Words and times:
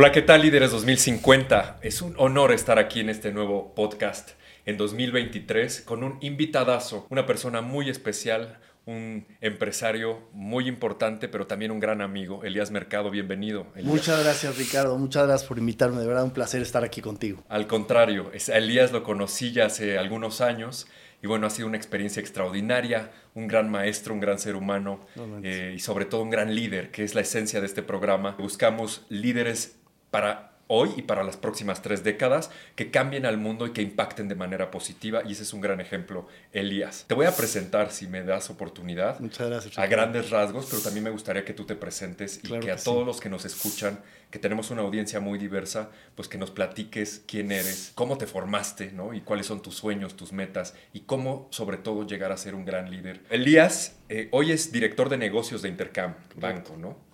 Hola, 0.00 0.12
¿qué 0.12 0.22
tal 0.22 0.42
líderes 0.42 0.70
2050? 0.70 1.80
Es 1.82 2.02
un 2.02 2.14
honor 2.18 2.52
estar 2.52 2.78
aquí 2.78 3.00
en 3.00 3.08
este 3.08 3.32
nuevo 3.32 3.74
podcast 3.74 4.30
en 4.64 4.76
2023 4.76 5.80
con 5.80 6.04
un 6.04 6.18
invitadazo, 6.20 7.08
una 7.10 7.26
persona 7.26 7.62
muy 7.62 7.90
especial, 7.90 8.60
un 8.86 9.26
empresario 9.40 10.28
muy 10.32 10.68
importante, 10.68 11.26
pero 11.26 11.48
también 11.48 11.72
un 11.72 11.80
gran 11.80 12.00
amigo, 12.00 12.44
Elías 12.44 12.70
Mercado. 12.70 13.10
Bienvenido. 13.10 13.66
Muchas 13.82 14.22
gracias, 14.22 14.56
Ricardo. 14.56 14.96
Muchas 14.98 15.26
gracias 15.26 15.48
por 15.48 15.58
invitarme. 15.58 16.00
De 16.00 16.06
verdad, 16.06 16.22
un 16.22 16.30
placer 16.30 16.62
estar 16.62 16.84
aquí 16.84 17.00
contigo. 17.00 17.42
Al 17.48 17.66
contrario, 17.66 18.30
Elías 18.54 18.92
lo 18.92 19.02
conocí 19.02 19.50
ya 19.50 19.66
hace 19.66 19.98
algunos 19.98 20.40
años 20.40 20.86
y 21.20 21.26
bueno, 21.26 21.48
ha 21.48 21.50
sido 21.50 21.66
una 21.66 21.76
experiencia 21.76 22.20
extraordinaria, 22.20 23.10
un 23.34 23.48
gran 23.48 23.68
maestro, 23.68 24.14
un 24.14 24.20
gran 24.20 24.38
ser 24.38 24.54
humano 24.54 25.00
eh, 25.42 25.72
y 25.74 25.80
sobre 25.80 26.04
todo 26.04 26.22
un 26.22 26.30
gran 26.30 26.54
líder, 26.54 26.92
que 26.92 27.02
es 27.02 27.16
la 27.16 27.22
esencia 27.22 27.60
de 27.60 27.66
este 27.66 27.82
programa. 27.82 28.36
Buscamos 28.38 29.04
líderes 29.08 29.77
para 30.10 30.58
hoy 30.68 30.90
y 30.96 31.02
para 31.02 31.24
las 31.24 31.36
próximas 31.36 31.82
tres 31.82 32.04
décadas 32.04 32.50
que 32.76 32.90
cambien 32.90 33.26
al 33.26 33.38
mundo 33.38 33.66
y 33.66 33.72
que 33.72 33.82
impacten 33.82 34.28
de 34.28 34.34
manera 34.34 34.70
positiva. 34.70 35.22
Y 35.26 35.32
ese 35.32 35.42
es 35.42 35.52
un 35.52 35.60
gran 35.60 35.80
ejemplo, 35.80 36.28
Elías. 36.52 37.04
Te 37.08 37.14
voy 37.14 37.26
a 37.26 37.34
presentar, 37.34 37.90
si 37.90 38.06
me 38.06 38.22
das 38.22 38.50
oportunidad, 38.50 39.18
Muchas 39.18 39.48
gracias, 39.48 39.78
a 39.78 39.86
grandes 39.86 40.30
rasgos, 40.30 40.66
pero 40.70 40.80
también 40.82 41.04
me 41.04 41.10
gustaría 41.10 41.44
que 41.44 41.54
tú 41.54 41.64
te 41.64 41.74
presentes 41.74 42.40
y 42.44 42.60
que, 42.60 42.70
a 42.70 42.76
todos 42.76 43.04
los 43.04 43.20
que 43.20 43.28
nos 43.28 43.44
escuchan, 43.44 44.00
que 44.30 44.38
tenemos 44.38 44.70
una 44.70 44.82
audiencia 44.82 45.20
muy 45.20 45.38
diversa, 45.38 45.90
pues 46.14 46.28
que 46.28 46.36
nos 46.36 46.50
platiques 46.50 47.24
quién 47.26 47.50
eres, 47.50 47.92
cómo 47.94 48.18
te 48.18 48.26
formaste, 48.26 48.92
¿no? 48.92 49.14
Y 49.14 49.22
cuáles 49.22 49.46
son 49.46 49.62
tus 49.62 49.74
sueños, 49.74 50.16
tus 50.16 50.32
metas 50.32 50.74
y 50.92 51.00
cómo, 51.00 51.48
sobre 51.50 51.78
todo, 51.78 52.06
llegar 52.06 52.30
a 52.30 52.36
ser 52.36 52.54
un 52.54 52.66
gran 52.66 52.90
líder. 52.90 53.22
Elías, 53.30 53.96
eh, 54.10 54.28
hoy 54.32 54.52
es 54.52 54.70
director 54.70 55.08
de 55.08 55.16
negocios 55.16 55.62
de 55.62 55.70
Intercam, 55.70 56.14
banco, 56.36 56.76
¿no? 56.76 57.07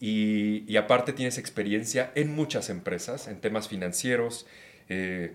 Y, 0.00 0.76
aparte 0.76 1.12
tienes 1.12 1.36
experiencia 1.36 2.10
en 2.14 2.34
muchas 2.34 2.70
empresas, 2.70 3.28
en 3.28 3.40
temas 3.40 3.68
financieros, 3.68 4.46
eh, 4.88 5.34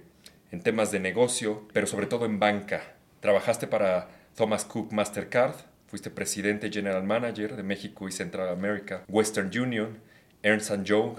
en 0.52 0.62
temas 0.62 0.92
de 0.92 1.00
negocio, 1.00 1.68
pero 1.72 1.86
sobre 1.86 2.08
todo 2.08 2.26
en 2.26 2.40
banca. 2.40 2.96
Trabajaste 3.20 3.68
para 3.68 4.10
Thomas 4.36 4.66
Cook 4.66 4.92
Mastercard, 4.92 5.56
fuiste 5.88 6.10
presidente 6.10 6.72
general 6.72 7.04
manager 7.04 7.56
de 7.56 7.64
México 7.64 8.08
y 8.08 8.12
Central 8.12 8.50
America, 8.50 9.04
Western 9.08 9.52
Union, 9.56 10.00
Ernst 10.42 10.84
Young, 10.84 11.18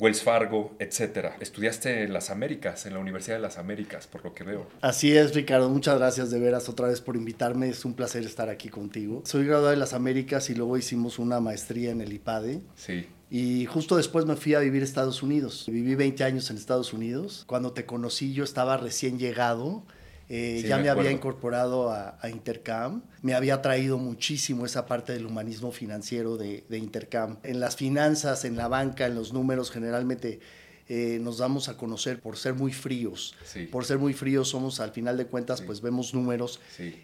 Wells 0.00 0.22
Fargo, 0.22 0.74
etcétera. 0.78 1.36
Estudiaste 1.40 2.04
en 2.04 2.14
las 2.14 2.30
Américas, 2.30 2.86
en 2.86 2.94
la 2.94 3.00
Universidad 3.00 3.36
de 3.36 3.42
las 3.42 3.58
Américas, 3.58 4.06
por 4.06 4.24
lo 4.24 4.32
que 4.32 4.44
veo. 4.44 4.66
Así 4.80 5.14
es, 5.16 5.34
Ricardo. 5.34 5.68
Muchas 5.68 5.98
gracias 5.98 6.30
de 6.30 6.40
veras 6.40 6.70
otra 6.70 6.88
vez 6.88 7.02
por 7.02 7.16
invitarme. 7.16 7.68
Es 7.68 7.84
un 7.84 7.92
placer 7.94 8.24
estar 8.24 8.48
aquí 8.48 8.70
contigo. 8.70 9.22
Soy 9.26 9.44
graduado 9.44 9.70
de 9.70 9.76
las 9.76 9.92
Américas 9.92 10.48
y 10.48 10.54
luego 10.54 10.78
hicimos 10.78 11.18
una 11.18 11.38
maestría 11.40 11.90
en 11.90 12.00
el 12.00 12.12
IPADE. 12.14 12.62
Sí. 12.76 13.06
Y 13.28 13.66
justo 13.66 13.96
después 13.96 14.24
me 14.24 14.36
fui 14.36 14.54
a 14.54 14.60
vivir 14.60 14.82
a 14.82 14.84
Estados 14.84 15.22
Unidos. 15.22 15.66
Viví 15.68 15.94
20 15.94 16.24
años 16.24 16.50
en 16.50 16.56
Estados 16.56 16.92
Unidos. 16.92 17.44
Cuando 17.46 17.72
te 17.72 17.84
conocí 17.84 18.32
yo 18.32 18.42
estaba 18.42 18.78
recién 18.78 19.18
llegado 19.18 19.84
eh, 20.32 20.62
ya 20.64 20.78
me, 20.78 20.88
había 20.88 21.10
incorporado 21.10 21.90
a, 21.90 22.16
Intercam, 22.30 23.02
me 23.20 23.34
había 23.34 23.60
traído 23.62 23.98
muchísimo 23.98 24.64
esa 24.64 24.86
parte 24.86 25.12
del 25.12 25.26
humanismo 25.26 25.72
financiero 25.72 26.36
de, 26.36 26.64
Intercam. 26.70 27.38
En 27.42 27.58
las 27.58 27.74
finanzas, 27.74 28.44
en 28.44 28.56
la 28.56 28.68
banca, 28.68 29.06
en 29.06 29.16
los 29.16 29.32
números, 29.32 29.72
generalmente 29.72 30.38
eh, 30.88 31.18
nos 31.20 31.38
damos 31.38 31.68
a 31.68 31.76
conocer 31.76 32.20
por 32.20 32.36
ser 32.36 32.54
muy 32.54 32.72
fríos. 32.72 33.34
Por 33.72 33.84
ser 33.84 33.98
muy 33.98 34.12
fríos 34.12 34.50
somos, 34.50 34.78
al 34.78 34.92
final 34.92 35.16
de 35.16 35.26
cuentas, 35.26 35.62
pues 35.62 35.80
vemos 35.80 36.14
números 36.14 36.60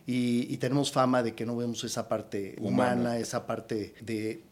y, 0.07 0.57
tenemos 0.59 0.93
fama 0.93 1.25
de 1.25 1.35
que 1.35 1.45
no 1.45 1.57
vemos 1.57 1.83
esa 1.83 2.09
parte 2.09 2.55
humana, 2.61 3.19
esa 3.19 3.45
parte 3.45 3.95
de 4.03 4.45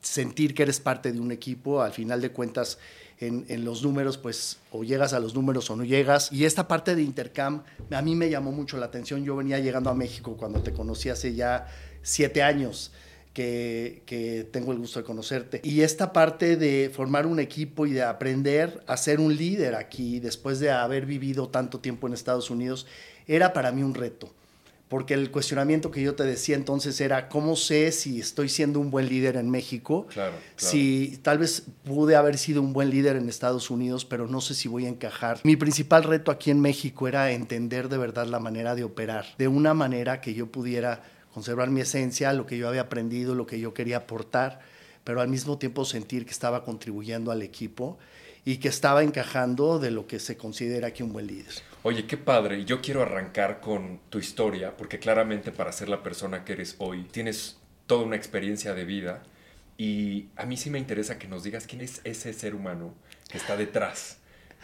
sentir 0.00 0.54
que 0.54 0.62
eres 0.62 0.78
parte 0.78 1.10
de 1.10 1.18
un 1.18 1.32
equipo. 1.32 1.82
Al 1.82 1.92
final 1.92 2.20
de 2.20 2.30
cuentas, 2.30 2.78
en, 3.20 3.64
los 3.64 3.82
números, 3.82 4.16
pues 4.16 4.58
o 4.70 4.82
llegas 4.82 5.12
a 5.12 5.20
los 5.20 5.34
números 5.34 5.70
o 5.70 5.76
no 5.76 5.84
llegas. 5.84 6.32
Y 6.32 6.46
esta 6.46 6.66
parte 6.66 6.94
de 6.94 7.02
Intercam 7.02 7.62
a 7.90 8.02
mí 8.02 8.16
me 8.16 8.30
llamó 8.30 8.50
mucho 8.50 8.78
la 8.78 8.86
atención. 8.86 9.24
Yo 9.24 9.36
venía 9.36 9.58
llegando 9.58 9.90
a 9.90 9.94
México 9.94 10.36
cuando 10.38 10.62
te 10.62 10.72
conocí 10.72 11.10
hace 11.10 11.34
ya 11.34 11.66
siete 12.02 12.42
años. 12.42 12.92
Que, 13.34 14.02
que, 14.06 14.42
tengo 14.50 14.72
el 14.72 14.78
gusto 14.78 14.98
de 14.98 15.04
conocerte. 15.04 15.60
Y 15.62 15.82
esta 15.82 16.12
parte 16.12 16.56
de 16.56 16.90
formar 16.92 17.26
un 17.26 17.38
equipo 17.38 17.86
y 17.86 17.92
de 17.92 18.02
aprender 18.02 18.82
a 18.88 18.96
ser 18.96 19.20
un 19.20 19.36
líder 19.36 19.76
aquí, 19.76 20.18
después 20.18 20.58
de 20.58 20.72
haber 20.72 21.06
vivido 21.06 21.48
tanto 21.48 21.78
tiempo 21.78 22.08
en 22.08 22.14
Estados 22.14 22.50
Unidos, 22.50 22.88
era 23.28 23.52
para 23.52 23.70
mí 23.70 23.84
un 23.84 23.94
reto 23.94 24.34
porque 24.90 25.14
el 25.14 25.30
cuestionamiento 25.30 25.92
que 25.92 26.02
yo 26.02 26.16
te 26.16 26.24
decía 26.24 26.56
entonces 26.56 27.00
era, 27.00 27.28
¿cómo 27.28 27.54
sé 27.54 27.92
si 27.92 28.18
estoy 28.18 28.48
siendo 28.48 28.80
un 28.80 28.90
buen 28.90 29.08
líder 29.08 29.36
en 29.36 29.48
México? 29.48 30.08
Claro, 30.08 30.34
Si 30.56 31.20
tal 31.22 31.38
vez 31.38 31.62
pude 31.84 32.16
haber 32.16 32.36
sido 32.36 32.60
un 32.60 32.72
buen 32.72 32.90
líder 32.90 33.14
en 33.14 33.28
Estados 33.28 33.70
Unidos, 33.70 34.04
pero 34.04 34.26
no 34.26 34.40
sé 34.40 34.52
si 34.54 34.66
voy 34.66 34.86
a 34.86 34.88
encajar. 34.88 35.38
Mi 35.44 35.54
principal 35.54 36.02
reto 36.02 36.32
aquí 36.32 36.50
en 36.50 36.60
México 36.60 37.06
era 37.06 37.30
entender 37.30 37.88
de 37.88 37.98
verdad 37.98 38.26
la 38.26 38.40
manera 38.40 38.74
de 38.74 38.82
operar, 38.82 39.26
de 39.38 39.46
una 39.46 39.74
manera 39.74 40.20
que 40.20 40.34
yo 40.34 40.48
pudiera 40.48 41.04
conservar 41.32 41.70
mi 41.70 41.82
esencia, 41.82 42.32
lo 42.32 42.44
que 42.44 42.58
yo 42.58 42.68
había 42.68 42.80
aprendido, 42.80 43.36
lo 43.36 43.46
que 43.46 43.60
yo 43.60 43.72
quería 43.72 43.98
aportar, 43.98 44.58
pero 45.04 45.20
al 45.20 45.28
mismo 45.28 45.56
tiempo 45.56 45.84
sentir 45.84 46.24
que 46.24 46.32
estaba 46.32 46.64
contribuyendo 46.64 47.30
al 47.30 47.42
equipo 47.42 47.96
y 48.50 48.56
que 48.56 48.66
estaba 48.66 49.04
encajando 49.04 49.78
de 49.78 49.92
lo 49.92 50.08
que 50.08 50.18
se 50.18 50.36
considera 50.36 50.88
aquí 50.88 51.04
un 51.04 51.12
buen 51.12 51.28
líder. 51.28 51.54
Oye, 51.84 52.08
qué 52.08 52.16
padre. 52.16 52.64
Yo 52.64 52.80
quiero 52.80 53.00
arrancar 53.00 53.60
con 53.60 54.00
tu 54.10 54.18
historia, 54.18 54.76
porque 54.76 54.98
claramente 54.98 55.52
para 55.52 55.70
ser 55.70 55.88
la 55.88 56.02
persona 56.02 56.44
que 56.44 56.54
eres 56.54 56.74
hoy, 56.78 57.04
tienes 57.04 57.58
toda 57.86 58.04
una 58.04 58.16
experiencia 58.16 58.74
de 58.74 58.84
vida. 58.84 59.22
Y 59.78 60.30
a 60.34 60.46
mí 60.46 60.56
sí 60.56 60.68
me 60.68 60.80
interesa 60.80 61.16
que 61.16 61.28
nos 61.28 61.44
digas 61.44 61.68
quién 61.68 61.80
es 61.80 62.00
ese 62.02 62.32
ser 62.32 62.56
humano 62.56 62.92
que 63.30 63.38
está 63.38 63.56
detrás, 63.56 64.18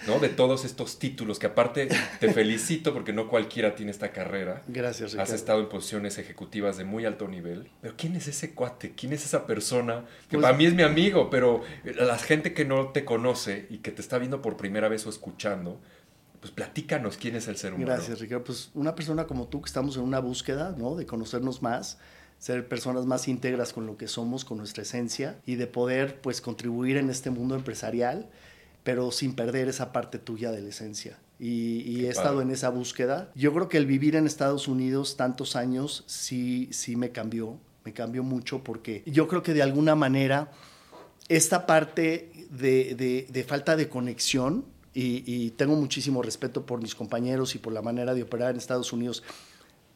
¿no? 0.06 0.18
De 0.18 0.28
todos 0.28 0.64
estos 0.64 0.98
títulos, 0.98 1.38
que 1.38 1.46
aparte 1.46 1.88
te 2.20 2.32
felicito 2.32 2.92
porque 2.92 3.12
no 3.12 3.28
cualquiera 3.28 3.74
tiene 3.74 3.90
esta 3.90 4.12
carrera. 4.12 4.62
Gracias, 4.66 5.14
Has 5.14 5.32
estado 5.32 5.60
en 5.60 5.68
posiciones 5.68 6.18
ejecutivas 6.18 6.76
de 6.76 6.84
muy 6.84 7.04
alto 7.04 7.28
nivel. 7.28 7.70
Pero 7.80 7.94
¿quién 7.96 8.16
es 8.16 8.28
ese 8.28 8.54
cuate? 8.54 8.92
¿Quién 8.94 9.12
es 9.12 9.24
esa 9.24 9.46
persona? 9.46 10.04
Que 10.28 10.36
pues 10.36 10.42
para 10.42 10.56
mí 10.56 10.66
es 10.66 10.74
mi 10.74 10.82
amigo, 10.82 11.30
pero 11.30 11.62
la 11.84 12.18
gente 12.18 12.52
que 12.52 12.64
no 12.64 12.88
te 12.88 13.04
conoce 13.04 13.66
y 13.70 13.78
que 13.78 13.90
te 13.90 14.02
está 14.02 14.18
viendo 14.18 14.42
por 14.42 14.56
primera 14.56 14.88
vez 14.88 15.06
o 15.06 15.10
escuchando, 15.10 15.80
pues 16.40 16.52
platícanos 16.52 17.16
quién 17.16 17.36
es 17.36 17.48
el 17.48 17.56
ser 17.56 17.74
humano. 17.74 17.92
Gracias, 17.92 18.20
Ricardo. 18.20 18.44
Pues 18.44 18.70
una 18.74 18.94
persona 18.94 19.26
como 19.26 19.48
tú 19.48 19.62
que 19.62 19.66
estamos 19.66 19.96
en 19.96 20.02
una 20.02 20.20
búsqueda, 20.20 20.74
¿no? 20.76 20.94
De 20.96 21.06
conocernos 21.06 21.62
más, 21.62 21.98
ser 22.38 22.68
personas 22.68 23.06
más 23.06 23.28
íntegras 23.28 23.72
con 23.72 23.86
lo 23.86 23.96
que 23.96 24.08
somos, 24.08 24.44
con 24.44 24.58
nuestra 24.58 24.82
esencia 24.82 25.40
y 25.46 25.56
de 25.56 25.66
poder, 25.66 26.20
pues, 26.20 26.40
contribuir 26.40 26.98
en 26.98 27.10
este 27.10 27.30
mundo 27.30 27.54
empresarial, 27.54 28.28
pero 28.86 29.10
sin 29.10 29.34
perder 29.34 29.66
esa 29.66 29.90
parte 29.90 30.20
tuya 30.20 30.52
de 30.52 30.62
la 30.62 30.68
esencia. 30.68 31.18
Y, 31.40 32.04
he 32.04 32.08
estado 32.08 32.40
en 32.40 32.52
esa 32.52 32.68
búsqueda. 32.68 33.32
Yo 33.34 33.52
creo 33.52 33.68
que 33.68 33.78
el 33.78 33.84
vivir 33.84 34.14
en 34.14 34.26
Estados 34.26 34.68
Unidos 34.68 35.16
tantos 35.16 35.56
años 35.56 36.04
sí, 36.06 36.68
sí 36.70 36.94
me 36.94 37.10
cambió, 37.10 37.58
me 37.84 37.92
cambió 37.92 38.22
mucho 38.22 38.62
porque 38.62 39.02
yo 39.04 39.26
creo 39.26 39.42
que 39.42 39.54
de 39.54 39.62
alguna 39.62 39.96
manera 39.96 40.52
esta 41.28 41.66
parte 41.66 42.30
de, 42.50 42.94
de, 42.94 43.26
de 43.28 43.42
falta 43.42 43.74
de 43.74 43.88
conexión 43.88 44.64
y, 44.94 45.50
tengo 45.56 45.74
muchísimo 45.74 46.22
respeto 46.22 46.64
por 46.64 46.80
mis 46.80 46.94
compañeros 46.94 47.56
y 47.56 47.58
por 47.58 47.72
la 47.72 47.82
manera 47.82 48.14
de 48.14 48.22
operar 48.22 48.52
en 48.52 48.58
Estados 48.58 48.92
Unidos, 48.92 49.24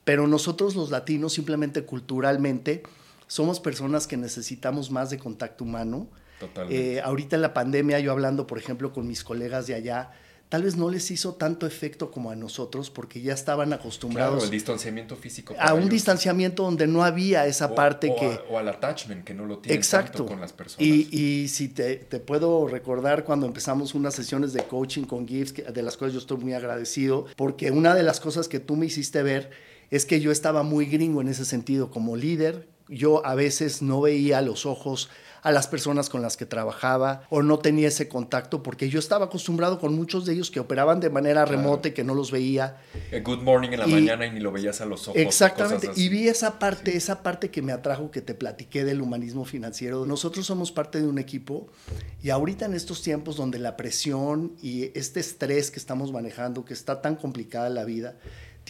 pero 0.02 0.26
nosotros 0.26 0.74
los 0.74 0.90
latinos 0.90 1.34
simplemente 1.34 1.84
culturalmente 1.84 2.82
somos 3.28 3.60
personas 3.60 4.08
que 4.08 4.16
necesitamos 4.16 4.90
más 4.90 5.10
de 5.10 5.18
contacto 5.18 5.62
humano. 5.62 6.08
Totalmente. 6.40 6.94
Eh, 6.94 7.00
ahorita 7.00 7.36
en 7.36 7.42
la 7.42 7.54
pandemia, 7.54 8.00
yo 8.00 8.10
hablando, 8.10 8.46
por 8.46 8.58
ejemplo, 8.58 8.92
con 8.92 9.06
mis 9.06 9.22
colegas 9.22 9.68
de 9.68 9.74
allá, 9.74 10.10
tal 10.50 10.64
vez 10.64 10.76
no 10.76 10.90
les 10.90 11.10
hizo 11.12 11.34
tanto 11.34 11.64
efecto 11.64 12.10
como 12.10 12.30
a 12.30 12.36
nosotros 12.36 12.90
porque 12.90 13.22
ya 13.22 13.32
estaban 13.32 13.72
acostumbrados 13.72 14.34
claro, 14.34 14.44
el 14.44 14.50
distanciamiento 14.50 15.14
físico 15.14 15.54
a 15.56 15.74
un 15.74 15.88
distanciamiento 15.88 16.64
donde 16.64 16.88
no 16.88 17.04
había 17.04 17.46
esa 17.46 17.72
parte 17.72 18.12
que 18.18 18.40
o 18.50 18.58
al 18.58 18.68
attachment 18.68 19.22
que 19.22 19.32
no 19.32 19.46
lo 19.46 19.58
tiene 19.58 19.76
exacto. 19.76 20.26
con 20.26 20.40
las 20.40 20.52
personas. 20.52 20.84
Y, 20.84 21.08
y 21.16 21.48
si 21.48 21.68
te, 21.68 21.96
te, 21.96 22.18
puedo 22.18 22.66
recordar 22.66 23.22
cuando 23.24 23.46
empezamos 23.46 23.94
unas 23.94 24.14
sesiones 24.14 24.52
de 24.52 24.64
coaching 24.64 25.04
con 25.04 25.26
Gibbs 25.26 25.54
de 25.54 25.82
las 25.82 25.96
cuales 25.96 26.14
yo 26.14 26.18
estoy 26.18 26.38
muy 26.38 26.52
agradecido 26.52 27.26
porque 27.36 27.70
una 27.70 27.94
de 27.94 28.02
las 28.02 28.18
cosas 28.18 28.48
que 28.48 28.58
tú 28.58 28.74
me 28.74 28.86
hiciste 28.86 29.22
ver 29.22 29.50
es 29.90 30.04
que 30.04 30.20
yo 30.20 30.32
estaba 30.32 30.64
muy 30.64 30.86
gringo 30.86 31.20
en 31.20 31.28
ese 31.28 31.44
sentido 31.44 31.90
como 31.90 32.16
líder. 32.16 32.68
Yo 32.88 33.24
a 33.24 33.36
veces 33.36 33.82
no 33.82 34.00
veía 34.00 34.40
los 34.40 34.66
ojos 34.66 35.10
a 35.42 35.52
las 35.52 35.66
personas 35.66 36.08
con 36.08 36.22
las 36.22 36.36
que 36.36 36.46
trabajaba 36.46 37.22
o 37.30 37.42
no 37.42 37.58
tenía 37.58 37.88
ese 37.88 38.08
contacto 38.08 38.62
porque 38.62 38.88
yo 38.88 38.98
estaba 38.98 39.26
acostumbrado 39.26 39.78
con 39.78 39.94
muchos 39.94 40.26
de 40.26 40.34
ellos 40.34 40.50
que 40.50 40.60
operaban 40.60 41.00
de 41.00 41.10
manera 41.10 41.44
remota 41.44 41.88
y 41.88 41.92
que 41.92 42.04
no 42.04 42.14
los 42.14 42.30
veía. 42.30 42.78
good 43.24 43.42
morning 43.42 43.70
en 43.70 43.80
la 43.80 43.86
mañana 43.86 44.26
y 44.26 44.30
ni 44.30 44.40
lo 44.40 44.52
veías 44.52 44.80
a 44.80 44.86
los 44.86 45.08
ojos. 45.08 45.20
Exactamente. 45.20 45.90
Y 45.96 46.08
vi 46.08 46.28
esa 46.28 46.58
parte, 46.58 46.96
esa 46.96 47.22
parte 47.22 47.50
que 47.50 47.62
me 47.62 47.72
atrajo, 47.72 48.10
que 48.10 48.20
te 48.20 48.34
platiqué 48.34 48.84
del 48.84 49.00
humanismo 49.00 49.44
financiero. 49.44 50.06
Nosotros 50.06 50.46
somos 50.46 50.72
parte 50.72 51.00
de 51.00 51.06
un 51.06 51.18
equipo 51.18 51.68
y 52.22 52.30
ahorita 52.30 52.66
en 52.66 52.74
estos 52.74 53.02
tiempos 53.02 53.36
donde 53.36 53.58
la 53.58 53.76
presión 53.76 54.52
y 54.62 54.90
este 54.98 55.20
estrés 55.20 55.70
que 55.70 55.78
estamos 55.78 56.12
manejando, 56.12 56.64
que 56.64 56.74
está 56.74 57.00
tan 57.00 57.16
complicada 57.16 57.68
la 57.70 57.84
vida, 57.84 58.16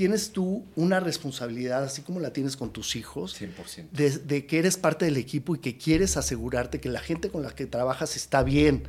tienes 0.00 0.32
tú 0.32 0.64
una 0.76 0.98
responsabilidad, 0.98 1.84
así 1.84 2.00
como 2.00 2.20
la 2.20 2.32
tienes 2.32 2.56
con 2.56 2.72
tus 2.72 2.96
hijos, 2.96 3.38
100%. 3.38 3.90
De, 3.90 4.46
que 4.46 4.58
eres 4.58 4.78
parte 4.78 5.04
del 5.04 5.18
equipo 5.18 5.54
y 5.54 5.58
que 5.58 5.76
quieres 5.76 6.16
asegurarte 6.16 6.80
que 6.80 6.88
la 6.88 7.00
gente 7.00 7.28
con 7.28 7.42
la 7.42 7.54
que 7.54 7.66
trabajas 7.66 8.16
está 8.16 8.42
bien 8.42 8.84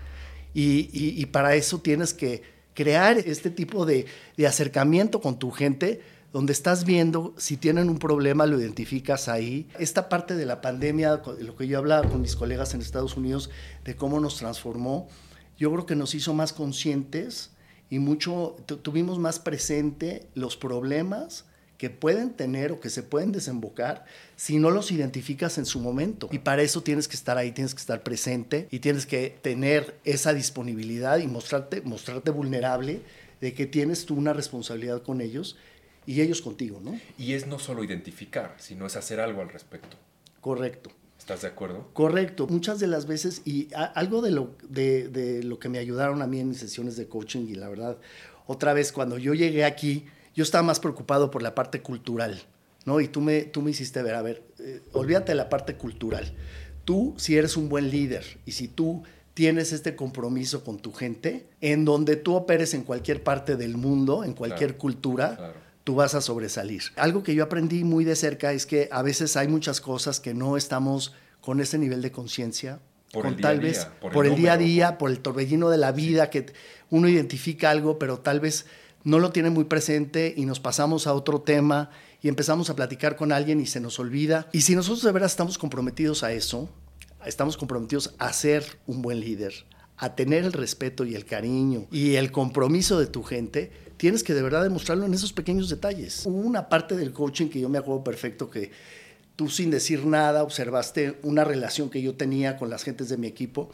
Y, 0.54 1.26
para 1.26 1.56
eso 1.56 1.80
tienes 1.80 2.14
que 2.14 2.44
crear 2.74 3.18
este 3.18 3.50
tipo 3.50 3.86
de, 3.86 4.06
de 4.38 4.48
acercamiento 4.48 5.20
con 5.20 5.38
tu 5.38 5.52
gente 5.52 6.00
donde 6.32 6.54
estás 6.54 6.86
viendo 6.86 7.36
si 7.38 7.58
tienen 7.58 7.90
un 7.90 8.00
problema, 8.00 8.46
lo 8.46 8.58
identificas 8.62 9.28
ahí. 9.28 9.68
Esta 9.80 10.08
parte 10.08 10.38
de 10.38 10.46
la 10.46 10.62
pandemia, 10.62 11.22
lo 11.42 11.58
que 11.58 11.68
yo 11.68 11.78
hablaba 11.78 12.08
con 12.08 12.22
mis 12.22 12.38
colegas 12.38 12.74
en 12.74 12.80
Estados 12.80 13.18
Unidos, 13.18 13.50
de 13.84 13.98
cómo 13.98 14.22
nos 14.22 14.38
transformó, 14.38 15.10
yo 15.58 15.74
creo 15.74 15.86
que 15.86 15.98
nos 15.98 16.16
hizo 16.16 16.34
más 16.34 16.54
conscientes 16.54 17.51
y 17.92 18.00
mucho, 18.00 18.56
tuvimos 18.66 19.20
más 19.20 19.40
presente 19.40 20.26
los 20.34 20.56
problemas 20.56 21.46
que 21.78 21.90
pueden 21.90 22.32
tener 22.32 22.72
o 22.72 22.80
que 22.80 22.90
se 22.90 23.04
pueden 23.04 23.34
desembocar 23.34 24.06
si 24.38 24.60
no 24.60 24.72
los 24.72 24.94
identificas 24.94 25.58
en 25.58 25.66
su 25.66 25.82
momento. 25.82 26.30
Y 26.32 26.40
para 26.40 26.62
eso 26.62 26.82
tienes 26.82 27.10
que 27.10 27.18
estar 27.18 27.38
ahí, 27.38 27.52
tienes 27.52 27.74
que 27.74 27.82
estar 27.82 28.02
presente 28.02 28.70
y 28.72 28.80
tienes 28.80 29.06
que 29.06 29.38
tener 29.42 30.00
esa 30.06 30.34
disponibilidad 30.34 31.18
y 31.18 31.28
mostrarte, 31.28 31.82
mostrarte 31.82 32.32
vulnerable 32.32 33.02
de 33.42 33.54
que 33.54 33.66
tienes 33.66 34.06
tú 34.06 34.16
una 34.16 34.32
responsabilidad 34.32 35.04
con 35.04 35.20
ellos 35.20 35.58
y 36.06 36.22
ellos 36.22 36.42
contigo, 36.42 36.80
¿no? 36.82 36.98
Y 37.18 37.34
es 37.34 37.46
no 37.46 37.60
solo 37.60 37.84
identificar, 37.84 38.56
sino 38.58 38.86
es 38.86 38.96
hacer 38.96 39.20
algo 39.20 39.42
al 39.42 39.50
respecto. 39.50 39.98
Correcto. 40.40 40.92
¿Estás 41.32 41.44
de 41.44 41.48
acuerdo? 41.48 41.88
Correcto. 41.94 42.46
Muchas 42.48 42.82
de 42.82 42.88
las 42.88 43.08
veces, 43.08 43.42
y 43.46 43.70
algo 43.74 44.22
de 44.22 44.32
lo, 44.32 44.54
de, 44.68 45.08
de 45.08 45.44
lo 45.44 45.60
que 45.60 45.70
me 45.70 45.78
ayudaron 45.78 46.22
a 46.22 46.28
mí 46.28 46.42
en 46.42 46.50
mis 46.50 46.58
sesiones 46.58 46.98
de 46.98 47.08
coaching, 47.08 47.48
y 47.48 47.56
la 47.56 47.70
verdad, 47.70 47.98
otra 48.48 48.74
vez 48.74 48.92
cuando 48.92 49.18
yo 49.18 49.34
llegué 49.34 49.64
aquí, 49.64 50.06
yo 50.36 50.44
estaba 50.44 50.62
más 50.62 50.82
preocupado 50.82 51.32
por 51.32 51.42
la 51.42 51.56
parte 51.56 51.82
cultural, 51.82 52.42
¿no? 52.86 53.00
Y 53.00 53.08
tú 53.08 53.22
me, 53.22 53.44
tú 53.44 53.62
me 53.62 53.72
hiciste 53.72 54.04
ver, 54.04 54.16
a 54.16 54.22
ver, 54.22 54.44
eh, 54.60 54.82
olvídate 54.92 55.32
de 55.32 55.36
la 55.36 55.48
parte 55.48 55.76
cultural. 55.76 56.34
Tú, 56.84 57.14
si 57.16 57.38
eres 57.38 57.56
un 57.56 57.70
buen 57.70 57.90
líder 57.90 58.26
y 58.46 58.52
si 58.52 58.68
tú 58.68 59.04
tienes 59.34 59.72
este 59.72 59.96
compromiso 59.96 60.66
con 60.66 60.80
tu 60.80 60.92
gente, 60.92 61.48
en 61.62 61.86
donde 61.86 62.18
tú 62.18 62.36
operes 62.36 62.74
en 62.74 62.84
cualquier 62.84 63.24
parte 63.24 63.56
del 63.56 63.78
mundo, 63.78 64.26
en 64.26 64.34
cualquier 64.34 64.76
cultura, 64.76 65.54
tú 65.86 65.96
vas 65.96 66.14
a 66.14 66.20
sobresalir. 66.20 66.84
Algo 66.98 67.24
que 67.24 67.36
yo 67.36 67.44
aprendí 67.44 67.86
muy 67.86 68.04
de 68.04 68.18
cerca 68.18 68.52
es 68.52 68.66
que 68.66 68.90
a 68.92 69.02
veces 69.02 69.38
hay 69.38 69.48
muchas 69.48 69.80
cosas 69.80 70.20
que 70.20 70.34
no 70.34 70.58
estamos 70.58 71.14
con 71.42 71.60
ese 71.60 71.78
nivel 71.78 72.02
de 72.02 72.12
conciencia. 72.12 72.80
Con 73.12 73.36
tal 73.36 73.60
vez 73.60 73.88
por, 74.00 74.26
el, 74.26 74.36
día 74.36 74.54
a 74.54 74.58
día, 74.58 74.98
por 74.98 75.12
el 75.12 75.20
torbellino 75.20 75.70
de 75.70 75.78
la 75.78 75.92
vida, 75.92 76.30
que 76.30 76.54
uno 76.90 77.10
identifica 77.10 77.70
algo, 77.70 78.00
pero 78.00 78.20
tal 78.20 78.40
vez 78.40 78.66
no 79.04 79.20
lo 79.20 79.32
tiene 79.32 79.50
muy 79.50 79.66
presente 79.66 80.34
y 80.38 80.46
nos 80.46 80.62
pasamos 80.62 81.08
a 81.08 81.14
otro 81.14 81.42
tema 81.42 81.90
y 82.22 82.30
empezamos 82.30 82.70
a 82.70 82.76
platicar 82.76 83.16
con 83.18 83.32
alguien 83.32 83.60
y 83.60 83.66
se 83.66 83.82
nos 83.82 84.00
olvida. 84.00 84.48
Y 84.54 84.62
si 84.62 84.76
nosotros 84.76 85.04
de 85.04 85.12
veras 85.12 85.32
estamos 85.32 85.58
comprometidos 85.58 86.24
a 86.24 86.32
eso, 86.32 86.70
estamos 87.26 87.58
comprometidos 87.58 88.14
a 88.18 88.32
ser 88.32 88.64
un 88.88 89.02
buen 89.02 89.20
líder, 89.20 89.54
a 89.98 90.16
tener 90.16 90.46
el 90.46 90.54
respeto 90.54 91.04
y 91.04 91.16
el 91.16 91.26
cariño 91.26 91.88
y 91.92 92.16
el 92.16 92.32
compromiso 92.32 93.00
de 93.00 93.08
tu 93.08 93.24
gente, 93.24 93.72
tienes 93.98 94.24
que 94.24 94.34
de 94.34 94.42
verdad 94.42 94.64
demostrarlo 94.64 95.06
en 95.06 95.14
esos 95.14 95.34
pequeños 95.34 95.70
detalles. 95.70 96.26
Hubo 96.26 96.40
una 96.40 96.70
parte 96.70 96.96
del 96.96 97.12
coaching 97.12 97.48
que 97.48 97.60
yo 97.60 97.70
me 97.70 97.78
acuerdo 97.78 98.04
perfecto 98.04 98.50
que 98.50 98.72
tú 99.36 99.50
sin 99.50 99.72
decir 99.72 100.06
nada 100.06 100.44
observaste 100.44 101.20
una 101.24 101.44
relación 101.44 101.90
que 101.90 102.02
yo 102.02 102.16
tenía 102.16 102.58
con 102.58 102.70
las 102.70 102.84
gentes 102.84 103.10
de 103.10 103.18
mi 103.18 103.28
equipo 103.28 103.72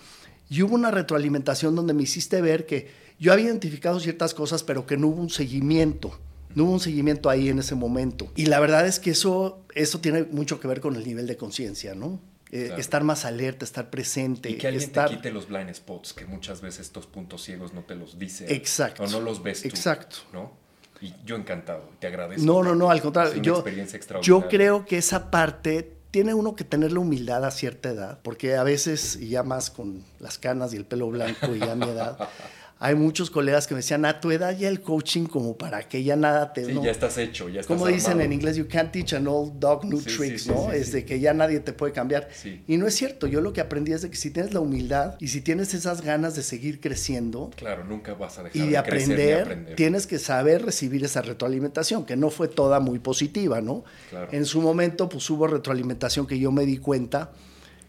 y 0.50 0.62
hubo 0.62 0.76
una 0.76 0.92
retroalimentación 0.92 1.76
donde 1.76 1.94
me 1.94 2.04
hiciste 2.04 2.42
ver 2.42 2.66
que 2.66 2.88
yo 3.20 3.34
había 3.34 3.46
identificado 3.46 4.00
ciertas 4.00 4.34
cosas, 4.34 4.64
pero 4.64 4.86
que 4.86 4.98
no 4.98 5.08
hubo 5.08 5.22
un 5.22 5.30
seguimiento. 5.30 6.18
No 6.56 6.66
hubo 6.66 6.74
un 6.74 6.80
seguimiento 6.80 7.30
ahí 7.30 7.50
en 7.50 7.60
ese 7.60 7.76
momento. 7.76 8.32
Y 8.36 8.46
la 8.46 8.60
verdad 8.60 8.88
es 8.88 9.00
que 9.00 9.12
eso, 9.12 9.64
eso 9.76 10.00
tiene 10.00 10.24
mucho 10.24 10.60
que 10.60 10.68
ver 10.68 10.82
con 10.82 10.96
el 10.96 11.06
nivel 11.06 11.28
de 11.28 11.36
conciencia, 11.38 11.94
¿no? 11.94 12.20
Eh, 12.52 12.74
estar 12.78 13.04
más 13.04 13.26
alerta, 13.26 13.66
estar 13.66 13.90
presente. 13.90 14.50
Y 14.50 14.56
que 14.56 14.68
alguien 14.68 14.86
estar... 14.86 15.10
te 15.10 15.18
quite 15.18 15.32
los 15.32 15.50
blind 15.50 15.74
spots, 15.74 16.14
que 16.14 16.26
muchas 16.26 16.62
veces 16.62 16.82
estos 16.88 17.06
puntos 17.06 17.44
ciegos 17.44 17.74
no 17.74 17.84
te 17.84 17.96
los 17.96 18.18
dice. 18.18 18.54
Exacto. 18.54 19.04
O 19.04 19.08
no 19.08 19.20
los 19.20 19.44
ves 19.44 19.64
tú. 19.64 19.68
Exacto. 19.68 20.18
¿no? 20.32 20.54
Y 21.02 21.14
yo 21.26 21.36
encantado, 21.36 21.90
te 22.00 22.08
agradezco. 22.08 22.46
No, 22.46 22.64
no, 22.64 22.76
no, 22.76 22.90
al 22.90 23.02
contrario. 23.02 23.32
Es 23.32 23.38
una 23.38 23.46
yo, 23.46 23.54
experiencia 23.56 23.98
extraordinaria. 23.98 24.44
yo 24.44 24.50
creo 24.50 24.86
que 24.86 24.98
esa 24.98 25.30
parte 25.30 25.98
tiene 26.12 26.34
uno 26.34 26.56
que 26.56 26.64
tener 26.64 26.92
la 26.92 27.00
humildad 27.00 27.46
a 27.46 27.52
cierta 27.52 27.90
edad, 27.90 28.20
porque 28.24 28.56
a 28.56 28.64
veces, 28.64 29.18
y 29.18 29.30
ya 29.30 29.44
más 29.44 29.70
con 29.70 30.04
las 30.20 30.38
canas 30.38 30.74
y 30.74 30.78
el 30.78 30.86
pelo 30.86 31.10
blanco 31.10 31.56
y 31.56 31.60
ya 31.60 31.76
mi 31.76 31.86
edad, 31.88 32.18
hay 32.80 32.96
muchos 32.96 33.32
colegas 33.32 33.66
que 33.66 33.74
me 33.74 33.80
decían, 33.80 34.06
a 34.06 34.20
tu 34.20 34.32
edad 34.32 34.56
ya 34.56 34.70
el 34.70 34.82
coaching 34.82 35.26
como 35.26 35.58
para 35.58 35.88
que 35.88 36.04
ya 36.04 36.16
nada 36.16 36.54
te... 36.54 36.66
Sí, 36.66 36.80
ya 36.84 36.92
estás 36.92 37.18
hecho, 37.18 37.50
ya 37.50 37.62
estás 37.62 37.76
Como 37.76 37.88
dicen 37.88 38.22
en 38.22 38.32
inglés, 38.32 38.56
you 38.56 38.68
can't 38.68 38.92
teach 38.92 39.14
an 39.14 39.28
old 39.28 39.60
dog 39.60 39.84
new 39.86 40.00
tricks, 40.02 40.48
¿no? 40.48 40.72
es 40.72 40.92
de 40.92 41.04
que 41.04 41.20
ya 41.20 41.34
nadie 41.34 41.60
te 41.60 41.74
puede 41.74 41.92
cambiar. 41.92 42.30
Y 42.68 42.78
no 42.78 42.86
es 42.88 42.96
cierto, 42.96 43.26
yo 43.26 43.42
lo 43.42 43.52
que 43.54 43.62
aprendí 43.62 43.94
es 43.94 44.04
de 44.04 44.12
que 44.12 44.16
si 44.16 44.30
tienes 44.30 44.54
la 44.54 44.60
humildad 44.60 45.16
y 45.20 45.30
si 45.30 45.42
tienes 45.42 45.74
esas 45.74 46.02
ganas 46.02 46.36
de 46.36 46.44
seguir 46.44 46.80
creciendo... 46.80 47.50
Claro, 47.56 47.84
nunca 47.84 48.14
vas 48.14 48.38
a 48.38 48.44
dejar 48.44 48.56
y 48.56 48.70
de, 48.70 48.78
aprender, 48.78 49.42
aprender, 49.42 49.76
tienes 49.76 50.06
que 50.06 50.20
saber 50.20 50.64
recibir 50.64 51.04
esa 51.04 51.24
retroalimentación, 51.24 52.06
que 52.06 52.16
no 52.16 52.30
fue 52.30 52.48
toda 52.48 52.80
muy 52.80 53.00
positiva, 53.00 53.60
¿no? 53.62 53.84
En 54.32 54.46
su 54.46 54.62
momento, 54.62 55.10
pues 55.10 55.28
hubo 55.30 55.48
retroalimentación 55.48 56.28
que 56.28 56.38
yo 56.38 56.52
me 56.52 56.66
di 56.66 56.78
cuenta 56.78 57.32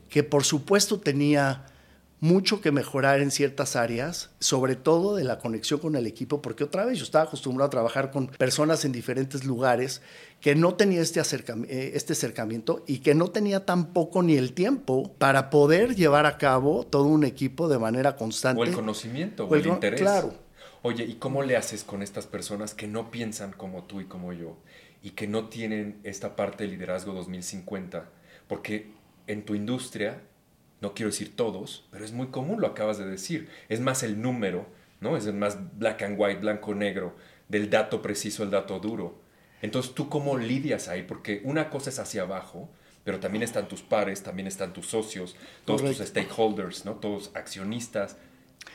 que 0.08 0.22
por 0.22 0.44
supuesto 0.44 0.98
tenía 1.00 1.66
mucho 2.20 2.60
que 2.60 2.72
mejorar 2.72 3.20
en 3.20 3.30
ciertas 3.30 3.76
áreas, 3.76 4.30
sobre 4.40 4.74
todo 4.74 5.14
de 5.14 5.24
la 5.24 5.38
conexión 5.38 5.78
con 5.78 5.94
el 5.94 6.06
equipo, 6.06 6.42
porque 6.42 6.64
otra 6.64 6.84
vez 6.84 6.98
yo 6.98 7.04
estaba 7.04 7.24
acostumbrado 7.24 7.68
a 7.68 7.70
trabajar 7.70 8.10
con 8.10 8.26
personas 8.26 8.84
en 8.84 8.92
diferentes 8.92 9.44
lugares 9.44 10.02
que 10.40 10.54
no 10.54 10.74
tenía 10.74 11.00
este, 11.00 11.20
eh, 11.20 11.92
este 11.94 12.12
acercamiento 12.14 12.84
y 12.86 12.98
que 12.98 13.14
no 13.14 13.28
tenía 13.28 13.64
tampoco 13.64 14.22
ni 14.22 14.36
el 14.36 14.52
tiempo 14.52 15.12
para 15.18 15.50
poder 15.50 15.94
llevar 15.94 16.26
a 16.26 16.38
cabo 16.38 16.84
todo 16.84 17.04
un 17.04 17.24
equipo 17.24 17.68
de 17.68 17.78
manera 17.78 18.16
constante. 18.16 18.62
O 18.62 18.64
el 18.64 18.72
conocimiento, 18.72 19.46
o, 19.46 19.54
el, 19.54 19.66
interés. 19.66 20.00
Claro. 20.00 20.34
Oye, 20.82 21.04
¿y 21.04 21.14
cómo 21.14 21.42
le 21.42 21.56
haces 21.56 21.84
con 21.84 22.02
estas 22.02 22.26
personas 22.26 22.74
que 22.74 22.86
no 22.86 23.10
piensan 23.10 23.52
como 23.52 23.84
tú 23.84 24.00
y 24.00 24.06
como 24.06 24.32
yo 24.32 24.56
y 25.02 25.10
que 25.10 25.26
no 25.26 25.48
tienen 25.48 26.00
esta 26.02 26.34
parte 26.34 26.64
de 26.64 26.70
liderazgo 26.70 27.12
2050? 27.12 28.08
Porque 28.46 28.90
en 29.26 29.44
tu 29.44 29.54
industria 29.54 30.22
no 30.80 30.94
quiero 30.94 31.10
decir 31.10 31.34
todos, 31.34 31.84
pero 31.90 32.04
es 32.04 32.12
muy 32.12 32.28
común, 32.28 32.60
lo 32.60 32.66
acabas 32.68 32.98
de 32.98 33.06
decir. 33.06 33.48
Es 33.68 33.80
más 33.80 34.02
el 34.02 34.20
número, 34.20 34.66
¿no? 35.00 35.16
Es 35.16 35.32
más 35.32 35.58
black 35.78 36.02
and 36.02 36.18
white, 36.18 36.40
blanco-negro, 36.40 37.16
del 37.48 37.68
dato 37.70 38.00
preciso 38.02 38.42
al 38.42 38.50
dato 38.50 38.78
duro. 38.78 39.20
Entonces, 39.60 39.94
¿tú 39.94 40.08
cómo 40.08 40.38
lidias 40.38 40.88
ahí? 40.88 41.02
Porque 41.02 41.40
una 41.44 41.68
cosa 41.68 41.90
es 41.90 41.98
hacia 41.98 42.22
abajo, 42.22 42.68
pero 43.02 43.18
también 43.18 43.42
están 43.42 43.66
tus 43.66 43.82
pares, 43.82 44.22
también 44.22 44.46
están 44.46 44.72
tus 44.72 44.86
socios, 44.86 45.34
todos 45.64 45.82
tus 45.82 46.06
stakeholders, 46.06 46.84
¿no? 46.84 46.94
Todos 46.94 47.30
accionistas. 47.34 48.16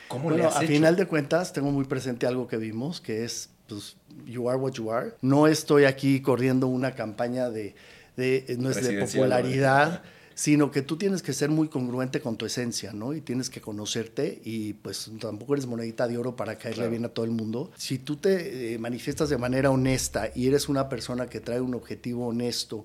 ¿Cómo 0.08 0.24
bueno, 0.24 0.38
le 0.38 0.44
has 0.44 0.56
a 0.56 0.60
final 0.60 0.96
de 0.96 1.06
cuentas, 1.06 1.52
tengo 1.52 1.70
muy 1.70 1.84
presente 1.84 2.26
algo 2.26 2.46
que 2.46 2.58
vimos, 2.58 3.00
que 3.00 3.24
es, 3.24 3.50
pues, 3.66 3.96
you 4.26 4.50
are 4.50 4.58
what 4.58 4.72
you 4.72 4.90
are. 4.90 5.14
No 5.22 5.46
estoy 5.46 5.84
aquí 5.84 6.20
corriendo 6.20 6.66
una 6.66 6.94
campaña 6.94 7.48
de, 7.48 7.74
de 8.16 8.56
no 8.58 8.70
es 8.70 8.86
de 8.86 9.00
popularidad 9.00 10.02
sino 10.34 10.70
que 10.70 10.82
tú 10.82 10.96
tienes 10.96 11.22
que 11.22 11.32
ser 11.32 11.50
muy 11.50 11.68
congruente 11.68 12.20
con 12.20 12.36
tu 12.36 12.44
esencia, 12.44 12.92
¿no? 12.92 13.14
Y 13.14 13.20
tienes 13.20 13.50
que 13.50 13.60
conocerte 13.60 14.40
y 14.44 14.74
pues 14.74 15.10
tampoco 15.20 15.54
eres 15.54 15.66
monedita 15.66 16.08
de 16.08 16.18
oro 16.18 16.34
para 16.34 16.56
caerle 16.58 16.88
bien 16.88 17.04
a 17.04 17.08
todo 17.08 17.24
el 17.24 17.30
mundo. 17.30 17.70
Si 17.76 17.98
tú 17.98 18.16
te 18.16 18.74
eh, 18.74 18.78
manifiestas 18.78 19.28
de 19.28 19.38
manera 19.38 19.70
honesta 19.70 20.30
y 20.34 20.48
eres 20.48 20.68
una 20.68 20.88
persona 20.88 21.26
que 21.26 21.40
trae 21.40 21.60
un 21.60 21.74
objetivo 21.74 22.28
honesto 22.28 22.84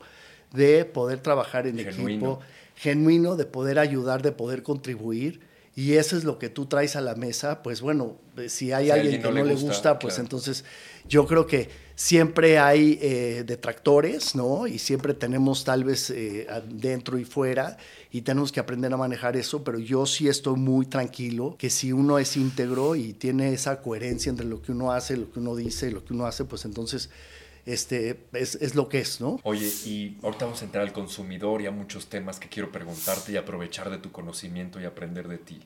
de 0.54 0.86
poder 0.86 1.20
trabajar 1.20 1.68
en 1.68 1.80
equipo, 1.80 2.40
genuino, 2.76 3.36
de 3.36 3.46
poder 3.46 3.80
ayudar, 3.80 4.22
de 4.22 4.32
poder 4.32 4.64
contribuir, 4.64 5.42
y 5.80 5.94
eso 5.94 6.18
es 6.18 6.26
lo 6.26 6.38
que 6.38 6.50
tú 6.50 6.66
traes 6.66 6.98
a 6.98 7.02
la 7.02 7.16
mesa, 7.16 7.64
pues 7.64 7.80
bueno, 7.80 8.18
eh, 8.36 8.50
si 8.50 8.74
hay 8.74 8.92
alguien, 8.92 9.22
que 9.22 9.32
no 9.32 9.46
le 9.46 9.56
gusta, 9.56 9.98
pues 9.98 10.20
entonces 10.20 10.66
yo 11.08 11.26
creo 11.26 11.48
que 11.48 11.70
siempre 11.96 12.60
hay 12.60 13.00
eh, 13.02 13.46
detractores, 13.48 14.36
¿no? 14.36 14.68
Y 14.68 14.78
siempre 14.78 15.14
tenemos 15.14 15.64
tal 15.64 15.86
vez 15.86 16.10
eh, 16.10 16.48
dentro 16.68 17.18
y 17.18 17.24
fuera 17.24 17.78
y 18.12 18.24
tenemos 18.24 18.52
que 18.52 18.60
aprender 18.60 18.92
a 18.92 18.98
manejar 18.98 19.38
eso, 19.38 19.64
pero 19.64 19.80
yo 19.80 20.06
sí 20.06 20.28
estoy 20.28 20.58
muy 20.58 20.86
tranquilo 20.86 21.56
que 21.58 21.70
si 21.70 21.94
uno 21.94 22.20
es 22.20 22.36
íntegro 22.36 22.98
y 22.98 23.14
tiene 23.14 23.54
esa 23.54 23.82
coherencia 23.82 24.30
entre 24.30 24.48
lo 24.48 24.62
que 24.62 24.74
uno 24.74 24.92
hace, 24.92 25.16
lo 25.16 25.32
que 25.32 25.40
uno 25.40 25.56
dice, 25.56 25.92
lo 25.92 26.04
que 26.04 26.12
uno 26.12 26.26
hace, 26.26 26.44
pues 26.44 26.66
entonces 26.66 27.10
este, 27.66 28.26
es, 28.34 28.56
es, 28.56 28.76
lo 28.76 28.90
que 28.90 29.00
es, 29.00 29.22
¿no? 29.22 29.40
Oye, 29.44 29.68
y 29.86 30.18
ahorita 30.24 30.46
vamos 30.46 30.62
a 30.62 30.66
entrar 30.66 30.84
al 30.84 30.94
consumidor 30.94 31.62
y 31.62 31.68
a 31.68 31.72
muchos 31.72 32.08
temas 32.08 32.40
que 32.40 32.50
quiero 32.50 32.72
preguntarte 32.72 33.32
y 33.32 33.38
aprovechar 33.38 33.90
de 33.90 33.98
tu 33.98 34.12
conocimiento 34.12 34.80
y 34.80 34.86
aprender 34.86 35.28
de 35.28 35.38
ti. 35.38 35.60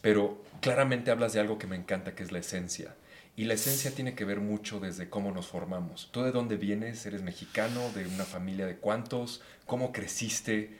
Pero 0.00 0.42
claramente 0.60 1.10
hablas 1.10 1.32
de 1.32 1.40
algo 1.40 1.58
que 1.58 1.66
me 1.66 1.76
encanta, 1.76 2.14
que 2.14 2.22
es 2.22 2.32
la 2.32 2.38
esencia. 2.38 2.94
Y 3.36 3.44
la 3.44 3.54
esencia 3.54 3.90
tiene 3.90 4.14
que 4.14 4.24
ver 4.24 4.40
mucho 4.40 4.78
desde 4.78 5.08
cómo 5.08 5.32
nos 5.32 5.48
formamos. 5.48 6.08
¿Tú 6.12 6.22
de 6.22 6.30
dónde 6.30 6.56
vienes? 6.56 7.04
¿Eres 7.04 7.22
mexicano? 7.22 7.80
¿De 7.94 8.06
una 8.06 8.24
familia 8.24 8.66
de 8.66 8.76
cuántos? 8.76 9.40
¿Cómo 9.66 9.92
creciste? 9.92 10.78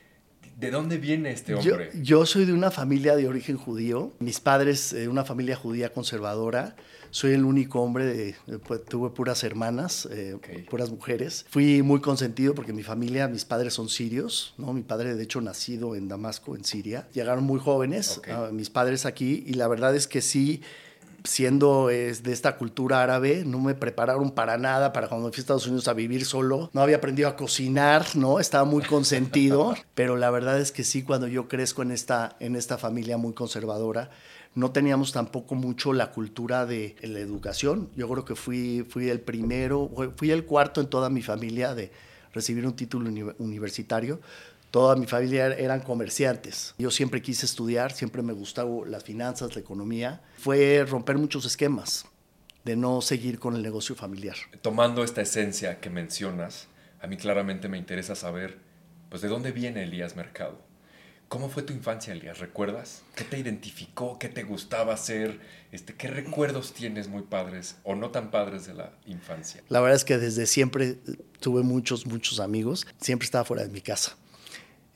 ¿De 0.57 0.71
dónde 0.71 0.99
viene 0.99 1.31
este 1.31 1.55
hombre? 1.55 1.91
Yo, 1.95 2.27
soy 2.27 2.45
de 2.45 2.53
una 2.53 2.71
familia 2.71 3.17
de 3.17 3.27
origen 3.27 3.57
judío. 3.57 4.13
Mis 4.21 4.39
padres, 4.39 4.93
eh, 4.93 5.09
una 5.09 5.25
familia 5.25 5.57
judía 5.57 5.93
conservadora. 5.93 6.77
Soy 7.15 7.31
el 7.31 7.45
único 7.45 7.81
hombre, 7.81 8.07
de, 8.07 8.59
pues, 8.59 8.85
tuve 8.87 9.11
puras 9.11 9.45
hermanas, 9.45 10.09
eh, 10.11 10.37
puras 10.69 10.91
mujeres. 10.91 11.47
Fui 11.49 11.81
muy 11.81 12.01
consentido 12.01 12.57
porque 12.57 12.73
mi 12.73 12.83
familia, 12.83 13.29
mis 13.29 13.45
padres 13.45 13.73
son 13.73 13.89
sirios, 13.89 14.53
¿no? 14.59 14.73
Mi 14.73 14.83
padre, 14.83 15.15
de 15.15 15.23
hecho, 15.23 15.41
nacido 15.41 15.95
en 15.95 16.09
Damasco, 16.09 16.57
en 16.57 16.65
Siria. 16.65 17.07
Llegaron 17.13 17.45
muy 17.45 17.61
jóvenes, 17.61 18.21
mis 18.51 18.69
padres 18.69 19.07
aquí, 19.07 19.45
y 19.47 19.55
la 19.55 19.69
verdad 19.69 19.95
es 19.95 20.09
que 20.09 20.21
sí, 20.21 20.61
siendo 21.23 21.87
de 21.87 22.33
esta 22.33 22.57
cultura 22.57 23.05
árabe, 23.05 23.45
no 23.47 23.61
me 23.61 23.77
prepararon 23.77 24.33
para 24.33 24.59
nada 24.59 24.93
para 24.93 25.07
cuando 25.07 25.29
fui 25.29 25.39
a 25.39 25.43
Estados 25.43 25.69
Unidos 25.69 25.87
a 25.87 25.93
vivir 25.93 26.25
solo. 26.25 26.69
No 26.73 26.81
había 26.81 26.97
aprendido 26.97 27.29
a 27.29 27.37
cocinar, 27.37 28.07
¿no? 28.17 28.41
Estaba 28.41 28.65
muy 28.65 28.83
consentido, 28.83 29.77
pero 29.95 30.17
la 30.17 30.31
verdad 30.31 30.59
es 30.59 30.73
que 30.73 30.83
sí, 30.83 31.05
cuando 31.05 31.29
yo 31.29 31.47
crezco 31.47 31.83
en 31.83 31.93
esta, 31.93 32.35
en 32.41 32.57
esta 32.57 32.77
familia 32.77 33.19
muy 33.19 33.35
conservadora, 33.35 34.11
no 34.55 34.71
teníamos 34.71 35.13
tampoco 35.13 35.55
mucho 35.55 35.93
la 35.93 36.11
cultura 36.11 36.67
de 36.67 36.97
la 37.03 37.19
educación. 37.19 37.91
Yo 37.97 38.09
creo 38.09 38.25
que 38.25 38.35
fui, 38.35 38.87
el 39.09 39.21
primero, 39.21 39.91
fui 40.17 40.31
el 40.31 40.45
cuarto 40.45 40.81
en 40.81 40.89
toda 40.89 41.11
mi 41.11 41.23
familia 41.23 41.75
de 41.75 41.91
recibir 42.33 42.67
un 42.67 42.75
título 42.75 43.11
universitario 43.39 44.21
toda 44.75 44.97
mi 44.97 45.07
familia 45.07 45.47
er-, 45.47 45.61
eran 45.61 45.83
comerciantes. 45.83 46.75
Yo 46.79 46.91
siempre 46.91 47.23
quise 47.23 47.47
estudiar, 47.47 47.93
siempre 47.93 48.23
me 48.23 48.33
gustaba 48.33 48.69
las 48.89 49.05
finanzas, 49.05 49.55
la 49.55 49.61
economía. 49.61 50.21
Fue 50.37 50.85
romper 50.85 51.17
muchos 51.17 51.45
esquemas 51.45 52.07
de 52.65 52.75
no 52.75 53.01
seguir 53.01 53.39
con 53.39 53.55
el 53.55 53.63
negocio 53.63 53.95
familiar. 53.95 54.35
Tomando 54.63 55.05
esta 55.05 55.23
esencia 55.23 55.79
que 55.79 55.91
mencionas, 55.91 56.67
a 57.01 57.07
mí 57.07 57.17
claramente 57.17 57.69
me 57.69 57.79
interesa 57.79 58.17
saber, 58.17 58.59
pues, 59.11 59.23
¿de 59.23 59.29
dónde 59.29 59.53
viene 59.53 59.85
Elías 59.85 60.17
Mercado? 60.17 60.59
¿Cómo 61.35 61.49
fue 61.49 61.65
tu 61.65 61.73
infancia, 61.73 62.13
Elías? 62.13 62.39
¿Recuerdas? 62.39 63.03
¿Qué 63.17 63.25
te 63.25 63.37
identificó? 63.37 64.21
¿Qué 64.21 64.29
te 64.29 64.45
gustaba 64.45 64.95
hacer? 64.95 65.41
Este, 65.73 65.93
¿Qué 65.93 66.07
recuerdos 66.07 66.73
tienes 66.75 67.09
muy 67.09 67.23
padres 67.23 67.75
o 67.83 67.97
no 67.97 68.11
tan 68.11 68.31
padres 68.31 68.69
de 68.69 68.75
la 68.75 68.93
infancia? 69.05 69.61
La 69.69 69.81
verdad 69.81 69.97
es 69.97 70.05
que 70.05 70.17
desde 70.17 70.47
siempre 70.47 70.97
tuve 71.41 71.65
muchos, 71.65 72.07
muchos 72.07 72.39
amigos. 72.39 72.87
Siempre 73.01 73.25
estaba 73.25 73.45
fuera 73.45 73.65
de 73.65 73.71
mi 73.71 73.81
casa. 73.81 74.17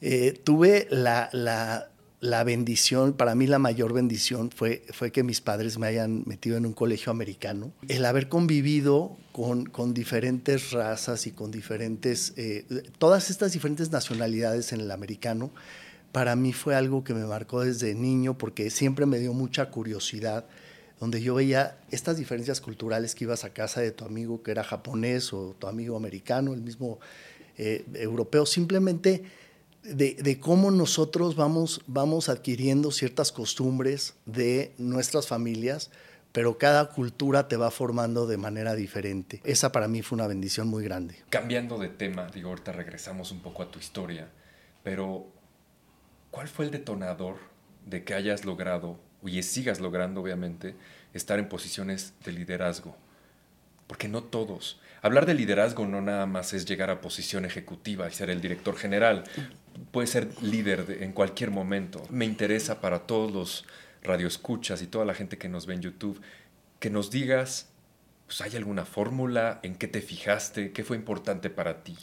Eh, 0.00 0.40
tuve 0.45 0.87
la, 0.92 1.28
la, 1.33 2.45
bendición, 2.45 3.14
para 3.14 3.35
mí 3.35 3.49
la 3.49 3.59
mayor 3.59 3.92
bendición 3.92 4.52
fue, 4.52 4.85
fue 4.92 5.11
que 5.11 5.25
mis 5.25 5.40
padres 5.40 5.76
me 5.76 5.88
hayan 5.88 6.23
metido 6.25 6.57
en 6.57 6.66
un 6.66 6.73
colegio 6.73 7.11
americano. 7.11 7.73
El 7.88 8.04
haber 8.04 8.28
convivido 8.28 9.16
con, 9.33 9.66
con 9.66 9.92
diferentes 9.92 10.71
razas 10.71 11.26
y 11.26 11.33
con 11.33 11.50
diferentes, 11.50 12.33
eh, 12.37 12.64
todas 12.99 13.28
estas 13.28 13.54
diferentes 13.54 13.90
nacionalidades 13.90 14.73
en 14.73 14.83
el 14.83 14.92
americano, 14.92 15.50
para 16.12 16.37
mí 16.37 16.53
fue 16.53 16.75
algo 16.75 17.05
que 17.05 17.15
me 17.15 17.25
marcó 17.25 17.61
desde 17.61 17.95
niño 17.95 18.37
porque 18.37 18.71
siempre 18.71 19.07
me 19.07 19.19
dio 19.19 19.33
mucha 19.33 19.71
curiosidad 19.71 20.47
donde 21.00 21.23
yo 21.23 21.35
veía 21.35 21.79
estas 21.91 22.17
diferencias 22.17 22.61
culturales 22.61 23.15
que 23.15 23.25
ibas 23.25 23.45
a 23.45 23.50
casa 23.50 23.81
de 23.81 23.93
tu 23.93 24.05
amigo 24.05 24.43
que 24.43 24.50
era 24.50 24.65
japonés 24.65 25.33
o 25.33 25.55
tu 25.59 25.69
amigo 25.69 25.97
americano, 25.97 26.55
el 26.55 26.61
mismo 26.61 26.99
eh, 27.57 27.85
europeo, 27.95 28.47
simplemente 28.47 29.23
de, 29.83 30.41
cómo 30.41 30.71
nosotros 30.71 31.37
vamos, 31.37 31.83
vamos 31.87 32.29
adquiriendo 32.29 32.91
ciertas 32.91 33.33
costumbres 33.33 34.15
de 34.27 34.75
nuestras 34.77 35.29
familias, 35.29 35.91
pero 36.33 36.59
cada 36.59 36.91
cultura 36.91 37.49
te 37.49 37.57
va 37.57 37.71
formando 37.71 38.27
de 38.27 38.37
manera 38.37 38.75
diferente. 38.75 39.41
Esa 39.45 39.73
para 39.73 39.88
mí 39.88 40.03
fue 40.03 40.17
una 40.17 40.27
bendición 40.27 40.69
muy 40.69 40.85
grande. 40.85 41.17
Cambiando 41.31 41.79
de 41.79 41.88
tema, 41.88 42.27
digo, 42.35 42.50
ahorita 42.50 42.73
regresamos 42.73 43.33
un 43.33 43.41
poco 43.41 43.62
a 43.62 43.71
tu 43.71 43.79
historia, 43.79 44.29
pero 44.83 45.27
¿cuál 46.38 46.47
fue 46.47 46.66
el 46.66 46.71
detonador 46.71 47.38
de 47.85 48.04
que 48.04 48.14
hayas 48.14 48.45
logrado, 48.45 49.00
y 49.25 49.42
sigas 49.42 49.80
logrando 49.80 50.21
obviamente, 50.21 50.76
estar 51.12 51.40
en 51.40 51.49
posiciones 51.49 52.14
de 52.25 52.30
liderazgo? 52.30 52.97
Porque 53.88 54.07
no 54.07 54.23
todos. 54.23 54.80
Hablar 55.02 55.26
de 55.26 55.35
liderazgo 55.35 55.85
no 55.85 56.00
nada 56.00 56.26
más 56.26 56.52
es 56.52 56.64
llegar 56.64 56.90
a 56.90 57.00
posición 57.00 57.45
ejecutiva 57.45 58.07
y 58.07 58.12
ser 58.12 58.30
el 58.30 58.40
director 58.40 58.76
general 58.76 59.25
puede 59.90 60.07
ser 60.07 60.28
líder 60.40 60.99
en 61.00 61.11
cualquier 61.11 61.50
momento. 61.50 62.04
Me 62.09 62.25
interesa 62.25 62.80
para 62.80 63.00
todos 63.00 63.33
los 63.33 63.64
radioescuchas 64.04 64.80
y 64.80 64.87
toda 64.87 65.04
la 65.04 65.14
gente 65.14 65.38
que 65.38 65.49
nos 65.49 65.66
ve 65.66 65.75
en 65.75 65.83
YouTube 65.83 66.23
que 66.78 66.88
nos 66.88 67.11
digas, 67.11 67.68
pues, 68.26 68.42
¿hay 68.42 68.54
alguna 68.54 68.85
fórmula? 68.85 69.59
¿En 69.64 69.75
qué 69.75 69.88
te 69.88 70.00
fijaste? 70.00 70.71
¿Qué 70.71 70.85
fue 70.85 70.97
importante 70.97 71.50
para 71.50 71.83
ti 71.83 71.97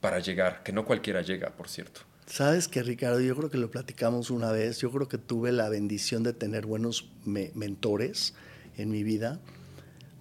para 0.00 0.18
llegar? 0.18 0.62
Que 0.62 0.72
no 0.72 0.86
cualquiera 0.86 1.20
llega, 1.20 1.50
por 1.50 1.68
cierto. 1.68 2.10
Sabes 2.32 2.66
que 2.66 2.82
Ricardo, 2.82 3.20
yo 3.20 3.36
creo 3.36 3.50
que 3.50 3.58
lo 3.58 3.70
platicamos 3.70 4.30
una 4.30 4.50
vez, 4.50 4.78
yo 4.78 4.90
creo 4.90 5.06
que 5.06 5.18
tuve 5.18 5.52
la 5.52 5.68
bendición 5.68 6.22
de 6.22 6.32
tener 6.32 6.64
buenos 6.64 7.10
mentores 7.26 8.32
en 8.78 8.90
mi 8.90 9.02
vida. 9.02 9.38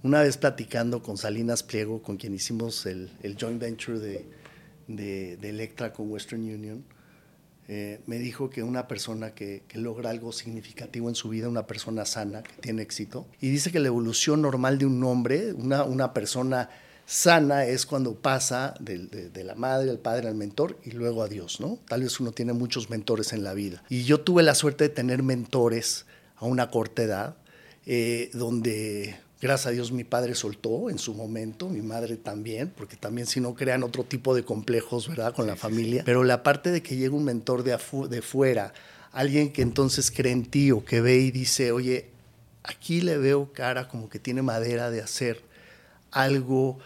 Una 0.03 0.21
vez 0.21 0.35
platicando 0.35 1.01
con 1.01 1.15
Salinas 1.15 1.63
Pliego, 1.63 2.01
con 2.01 2.17
quien 2.17 2.33
hicimos 2.33 2.85
el, 2.85 3.09
joint 3.39 3.61
venture 3.61 3.97
de, 3.97 4.25
de, 4.89 5.37
de 5.37 5.49
Electra 5.51 5.93
con 5.93 6.11
Western 6.11 6.41
Union, 6.41 6.83
eh, 7.69 8.01
me 8.07 8.19
dijo 8.19 8.49
que 8.49 8.61
una 8.61 8.89
persona 8.89 9.33
que, 9.33 9.63
logra 9.75 10.09
algo 10.09 10.33
significativo 10.33 11.07
en 11.07 11.15
su 11.15 11.29
vida, 11.29 11.47
una 11.47 11.65
persona 11.65 12.03
sana, 12.03 12.43
que 12.43 12.61
tiene 12.61 12.81
éxito, 12.81 13.25
y 13.39 13.49
dice 13.49 13.71
que 13.71 13.79
la 13.79 13.87
evolución 13.87 14.41
normal 14.41 14.77
de 14.79 14.85
un 14.85 15.01
hombre, 15.05 15.53
una, 15.53 15.85
una 15.85 16.11
persona 16.11 16.69
sana 17.11 17.65
es 17.65 17.85
cuando 17.85 18.15
pasa 18.15 18.73
de, 18.79 19.29
la 19.43 19.53
madre, 19.55 19.89
al 19.89 19.99
padre, 19.99 20.29
al 20.29 20.35
mentor 20.35 20.77
y 20.85 20.91
luego 20.91 21.23
a 21.23 21.27
Dios, 21.27 21.59
¿no? 21.59 21.77
Tal 21.89 22.03
vez 22.03 22.21
uno 22.21 22.31
tiene 22.31 22.53
muchos 22.53 22.89
mentores 22.89 23.33
en 23.33 23.43
la 23.43 23.53
vida. 23.53 23.83
Y 23.89 24.03
yo 24.03 24.21
tuve 24.21 24.43
la 24.43 24.55
suerte 24.55 24.85
de 24.85 24.89
tener 24.89 25.21
mentores 25.21 26.05
a 26.37 26.45
una 26.45 26.71
corta 26.71 27.03
edad, 27.03 27.35
eh, 27.85 28.29
donde 28.33 29.19
Gracias 29.41 29.67
a 29.67 29.71
Dios 29.71 29.91
mi 29.91 30.03
padre 30.03 30.35
soltó 30.35 30.91
en 30.91 30.99
su 30.99 31.15
momento, 31.15 31.67
mi 31.67 31.81
madre 31.81 32.15
también, 32.15 32.71
porque 32.77 32.95
también 32.95 33.25
si 33.25 33.39
no 33.39 33.55
crean 33.55 33.81
otro 33.81 34.03
tipo 34.03 34.35
de 34.35 34.45
complejos, 34.45 35.09
¿verdad? 35.09 35.33
Con 35.33 35.47
la 35.47 35.55
familia. 35.55 36.03
Pero 36.05 36.23
la 36.23 36.43
parte 36.43 36.69
de 36.69 36.83
que 36.83 36.95
llega 36.95 37.15
un 37.15 37.23
mentor 37.23 37.63
de, 37.63 37.75
de 38.07 38.21
fuera, 38.21 38.71
alguien 39.11 39.51
que 39.51 39.63
entonces 39.63 40.11
cree 40.11 40.31
en 40.31 40.45
ti 40.45 40.71
o 40.71 40.85
que 40.85 41.01
ve 41.01 41.17
y 41.17 41.31
dice, 41.31 41.71
oye, 41.71 42.05
aquí 42.61 43.01
le 43.01 43.17
veo 43.17 43.51
cara 43.51 43.87
como 43.87 44.09
que 44.09 44.19
tiene 44.19 44.43
madera 44.43 44.91
de 44.91 45.01
hacer 45.01 45.41
algo 46.11 46.77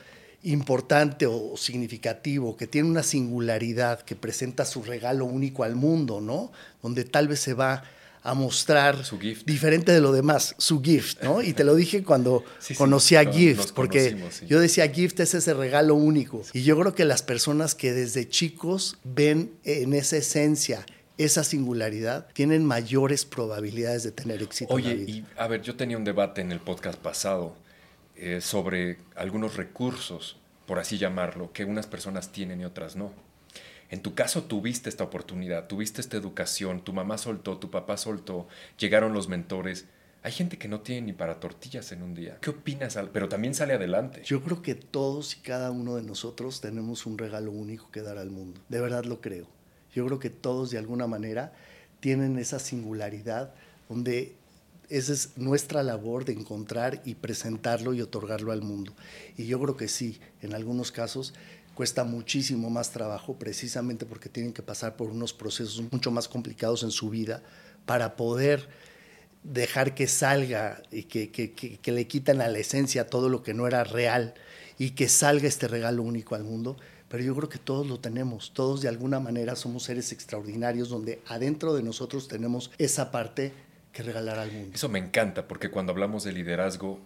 importante 0.46 1.26
o 1.26 1.58
significativo, 1.58 2.56
que 2.56 2.68
tiene 2.68 2.90
una 2.90 3.04
singularidad, 3.04 4.02
que 4.02 4.16
presenta 4.16 4.66
su 4.66 4.84
regalo 4.84 5.26
único 5.26 5.64
al 5.64 5.76
mundo, 5.76 6.22
¿no? 6.22 6.52
Donde 6.82 7.04
tal 7.04 7.28
vez 7.28 7.40
se 7.40 7.54
va 7.54 7.84
a 8.22 8.34
mostrar 8.34 9.06
su 9.06 9.20
gift. 9.20 9.46
diferente 9.46 9.92
de 9.92 10.02
lo 10.02 10.12
demás, 10.12 10.56
su 10.58 10.82
gift, 10.82 11.22
¿no? 11.22 11.44
Y 11.44 11.54
te 11.54 11.64
lo 11.64 11.76
dije 11.76 12.04
cuando 12.04 12.44
conocí 12.78 13.16
a 13.16 13.32
Gift, 13.32 13.74
porque 13.74 14.18
yo 14.48 14.60
decía 14.60 14.88
Gift 14.88 15.20
es 15.20 15.36
ese 15.36 15.54
regalo 15.54 15.94
único. 15.94 16.42
Y 16.54 16.64
yo 16.64 16.78
creo 16.80 16.96
que 16.96 17.06
las 17.06 17.22
personas 17.22 17.76
que 17.76 17.94
desde 17.94 18.28
chicos 18.28 18.98
ven 19.04 19.52
en 19.64 19.94
esa 19.94 20.18
esencia 20.18 20.86
esa 21.18 21.46
singularidad, 21.46 22.28
tienen 22.34 22.66
mayores 22.66 23.24
probabilidades 23.24 24.04
de 24.04 24.12
tener 24.12 24.42
éxito. 24.44 24.74
Oye, 24.74 24.92
en 24.92 25.00
la 25.00 25.06
vida. 25.06 25.18
y 25.18 25.40
a 25.40 25.48
ver, 25.48 25.62
yo 25.62 25.76
tenía 25.76 25.98
un 25.98 26.04
debate 26.04 26.42
en 26.42 26.52
el 26.52 26.60
podcast 26.60 27.00
pasado 27.00 27.56
eh, 28.16 28.42
sobre 28.42 28.98
algunos 29.16 29.58
recursos, 29.58 30.38
por 30.66 30.80
así 30.80 30.98
llamarlo, 30.98 31.52
que 31.52 31.66
unas 31.66 31.88
personas 31.88 32.32
tienen 32.32 32.62
y 32.62 32.66
otras 32.66 32.96
no. 32.96 33.12
En 33.90 34.02
tu 34.02 34.16
caso 34.16 34.44
tuviste 34.44 34.90
esta 34.90 35.04
oportunidad, 35.04 35.68
tuviste 35.68 36.02
esta 36.02 36.18
educación, 36.18 36.84
tu 36.84 36.94
mamá 36.94 37.18
soltó, 37.18 37.58
tu 37.58 37.70
papá 37.70 37.98
soltó, 37.98 38.48
llegaron 38.80 39.14
los 39.14 39.28
mentores. 39.28 39.86
Hay 40.24 40.32
gente 40.32 40.58
que 40.58 40.68
no 40.68 40.82
tiene 40.82 41.08
ni 41.08 41.14
para 41.14 41.40
tortillas 41.40 41.92
en 41.92 42.02
un 42.02 42.16
día. 42.16 42.40
¿Qué 42.42 42.50
opinas? 42.50 42.98
Pero 43.14 43.30
también 43.30 43.54
sale 43.54 43.76
adelante. 43.76 44.24
Yo 44.24 44.42
creo 44.42 44.64
que 44.64 44.74
todos 44.74 45.36
y 45.36 45.42
cada 45.42 45.70
uno 45.70 45.96
de 45.96 46.02
nosotros 46.02 46.62
tenemos 46.62 47.06
un 47.06 47.20
regalo 47.20 47.52
único 47.52 47.92
que 47.92 48.02
dar 48.02 48.18
al 48.18 48.32
mundo. 48.32 48.60
De 48.70 48.82
verdad 48.82 49.06
lo 49.06 49.22
creo. 49.22 49.48
Yo 49.94 50.06
creo 50.08 50.20
que 50.20 50.32
todos 50.32 50.72
de 50.72 50.80
alguna 50.80 51.06
manera 51.06 51.54
tienen 52.00 52.40
esa 52.40 52.58
singularidad 52.58 53.54
donde 53.88 54.36
esa 54.90 55.14
es 55.14 55.38
nuestra 55.38 55.84
labor 55.84 56.26
de 56.26 56.34
encontrar 56.34 57.02
y 57.06 57.16
presentarlo 57.16 57.94
y 57.94 58.02
otorgarlo 58.02 58.52
al 58.52 58.62
mundo. 58.62 58.94
Y 59.38 59.46
yo 59.46 59.60
creo 59.60 59.78
que 59.78 59.88
sí, 59.88 60.20
en 60.42 60.54
algunos 60.54 60.92
casos 60.92 61.34
cuesta 61.76 62.06
muchísimo 62.06 62.70
más 62.70 62.92
trabajo 62.92 63.36
precisamente 63.38 64.06
porque 64.06 64.30
tienen 64.30 64.54
que 64.54 64.64
pasar 64.64 64.96
por 64.96 65.10
unos 65.10 65.34
procesos 65.34 65.84
mucho 65.92 66.10
más 66.10 66.28
complicados 66.28 66.84
en 66.84 66.92
su 66.92 67.10
vida 67.10 67.44
para 67.86 68.16
poder 68.16 68.68
dejar 69.44 69.94
que 69.94 70.08
salga 70.08 70.82
y 70.92 71.04
que, 71.04 71.30
que, 71.32 71.92
le 71.92 72.08
quitan 72.08 72.42
a 72.42 72.48
la 72.48 72.58
esencia 72.58 73.08
todo 73.08 73.30
lo 73.30 73.44
que 73.44 73.54
no 73.54 73.68
era 73.68 73.84
real 73.84 74.34
y 74.80 74.92
que 74.92 75.08
salga 75.08 75.48
este 75.48 75.68
regalo 75.68 76.02
único 76.02 76.34
al 76.34 76.44
mundo. 76.44 76.78
Pero 77.10 77.24
yo 77.24 77.36
creo 77.36 77.50
que 77.50 77.60
todos 77.60 77.86
lo 77.86 78.00
tenemos, 78.00 78.52
todos 78.54 78.82
de 78.82 78.90
alguna 78.90 79.20
manera 79.20 79.56
somos 79.56 79.84
seres 79.84 80.12
extraordinarios 80.12 80.90
donde 80.90 81.22
adentro 81.28 81.76
de 81.76 81.84
nosotros 81.84 82.28
tenemos 82.28 82.72
esa 82.80 83.12
parte 83.12 83.54
que 83.96 84.04
regalar 84.04 84.38
al 84.38 84.52
mundo. 84.52 84.72
Eso 84.76 84.90
me 84.90 85.00
encanta 85.00 85.48
porque 85.48 85.70
cuando 85.70 85.94
hablamos 85.94 86.26
de 86.26 86.34
liderazgo, 86.34 87.00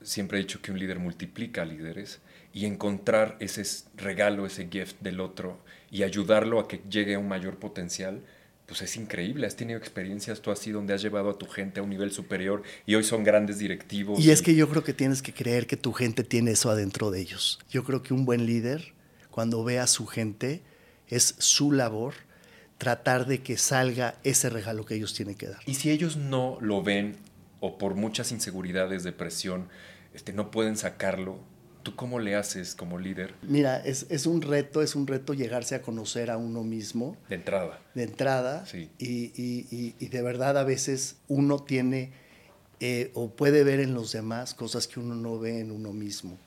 siempre 0.00 0.38
he 0.38 0.42
dicho 0.42 0.62
que 0.62 0.70
un 0.70 0.78
líder 0.78 1.00
multiplica 1.00 1.64
líderes 1.64 2.20
y 2.52 2.66
encontrar 2.66 3.36
ese 3.40 3.64
regalo, 3.96 4.46
ese 4.46 4.68
gift 4.70 4.96
del 5.00 5.20
otro 5.20 5.58
y 5.90 6.04
ayudarlo 6.04 6.60
a 6.60 6.68
que 6.68 6.80
llegue 6.88 7.16
a 7.16 7.18
un 7.18 7.26
mayor 7.26 7.56
potencial, 7.56 8.22
pues 8.66 8.80
es 8.80 8.96
increíble. 8.96 9.48
Has 9.48 9.56
tenido 9.56 9.76
experiencias 9.76 10.40
tú 10.40 10.52
así 10.52 10.70
donde 10.70 10.94
has 10.94 11.02
llevado 11.02 11.30
a 11.30 11.38
tu 11.38 11.46
gente 11.46 11.80
a 11.80 11.82
un 11.82 11.90
nivel 11.90 12.12
superior 12.12 12.62
y 12.86 12.94
hoy 12.94 13.02
son 13.02 13.24
grandes 13.24 13.58
directivos. 13.58 14.20
Y 14.20 14.30
es 14.30 14.40
que 14.40 14.54
yo 14.54 14.68
creo 14.68 14.84
que 14.84 14.94
tienes 14.94 15.22
que 15.22 15.34
creer 15.34 15.66
que 15.66 15.76
tu 15.76 15.92
gente 15.92 16.22
tiene 16.22 16.52
eso 16.52 16.70
adentro 16.70 17.10
de 17.10 17.20
ellos. 17.20 17.58
Yo 17.68 17.82
creo 17.82 18.04
que 18.04 18.14
un 18.14 18.24
buen 18.24 18.46
líder, 18.46 18.92
cuando 19.32 19.64
ve 19.64 19.80
a 19.80 19.88
su 19.88 20.06
gente, 20.06 20.62
es 21.08 21.34
su 21.38 21.72
labor 21.72 22.14
tratar 22.78 23.26
de 23.26 23.42
que 23.42 23.56
salga 23.56 24.16
ese 24.22 24.50
regalo 24.50 24.84
que 24.84 24.94
ellos 24.94 25.14
tienen 25.14 25.34
que 25.34 25.46
dar. 25.46 25.60
Y 25.66 25.74
si 25.74 25.90
ellos 25.90 26.16
no 26.16 26.58
lo 26.60 26.82
ven 26.82 27.16
o 27.60 27.78
por 27.78 27.94
muchas 27.94 28.32
inseguridades, 28.32 29.02
depresión, 29.02 29.68
este, 30.14 30.32
no 30.32 30.50
pueden 30.50 30.76
sacarlo, 30.76 31.38
¿tú 31.82 31.94
cómo 31.94 32.18
le 32.18 32.34
haces 32.34 32.74
como 32.74 32.98
líder? 32.98 33.34
Mira, 33.42 33.78
es, 33.78 34.06
es, 34.10 34.26
un 34.26 34.42
reto, 34.42 34.82
es 34.82 34.94
un 34.94 35.06
reto 35.06 35.34
llegarse 35.34 35.74
a 35.74 35.82
conocer 35.82 36.30
a 36.30 36.36
uno 36.36 36.64
mismo. 36.64 37.16
De 37.28 37.36
entrada. 37.36 37.80
De 37.94 38.02
entrada. 38.02 38.66
Sí. 38.66 38.90
Y, 38.98 39.32
y, 39.40 39.94
y, 39.98 40.08
de 40.08 40.22
verdad 40.22 40.58
a 40.58 40.64
veces 40.64 41.16
uno 41.28 41.60
tiene 41.60 42.12
eh, 42.80 43.10
o 43.14 43.30
puede 43.30 43.64
ver 43.64 43.80
en 43.80 43.94
los 43.94 44.12
demás 44.12 44.52
cosas 44.52 44.86
que 44.86 45.00
uno 45.00 45.14
no 45.14 45.38
ve 45.38 45.60
en 45.60 45.70
uno 45.70 45.92
mismo. 45.92 46.38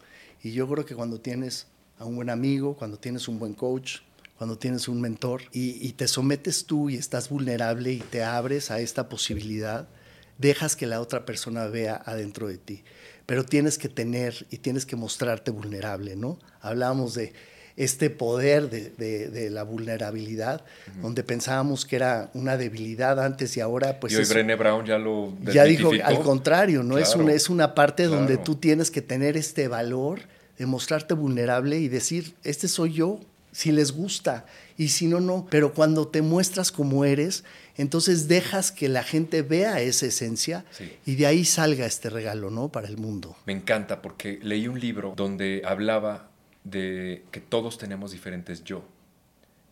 Y 0.43 0.51
yo 0.51 0.67
creo 0.67 0.85
que 0.85 0.95
cuando 0.95 1.19
tienes 1.19 1.67
a 1.97 2.05
un 2.05 2.15
buen 2.15 2.29
amigo, 2.29 2.75
cuando 2.75 2.97
tienes 2.97 3.27
un 3.27 3.39
buen 3.39 3.53
coach, 3.53 3.99
cuando 4.39 4.57
tienes 4.57 4.87
un 4.87 5.01
mentor 5.01 5.41
y, 5.51 5.85
y, 5.85 5.91
te 5.91 6.07
sometes 6.07 6.65
tú 6.65 6.89
y 6.89 6.95
estás 6.95 7.27
vulnerable 7.27 7.91
y 7.91 7.99
te 7.99 8.23
abres 8.23 8.71
a 8.71 8.79
esta 8.79 9.09
posibilidad, 9.09 9.89
dejas 10.37 10.77
que 10.77 10.87
la 10.87 11.01
otra 11.01 11.25
persona 11.25 11.67
vea 11.67 12.01
adentro 12.05 12.47
de 12.47 12.57
ti. 12.57 12.85
Pero 13.25 13.43
tienes 13.43 13.77
que 13.77 13.89
tener 13.89 14.47
y 14.49 14.59
tienes 14.59 14.85
que 14.85 14.95
mostrarte 14.95 15.51
vulnerable, 15.51 16.15
¿no? 16.15 16.39
Hablábamos 16.61 17.15
de 17.15 17.33
este 17.75 18.09
poder 18.09 18.69
de, 18.69 18.91
de, 18.91 19.27
de 19.27 19.49
la 19.49 19.63
vulnerabilidad, 19.63 20.61
uh 20.61 20.91
-huh. 20.91 21.01
donde 21.01 21.23
pensábamos 21.25 21.85
que 21.85 21.97
era 21.97 22.31
una 22.33 22.55
debilidad 22.55 23.21
antes 23.21 23.57
y 23.57 23.59
ahora 23.59 23.99
pues... 23.99 24.13
Y 24.13 24.15
hoy 24.15 24.21
es, 24.21 24.29
Brené 24.29 24.55
Brown 24.55 24.85
ya 24.85 24.97
lo... 24.97 25.33
Ya 25.51 25.65
dijo, 25.65 25.91
al 26.01 26.21
contrario, 26.21 26.81
¿no? 26.81 26.95
Claro, 26.95 27.09
es, 27.09 27.15
una, 27.17 27.33
es 27.33 27.49
una 27.49 27.75
parte 27.75 28.03
claro. 28.03 28.19
donde 28.19 28.37
tú 28.37 28.55
tienes 28.55 28.89
que 28.89 29.01
tener 29.01 29.35
este 29.35 29.67
valor 29.67 30.21
de 30.57 30.65
mostrarte 30.65 31.13
vulnerable 31.13 31.77
y 31.77 31.89
decir, 31.89 32.35
este 32.45 32.69
soy 32.69 32.93
yo, 32.93 33.19
si 33.51 33.71
les 33.71 33.91
gusta 33.91 34.45
y 34.77 34.89
si 34.89 35.07
no, 35.07 35.19
no. 35.19 35.47
Pero 35.49 35.73
cuando 35.73 36.07
te 36.07 36.21
muestras 36.21 36.71
como 36.71 37.05
eres, 37.05 37.43
entonces 37.77 38.27
dejas 38.27 38.71
que 38.71 38.89
la 38.89 39.03
gente 39.03 39.41
vea 39.41 39.81
esa 39.81 40.05
esencia 40.05 40.65
sí. 40.71 40.91
y 41.05 41.15
de 41.15 41.27
ahí 41.27 41.45
salga 41.45 41.85
este 41.85 42.09
regalo, 42.09 42.49
¿no? 42.49 42.69
Para 42.69 42.87
el 42.87 42.97
mundo. 42.97 43.35
Me 43.45 43.53
encanta 43.53 44.01
porque 44.01 44.39
leí 44.41 44.67
un 44.67 44.79
libro 44.79 45.13
donde 45.15 45.61
hablaba 45.65 46.29
de 46.63 47.23
que 47.31 47.39
todos 47.39 47.77
tenemos 47.77 48.11
diferentes 48.11 48.63
yo. 48.63 48.83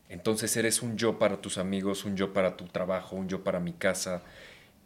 Entonces 0.10 0.55
eres 0.55 0.81
un 0.81 0.98
yo 0.98 1.19
para 1.19 1.41
tus 1.41 1.57
amigos, 1.57 2.05
un 2.05 2.15
yo 2.15 2.34
para 2.34 2.55
tu 2.55 2.65
trabajo, 2.65 3.15
un 3.15 3.27
yo 3.27 3.43
para 3.43 3.60
mi 3.60 3.74
casa. 3.74 4.24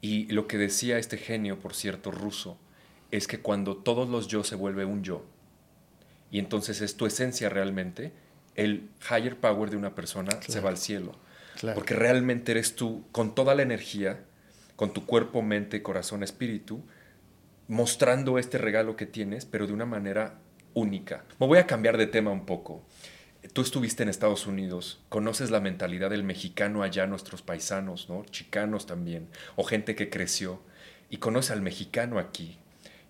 Y 0.01 0.25
lo 0.31 0.47
que 0.47 0.57
decía 0.57 0.97
este 0.97 1.17
genio, 1.17 1.59
por 1.59 1.75
cierto, 1.75 2.09
ruso, 2.09 2.57
es 3.11 3.27
que 3.27 3.39
cuando 3.39 3.77
todos 3.77 4.09
los 4.09 4.27
yo 4.27 4.43
se 4.43 4.55
vuelve 4.55 4.85
un 4.85 5.03
yo, 5.03 5.23
y 6.31 6.39
entonces 6.39 6.81
es 6.81 6.95
tu 6.95 7.05
esencia 7.05 7.49
realmente, 7.49 8.13
el 8.55 8.89
higher 9.09 9.37
power 9.37 9.69
de 9.69 9.77
una 9.77 9.95
persona 9.95 10.29
claro. 10.31 10.51
se 10.53 10.59
va 10.59 10.69
al 10.69 10.77
cielo. 10.77 11.15
Claro. 11.59 11.75
Porque 11.75 11.93
realmente 11.93 12.51
eres 12.51 12.75
tú, 12.75 13.05
con 13.11 13.35
toda 13.35 13.55
la 13.55 13.61
energía, 13.61 14.23
con 14.75 14.93
tu 14.93 15.05
cuerpo, 15.05 15.41
mente, 15.41 15.83
corazón, 15.83 16.23
espíritu, 16.23 16.83
mostrando 17.67 18.37
este 18.39 18.57
regalo 18.57 18.95
que 18.95 19.05
tienes, 19.05 19.45
pero 19.45 19.67
de 19.67 19.73
una 19.73 19.85
manera 19.85 20.39
única. 20.73 21.23
Me 21.39 21.47
voy 21.47 21.59
a 21.59 21.67
cambiar 21.67 21.97
de 21.97 22.07
tema 22.07 22.31
un 22.31 22.45
poco. 22.45 22.83
Tú 23.53 23.61
estuviste 23.61 24.03
en 24.03 24.09
Estados 24.09 24.45
Unidos, 24.45 25.03
conoces 25.09 25.51
la 25.51 25.59
mentalidad 25.59 26.09
del 26.09 26.23
mexicano 26.23 26.83
allá, 26.83 27.07
nuestros 27.07 27.41
paisanos, 27.41 28.07
¿no? 28.07 28.23
Chicanos 28.25 28.85
también, 28.85 29.27
o 29.55 29.63
gente 29.63 29.95
que 29.95 30.09
creció, 30.09 30.61
y 31.09 31.17
conoces 31.17 31.51
al 31.51 31.61
mexicano 31.61 32.19
aquí, 32.19 32.59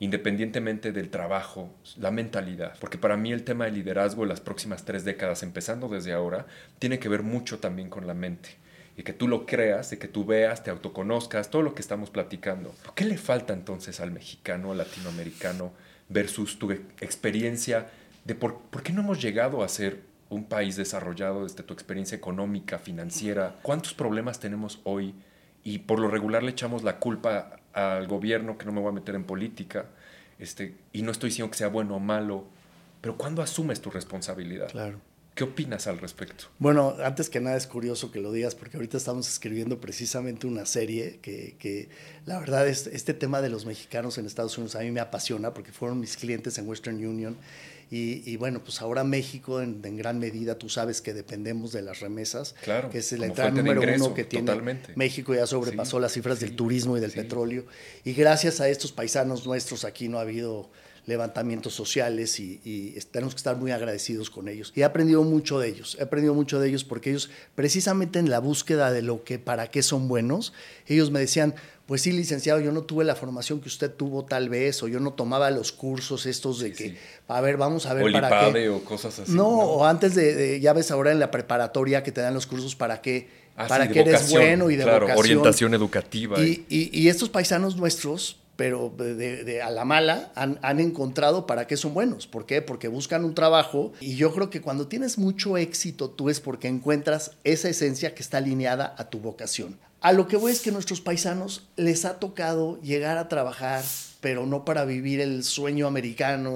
independientemente 0.02 0.92
del 0.92 1.12
trabajo, 1.12 1.70
la 1.96 2.10
mentalidad. 2.10 2.76
Porque 2.80 2.98
para 2.98 3.18
mí 3.18 3.32
el 3.32 3.44
tema 3.44 3.66
de 3.66 3.72
liderazgo 3.72 4.24
en 4.24 4.30
las 4.30 4.42
próximas 4.42 4.84
tres 4.84 5.06
décadas, 5.06 5.44
empezando 5.44 5.88
desde 5.90 6.12
ahora, 6.12 6.48
tiene 6.80 6.98
que 6.98 7.08
ver 7.08 7.22
mucho 7.22 7.60
también 7.60 7.88
con 7.88 8.08
la 8.08 8.16
mente. 8.16 8.58
Y 8.98 9.04
que 9.04 9.14
tú 9.14 9.28
lo 9.28 9.46
creas, 9.46 9.92
de 9.92 10.00
que 10.00 10.08
tú 10.08 10.26
veas, 10.26 10.64
te 10.64 10.72
autoconozcas, 10.72 11.52
todo 11.52 11.62
lo 11.62 11.76
que 11.76 11.84
estamos 11.84 12.10
platicando. 12.10 12.74
¿Qué 12.96 13.06
le 13.06 13.20
falta 13.20 13.54
entonces 13.54 14.00
al 14.00 14.10
mexicano, 14.10 14.72
al 14.72 14.80
latinoamericano, 14.80 15.72
versus 16.10 16.58
tu 16.58 16.72
experiencia 16.72 17.86
de 18.26 18.34
por, 18.34 18.60
por 18.60 18.82
qué 18.82 18.94
no 18.94 19.02
hemos 19.02 19.22
llegado 19.22 19.64
a 19.64 19.70
ser 19.70 20.02
un 20.30 20.46
país 20.46 20.78
desarrollado 20.78 21.44
desde 21.44 21.62
tu 21.62 21.76
experiencia 21.76 22.18
económica, 22.18 22.80
financiera? 22.80 23.60
¿Cuántos 23.62 23.94
problemas 23.94 24.40
tenemos 24.40 24.82
hoy? 24.84 25.14
Y 25.64 25.78
por 25.78 26.00
lo 26.00 26.08
regular 26.08 26.42
le 26.42 26.50
echamos 26.50 26.82
la 26.82 26.98
culpa 26.98 27.61
al 27.74 28.08
gobierno, 28.08 28.58
que 28.58 28.66
no 28.66 28.72
me 28.72 28.82
voy 28.82 28.90
a 28.90 28.94
meter 28.94 29.16
en 29.16 29.24
política, 29.24 29.86
este, 30.40 30.76
y 30.92 31.02
no 31.04 31.12
estoy 31.12 31.30
diciendo 31.30 31.52
que 31.52 31.58
sea 31.58 31.68
bueno 31.68 31.96
o 31.96 32.00
malo, 32.00 32.46
pero 33.02 33.18
¿cuándo 33.18 33.42
asumes 33.42 33.82
tu 33.82 33.90
responsabilidad? 33.90 34.70
Claro. 34.70 35.00
¿Qué 35.36 35.46
opinas 35.46 35.88
al 35.88 35.98
respecto? 36.00 36.46
Bueno, 36.60 36.96
antes 37.04 37.30
que 37.30 37.40
nada 37.40 37.56
es 37.56 37.66
curioso 37.66 38.12
que 38.12 38.20
lo 38.20 38.34
digas, 38.34 38.54
porque 38.54 38.76
ahorita 38.76 38.98
estamos 38.98 39.30
escribiendo 39.30 39.80
precisamente 39.80 40.46
una 40.46 40.66
serie 40.66 41.20
que, 41.22 41.56
que 41.58 41.88
la 42.26 42.40
verdad, 42.40 42.68
es, 42.68 42.88
este 42.88 43.14
tema 43.14 43.42
de 43.42 43.50
los 43.50 43.66
mexicanos 43.66 44.18
en 44.18 44.26
Estados 44.26 44.58
Unidos 44.58 44.76
a 44.76 44.80
mí 44.80 44.92
me 44.92 45.00
apasiona, 45.00 45.54
porque 45.54 45.72
fueron 45.72 46.02
mis 46.02 46.18
clientes 46.18 46.58
en 46.58 46.68
Western 46.68 46.98
Union. 46.98 47.38
Y, 47.92 48.24
y, 48.26 48.38
bueno, 48.38 48.64
pues 48.64 48.82
ahora 48.82 49.04
México 49.04 49.62
en, 49.62 49.82
en, 49.84 49.98
gran 49.98 50.18
medida, 50.18 50.58
tú 50.58 50.70
sabes 50.70 51.02
que 51.02 51.14
dependemos 51.14 51.74
de 51.74 51.82
las 51.82 52.00
remesas, 52.00 52.56
claro, 52.64 52.90
que 52.90 53.00
es 53.00 53.12
la 53.12 53.26
entrada 53.26 53.52
número 53.52 53.82
ingreso, 53.82 54.06
uno 54.06 54.14
que 54.14 54.24
tiene 54.24 54.46
totalmente. 54.46 54.94
México, 54.96 55.36
ya 55.36 55.46
sobrepasó 55.46 55.98
sí, 55.98 56.02
las 56.02 56.14
cifras 56.14 56.40
sí, 56.40 56.46
del 56.46 56.56
turismo 56.56 56.96
y 56.96 57.02
del 57.02 57.12
sí. 57.12 57.18
petróleo. 57.18 57.66
Y 58.06 58.14
gracias 58.14 58.62
a 58.62 58.70
estos 58.70 58.94
paisanos 58.94 59.46
nuestros 59.46 59.84
aquí 59.84 60.08
no 60.08 60.20
ha 60.20 60.22
habido 60.22 60.70
levantamientos 61.06 61.74
sociales 61.74 62.40
y, 62.40 62.62
y, 62.64 62.92
tenemos 63.12 63.34
que 63.34 63.40
estar 63.40 63.58
muy 63.58 63.72
agradecidos 63.72 64.30
con 64.30 64.48
ellos. 64.48 64.72
Y 64.76 64.82
he 64.82 64.84
aprendido 64.84 65.24
mucho 65.24 65.60
de 65.60 65.68
ellos, 65.70 65.98
he 66.00 66.04
aprendido 66.04 66.34
mucho 66.34 66.60
de 66.60 66.70
ellos 66.70 66.84
porque 66.84 67.10
ellos 67.10 67.30
precisamente 67.56 68.20
en 68.20 68.30
la 68.30 68.40
búsqueda 68.40 68.92
de 68.92 69.02
lo 69.02 69.24
que 69.24 69.40
para 69.40 69.68
qué 69.68 69.84
son 69.84 70.08
buenos, 70.08 70.54
ellos 70.88 71.12
me 71.12 71.20
decían, 71.20 71.56
pues 71.92 72.04
sí, 72.04 72.12
licenciado, 72.12 72.62
yo 72.62 72.72
no 72.72 72.84
tuve 72.84 73.04
la 73.04 73.16
formación 73.16 73.60
que 73.60 73.68
usted 73.68 73.92
tuvo 73.92 74.24
tal 74.24 74.48
vez, 74.48 74.82
o 74.84 74.88
yo 74.88 75.00
no 75.00 75.12
tomaba 75.12 75.52
los 75.52 75.72
cursos 75.74 76.26
estos 76.26 76.60
de 76.60 76.70
sí, 76.70 76.76
que, 76.76 76.90
sí. 76.92 76.98
a 77.28 77.42
ver, 77.42 77.58
vamos 77.58 77.86
a 77.86 77.94
ver 77.94 78.08
o 78.08 78.12
para 78.14 78.54
qué. 78.54 78.70
o 78.70 78.84
cosas 78.84 79.20
así. 79.20 79.32
No, 79.32 79.44
¿no? 79.44 79.58
o 79.58 79.86
antes 79.86 80.16
de, 80.16 80.34
de, 80.34 80.60
ya 80.62 80.72
ves 80.72 80.92
ahora 80.92 81.12
en 81.12 81.20
la 81.20 81.32
preparatoria 81.32 82.02
que 82.04 82.14
te 82.14 82.22
dan 82.22 82.34
los 82.34 82.48
cursos 82.48 82.76
para 82.76 83.02
qué, 83.02 83.28
ah, 83.58 83.68
para 83.68 83.88
sí, 83.88 83.92
que 83.94 84.00
eres 84.02 84.30
bueno 84.30 84.70
y 84.70 84.78
de 84.78 84.84
claro, 84.84 85.02
vocación. 85.02 85.20
orientación 85.20 85.74
educativa. 85.74 86.40
Y, 86.40 86.66
y, 86.70 86.98
y 86.98 87.10
estos 87.10 87.28
paisanos 87.28 87.76
nuestros, 87.76 88.38
pero 88.62 88.94
de, 88.96 89.44
de, 89.44 89.62
a 89.64 89.72
la 89.72 89.86
mala 89.86 90.32
han, 90.36 90.80
encontrado 90.80 91.48
para 91.48 91.66
qué 91.66 91.78
son 91.78 91.96
buenos. 91.96 92.28
¿Por 92.28 92.46
qué? 92.46 92.62
Porque 92.62 92.90
buscan 92.90 93.26
un 93.26 93.34
trabajo 93.34 93.92
y 94.00 94.18
yo 94.18 94.32
creo 94.36 94.52
que 94.52 94.62
cuando 94.62 94.88
tienes 94.88 95.18
mucho 95.18 95.58
éxito 95.58 96.12
tú 96.12 96.30
es 96.30 96.40
porque 96.40 96.68
encuentras 96.68 97.32
esa 97.44 97.70
esencia 97.70 98.14
que 98.14 98.22
está 98.22 98.38
alineada 98.38 98.94
a 99.00 99.10
tu 99.10 99.18
vocación. 99.18 99.80
A 100.00 100.12
lo 100.14 100.28
que 100.28 100.38
voy 100.38 100.52
es 100.52 100.62
que 100.62 100.72
nuestros 100.72 101.02
paisanos 101.02 101.70
les 101.76 102.06
ha 102.06 102.20
tocado 102.20 102.80
llegar 102.82 103.18
a 103.18 103.30
trabajar, 103.30 103.84
pero 104.20 104.46
no 104.46 104.64
para 104.64 104.86
vivir 104.86 105.22
el 105.22 105.44
sueño 105.44 105.88
americano, 105.88 106.56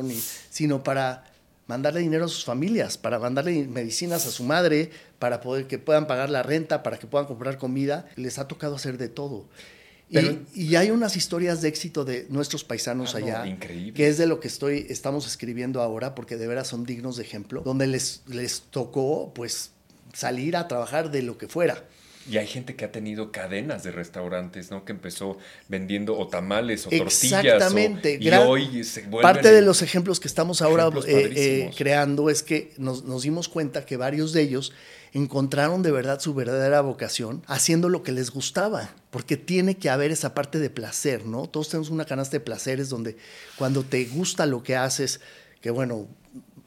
sino 0.51 0.83
para 0.83 1.23
mandarle 1.65 2.01
dinero 2.01 2.25
a 2.25 2.27
sus 2.27 2.45
familias, 2.45 2.99
para 2.99 3.17
mandarle 3.17 3.67
medicinas 3.67 4.27
a 4.27 4.31
su 4.31 4.43
madre, 4.43 4.91
para 5.17 5.41
poder 5.41 5.65
que 5.65 5.79
puedan 5.79 6.05
pagar 6.05 6.29
la 6.29 6.43
renta, 6.43 6.83
para 6.83 6.99
que 6.99 7.07
puedan 7.07 7.25
comprar 7.25 7.57
comida. 7.57 8.05
Les 8.15 8.37
ha 8.37 8.47
tocado 8.47 8.75
hacer 8.75 8.99
de 8.99 9.09
todo. 9.09 9.47
Pero, 10.15 10.39
y, 10.54 10.63
y, 10.63 10.75
hay 10.75 10.91
unas 10.91 11.15
historias 11.15 11.62
de 11.62 11.67
éxito 11.67 12.06
de 12.06 12.25
nuestros 12.30 12.63
paisanos 12.63 13.13
ah, 13.13 13.19
allá, 13.19 13.39
no, 13.39 13.45
increíble. 13.45 13.93
que 13.93 14.08
es 14.08 14.17
de 14.17 14.25
lo 14.25 14.39
que 14.39 14.47
estoy, 14.47 14.88
estamos 14.89 15.28
escribiendo 15.28 15.82
ahora, 15.82 16.15
porque 16.15 16.38
de 16.38 16.47
veras 16.47 16.67
son 16.67 16.86
dignos 16.86 17.17
de 17.17 17.23
ejemplo, 17.23 17.62
donde 17.62 17.88
les, 17.88 18.23
les 18.28 18.62
tocó 18.62 19.32
pues 19.34 19.71
salir 20.13 20.56
a 20.56 20.67
trabajar 20.67 21.12
de 21.12 21.21
lo 21.21 21.38
que 21.38 21.47
fuera. 21.47 21.84
Y 22.29 22.38
hay 22.38 22.47
gente 22.47 22.75
que 22.75 22.85
ha 22.85 22.91
tenido 22.91 23.31
cadenas 23.31 23.83
de 23.83 23.91
restaurantes, 23.91 24.71
¿no? 24.71 24.83
Que 24.83 24.93
empezó 24.93 25.38
vendiendo 25.67 26.17
o 26.17 26.27
tamales 26.27 26.88
o 26.88 26.89
tortillas. 26.89 27.45
Exactamente. 27.45 28.17
O, 28.17 28.57
y 28.57 28.67
hoy 28.67 28.83
se 28.83 29.01
Parte 29.03 29.51
de 29.51 29.61
los 29.61 29.81
ejemplos 29.81 30.19
que 30.19 30.27
estamos 30.27 30.61
ahora 30.61 30.89
eh, 31.07 31.31
eh, 31.35 31.71
creando 31.77 32.29
es 32.29 32.41
que 32.41 32.73
nos, 32.77 33.03
nos 33.03 33.23
dimos 33.23 33.47
cuenta 33.47 33.85
que 33.85 33.95
varios 33.97 34.33
de 34.33 34.41
ellos 34.41 34.73
encontraron 35.15 35.81
de 35.81 35.91
verdad 35.91 36.19
su 36.19 36.33
verdadera 36.33 36.81
vocación 36.81 37.41
haciendo 37.47 37.88
lo 37.88 38.03
que 38.03 38.11
les 38.11 38.31
gustaba, 38.31 38.93
porque 39.11 39.38
tiene 39.38 39.77
que 39.77 39.89
haber 39.89 40.11
esa 40.11 40.33
parte 40.33 40.59
de 40.59 40.69
placer, 40.69 41.25
¿no? 41.25 41.47
Todos 41.47 41.69
tenemos 41.69 41.89
una 41.89 42.03
canasta 42.03 42.35
de 42.35 42.41
placeres 42.41 42.89
donde 42.89 43.15
cuando 43.55 43.83
te 43.83 44.03
gusta 44.05 44.45
lo 44.45 44.61
que 44.61 44.75
haces, 44.75 45.21
que 45.61 45.69
bueno, 45.69 46.07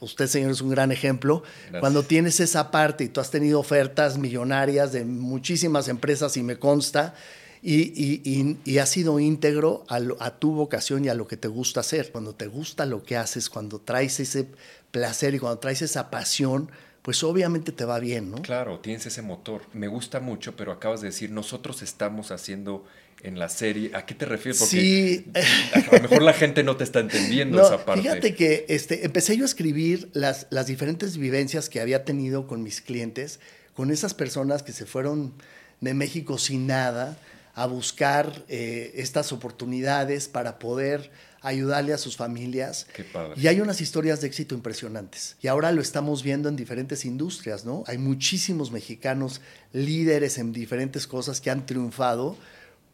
usted 0.01 0.27
señor 0.27 0.53
es 0.53 0.61
un 0.61 0.71
gran 0.71 0.93
ejemplo, 0.93 1.43
Gracias. 1.43 1.81
cuando 1.81 2.03
tienes 2.03 2.41
esa 2.41 2.71
parte 2.71 3.05
y 3.05 3.09
tú 3.09 3.21
has 3.21 3.31
tenido 3.31 3.61
ofertas 3.61 4.19
millonarias 4.19 4.93
de 4.93 5.05
muchísimas 5.05 5.89
empresas 5.89 6.37
y 6.37 6.43
me 6.43 6.59
consta, 6.59 7.15
y, 7.63 7.75
y, 7.75 8.23
y, 8.25 8.57
y 8.65 8.79
has 8.79 8.89
sido 8.89 9.19
íntegro 9.19 9.85
a, 9.89 9.99
lo, 9.99 10.17
a, 10.23 10.39
tu 10.39 10.53
vocación 10.53 11.05
y 11.05 11.09
a 11.09 11.15
lo 11.15 11.27
que 11.27 11.37
te 11.37 11.49
gusta 11.49 11.81
hacer. 11.81 12.13
Cuando 12.13 12.35
te 12.35 12.47
gusta 12.47 12.87
lo 12.87 13.03
que 13.03 13.17
haces, 13.17 13.51
cuando 13.51 13.81
traes 13.81 14.21
ese 14.21 14.47
placer 14.93 15.35
y 15.35 15.39
cuando 15.41 15.59
traes 15.59 15.83
esa 15.83 16.09
pasión, 16.11 16.71
pues 17.03 17.25
obviamente 17.25 17.73
te 17.73 17.85
va 17.85 17.99
bien, 17.99 18.31
¿no? 18.31 18.43
Claro, 18.43 18.79
tienes 18.81 19.07
ese 19.07 19.23
motor. 19.23 19.63
Me 19.73 19.89
gusta 19.89 20.21
mucho, 20.21 20.55
pero 20.57 20.73
acabas 20.73 21.01
de 21.01 21.09
decir, 21.09 21.31
nosotros 21.31 21.83
estamos 21.83 22.31
haciendo 22.31 22.85
en 23.23 23.39
la 23.39 23.49
serie. 23.49 23.91
¿A 23.95 24.07
qué 24.07 24.15
te 24.15 24.27
refieres? 24.27 24.59
Porque 24.59 24.77
sí. 24.77 25.27
a 25.73 25.97
lo 25.97 26.03
mejor 26.03 26.23
la 26.23 26.33
gente 26.33 26.63
no 26.63 26.77
te 26.77 26.85
está 26.85 27.01
entendiendo 27.01 27.61
esa 27.61 27.85
parte. 27.85 28.03
Fíjate 28.03 28.35
que 28.35 28.67
este, 28.69 29.05
empecé 29.05 29.37
yo 29.37 29.45
a 29.45 29.47
escribir 29.47 30.09
las, 30.13 30.47
las 30.51 30.67
diferentes 30.67 31.17
vivencias 31.17 31.69
que 31.69 31.81
había 31.81 32.05
tenido 32.05 32.47
con 32.47 32.63
mis 32.63 32.81
clientes, 32.81 33.41
con 33.75 33.91
esas 33.91 34.15
personas 34.15 34.63
que 34.63 34.73
se 34.73 34.87
fueron 34.87 35.35
de 35.81 35.95
México 35.95 36.39
sin 36.39 36.67
nada 36.67 37.19
a 37.55 37.67
buscar 37.67 38.45
eh, 38.49 38.93
estas 38.95 39.33
oportunidades 39.33 40.29
para 40.29 40.61
poder 40.61 41.11
ayudarle 41.41 41.93
a 41.93 41.99
sus 41.99 42.17
familias. 42.17 42.87
Qué 42.95 43.05
padre. 43.05 43.35
Y 43.37 43.49
hay 43.49 43.61
unas 43.61 43.81
historias 43.81 44.21
de 44.21 44.29
éxito 44.29 44.55
impresionantes. 44.55 45.37
Y 45.41 45.49
ahora 45.49 45.73
lo 45.73 45.81
estamos 45.81 46.23
viendo 46.23 46.49
en 46.49 46.57
diferentes 46.57 47.05
industrias, 47.05 47.65
¿no? 47.65 47.85
Hay 47.87 47.99
muchísimos 47.99 48.71
mexicanos 48.71 49.41
líderes 49.73 50.39
en 50.39 50.53
diferentes 50.53 51.07
cosas 51.07 51.41
que 51.41 51.51
han 51.51 51.67
triunfado 51.67 52.37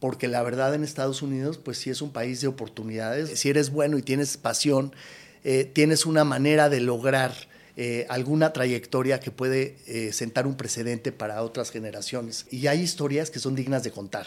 porque 0.04 0.28
la 0.28 0.42
verdad 0.42 0.74
en 0.74 0.84
Estados 0.84 1.22
Unidos, 1.22 1.56
pues 1.56 1.78
sí 1.78 1.88
es 1.88 2.02
un 2.02 2.12
país 2.12 2.42
de 2.42 2.46
oportunidades. 2.46 3.40
Si 3.40 3.48
eres 3.48 3.70
bueno 3.70 3.96
y 3.96 4.02
tienes 4.02 4.36
pasión, 4.36 4.92
eh, 5.44 5.64
tienes 5.64 6.04
una 6.04 6.24
manera 6.24 6.68
de 6.68 6.80
lograr 6.80 7.32
eh, 7.78 8.04
alguna 8.10 8.52
trayectoria 8.52 9.18
que 9.18 9.30
puede 9.30 9.78
eh, 9.86 10.12
sentar 10.12 10.46
un 10.46 10.58
precedente 10.58 11.10
para 11.10 11.42
otras 11.42 11.70
generaciones. 11.70 12.44
Y 12.50 12.66
hay 12.66 12.82
historias 12.82 13.30
que 13.30 13.38
son 13.38 13.54
dignas 13.54 13.82
de 13.82 13.92
contar 13.92 14.26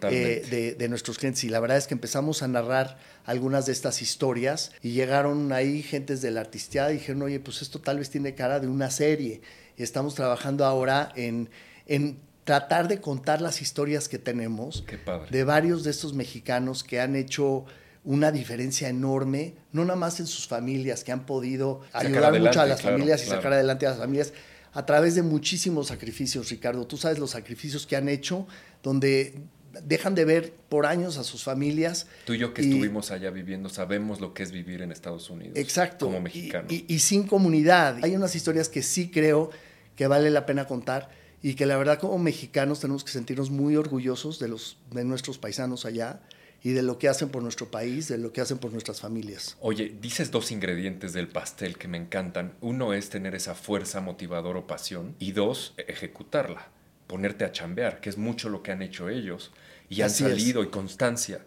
de, 0.00 0.76
de, 0.78 0.88
nuestros 0.88 1.18
clientes. 1.18 1.42
Y 1.42 1.48
la 1.48 1.58
verdad 1.58 1.78
es 1.78 1.88
que 1.88 1.94
empezamos 1.94 2.44
a 2.44 2.46
narrar 2.46 2.96
algunas 3.24 3.66
de 3.66 3.72
estas 3.72 4.02
historias 4.02 4.70
y 4.80 4.92
llegaron 4.92 5.52
ahí 5.52 5.82
gentes 5.82 6.22
de 6.22 6.30
la 6.30 6.42
artisteada 6.42 6.92
y 6.92 6.98
dijeron, 6.98 7.22
oye, 7.22 7.40
pues 7.40 7.62
esto 7.62 7.80
tal 7.80 7.98
vez 7.98 8.10
tiene 8.10 8.36
cara 8.36 8.60
de 8.60 8.68
una 8.68 8.92
serie. 8.92 9.40
Y 9.76 9.82
estamos 9.82 10.14
trabajando 10.14 10.64
ahora 10.64 11.10
en, 11.16 11.50
en 11.86 12.20
tratar 12.46 12.86
de 12.86 13.00
contar 13.00 13.42
las 13.42 13.60
historias 13.60 14.08
que 14.08 14.20
tenemos 14.20 14.84
de 15.30 15.44
varios 15.44 15.82
de 15.82 15.90
estos 15.90 16.14
mexicanos 16.14 16.84
que 16.84 17.00
han 17.00 17.16
hecho 17.16 17.64
una 18.04 18.30
diferencia 18.30 18.88
enorme, 18.88 19.56
no 19.72 19.84
nada 19.84 19.98
más 19.98 20.20
en 20.20 20.28
sus 20.28 20.46
familias, 20.46 21.02
que 21.02 21.10
han 21.10 21.26
podido 21.26 21.80
ayudar 21.92 22.38
mucho 22.38 22.60
a 22.60 22.66
las 22.66 22.82
familias 22.82 23.24
y 23.24 23.26
sacar 23.26 23.52
adelante 23.52 23.84
a 23.84 23.90
las 23.90 23.98
familias 23.98 24.32
a 24.72 24.86
través 24.86 25.16
de 25.16 25.22
muchísimos 25.22 25.88
sacrificios, 25.88 26.48
Ricardo. 26.48 26.86
Tú 26.86 26.96
sabes 26.96 27.18
los 27.18 27.32
sacrificios 27.32 27.84
que 27.84 27.96
han 27.96 28.08
hecho, 28.08 28.46
donde 28.80 29.34
dejan 29.82 30.14
de 30.14 30.24
ver 30.24 30.52
por 30.68 30.86
años 30.86 31.18
a 31.18 31.24
sus 31.24 31.42
familias. 31.42 32.06
Tú 32.26 32.34
y 32.34 32.38
yo 32.38 32.54
que 32.54 32.62
estuvimos 32.62 33.10
allá 33.10 33.30
viviendo 33.30 33.68
sabemos 33.70 34.20
lo 34.20 34.34
que 34.34 34.44
es 34.44 34.52
vivir 34.52 34.82
en 34.82 34.92
Estados 34.92 35.30
Unidos. 35.30 35.58
Exacto. 35.58 36.06
Como 36.06 36.20
mexicanos. 36.20 36.70
Y, 36.70 36.84
y, 36.86 37.00
sin 37.00 37.24
comunidad. 37.24 37.98
Hay 38.04 38.14
unas 38.14 38.36
historias 38.36 38.68
que 38.68 38.84
sí 38.84 39.10
creo 39.10 39.50
que 39.96 40.06
vale 40.06 40.30
la 40.30 40.46
pena 40.46 40.68
contar 40.68 41.25
y 41.42 41.54
que 41.54 41.66
la 41.66 41.76
verdad 41.76 41.98
como 41.98 42.18
mexicanos 42.18 42.80
tenemos 42.80 43.04
que 43.04 43.10
sentirnos 43.10 43.50
muy 43.50 43.76
orgullosos 43.76 44.38
de, 44.38 44.48
los, 44.48 44.78
de 44.90 45.04
nuestros 45.04 45.38
paisanos 45.38 45.84
allá 45.84 46.20
y 46.62 46.70
de 46.72 46.82
lo 46.82 46.98
que 46.98 47.08
hacen 47.08 47.28
por 47.28 47.42
nuestro 47.42 47.70
país, 47.70 48.08
de 48.08 48.18
lo 48.18 48.32
que 48.32 48.40
hacen 48.40 48.58
por 48.58 48.72
nuestras 48.72 49.00
familias. 49.00 49.56
Oye, 49.60 49.94
dices 50.00 50.30
dos 50.30 50.50
ingredientes 50.50 51.12
del 51.12 51.28
pastel 51.28 51.78
que 51.78 51.86
me 51.86 51.98
encantan. 51.98 52.54
Uno 52.60 52.92
es 52.92 53.10
tener 53.10 53.34
esa 53.34 53.54
fuerza 53.54 54.00
motivadora 54.00 54.60
o 54.60 54.66
pasión 54.66 55.14
y 55.18 55.32
dos, 55.32 55.74
ejecutarla, 55.76 56.68
ponerte 57.06 57.44
a 57.44 57.52
chambear, 57.52 58.00
que 58.00 58.08
es 58.08 58.18
mucho 58.18 58.48
lo 58.48 58.62
que 58.62 58.72
han 58.72 58.82
hecho 58.82 59.08
ellos 59.08 59.52
y 59.88 60.02
han 60.02 60.10
salido 60.10 60.62
y 60.62 60.68
constancia. 60.68 61.44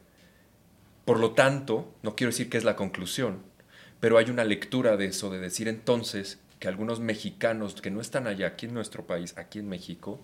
Por 1.04 1.20
lo 1.20 1.32
tanto, 1.32 1.94
no 2.04 2.16
quiero 2.16 2.32
decir 2.32 2.50
que 2.50 2.58
es 2.58 2.64
la 2.64 2.76
conclusión, 2.76 3.42
pero 4.00 4.18
hay 4.18 4.30
una 4.30 4.46
lectura 4.46 4.96
de 4.96 5.08
eso, 5.08 5.30
de 5.30 5.40
decir 5.40 5.68
entonces 5.68 6.40
que 6.60 6.68
algunos 6.68 7.00
mexicanos 7.00 7.82
que 7.82 7.90
no 7.90 8.02
están 8.02 8.28
allá, 8.28 8.48
aquí 8.48 8.66
en 8.66 8.74
nuestro 8.74 9.08
país, 9.08 9.38
aquí 9.38 9.60
en 9.60 9.70
México, 9.70 10.20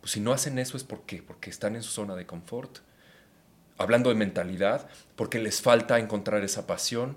pues 0.00 0.12
si 0.12 0.20
no 0.20 0.32
hacen 0.32 0.58
eso 0.58 0.76
es 0.76 0.84
porque, 0.84 1.22
porque 1.22 1.48
están 1.50 1.76
en 1.76 1.82
su 1.82 1.90
zona 1.90 2.16
de 2.16 2.26
confort. 2.26 2.78
Hablando 3.78 4.10
de 4.10 4.16
mentalidad, 4.16 4.88
porque 5.16 5.38
les 5.38 5.62
falta 5.62 5.98
encontrar 5.98 6.44
esa 6.44 6.66
pasión, 6.66 7.16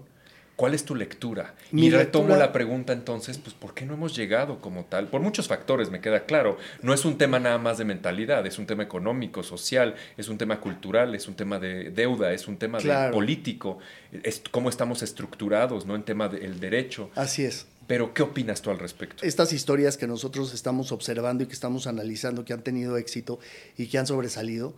¿Cuál 0.58 0.74
es 0.74 0.84
tu 0.86 0.96
lectura? 0.96 1.54
y 1.72 1.91
retomo 1.91 2.36
la 2.36 2.52
pregunta 2.52 2.91
entonces, 2.91 3.38
pues 3.38 3.54
¿por 3.54 3.76
qué 3.76 3.86
no 3.86 3.93
hemos 3.93 4.15
llegado 4.15 4.60
como 4.60 4.86
tal? 4.86 5.08
Por 5.08 5.22
muchos 5.22 5.48
factores, 5.48 5.91
me 5.91 6.02
queda 6.02 6.26
claro. 6.26 6.58
No 6.82 6.96
es 6.96 7.06
un 7.06 7.20
tema 7.20 7.39
nada 7.39 7.60
más 7.60 7.78
de 7.78 7.86
mentalidad, 7.86 8.46
es 8.48 8.58
un 8.58 8.65
tema 8.65 8.82
económico, 8.82 9.43
social, 9.43 9.93
es 10.17 10.30
un 10.30 10.39
tema 10.39 10.60
cultural, 10.60 11.13
es 11.13 11.28
un 11.28 11.36
tema 11.36 11.60
de 11.60 11.91
deuda, 11.91 12.34
es 12.34 12.48
un 12.48 12.58
tema 12.58 12.80
de 12.80 13.12
político, 13.12 13.78
es 14.24 14.41
cómo 14.50 14.70
estamos 14.70 15.04
estructurados, 15.04 15.86
¿no? 15.86 15.96
En 15.96 16.02
tema 16.02 16.28
del 16.28 16.60
derecho. 16.60 17.12
Así 17.13 17.43
es. 17.46 17.67
Pero, 17.86 18.15
¿qué 18.15 18.24
opinas 18.24 18.63
tú 18.63 18.72
al 18.72 18.80
respecto? 18.80 19.24
Estas 19.24 19.54
historias 19.54 19.96
que 19.96 20.08
nosotros 20.08 20.56
estamos 20.56 20.91
observando 20.91 21.43
y 21.43 21.48
que 21.48 21.54
estamos 21.54 21.86
analizando, 21.86 22.43
que 22.43 22.54
han 22.54 22.63
tenido 22.63 22.98
éxito 22.98 23.39
y 23.78 23.88
que 23.88 24.00
han 24.00 24.08
sobresalido, 24.08 24.74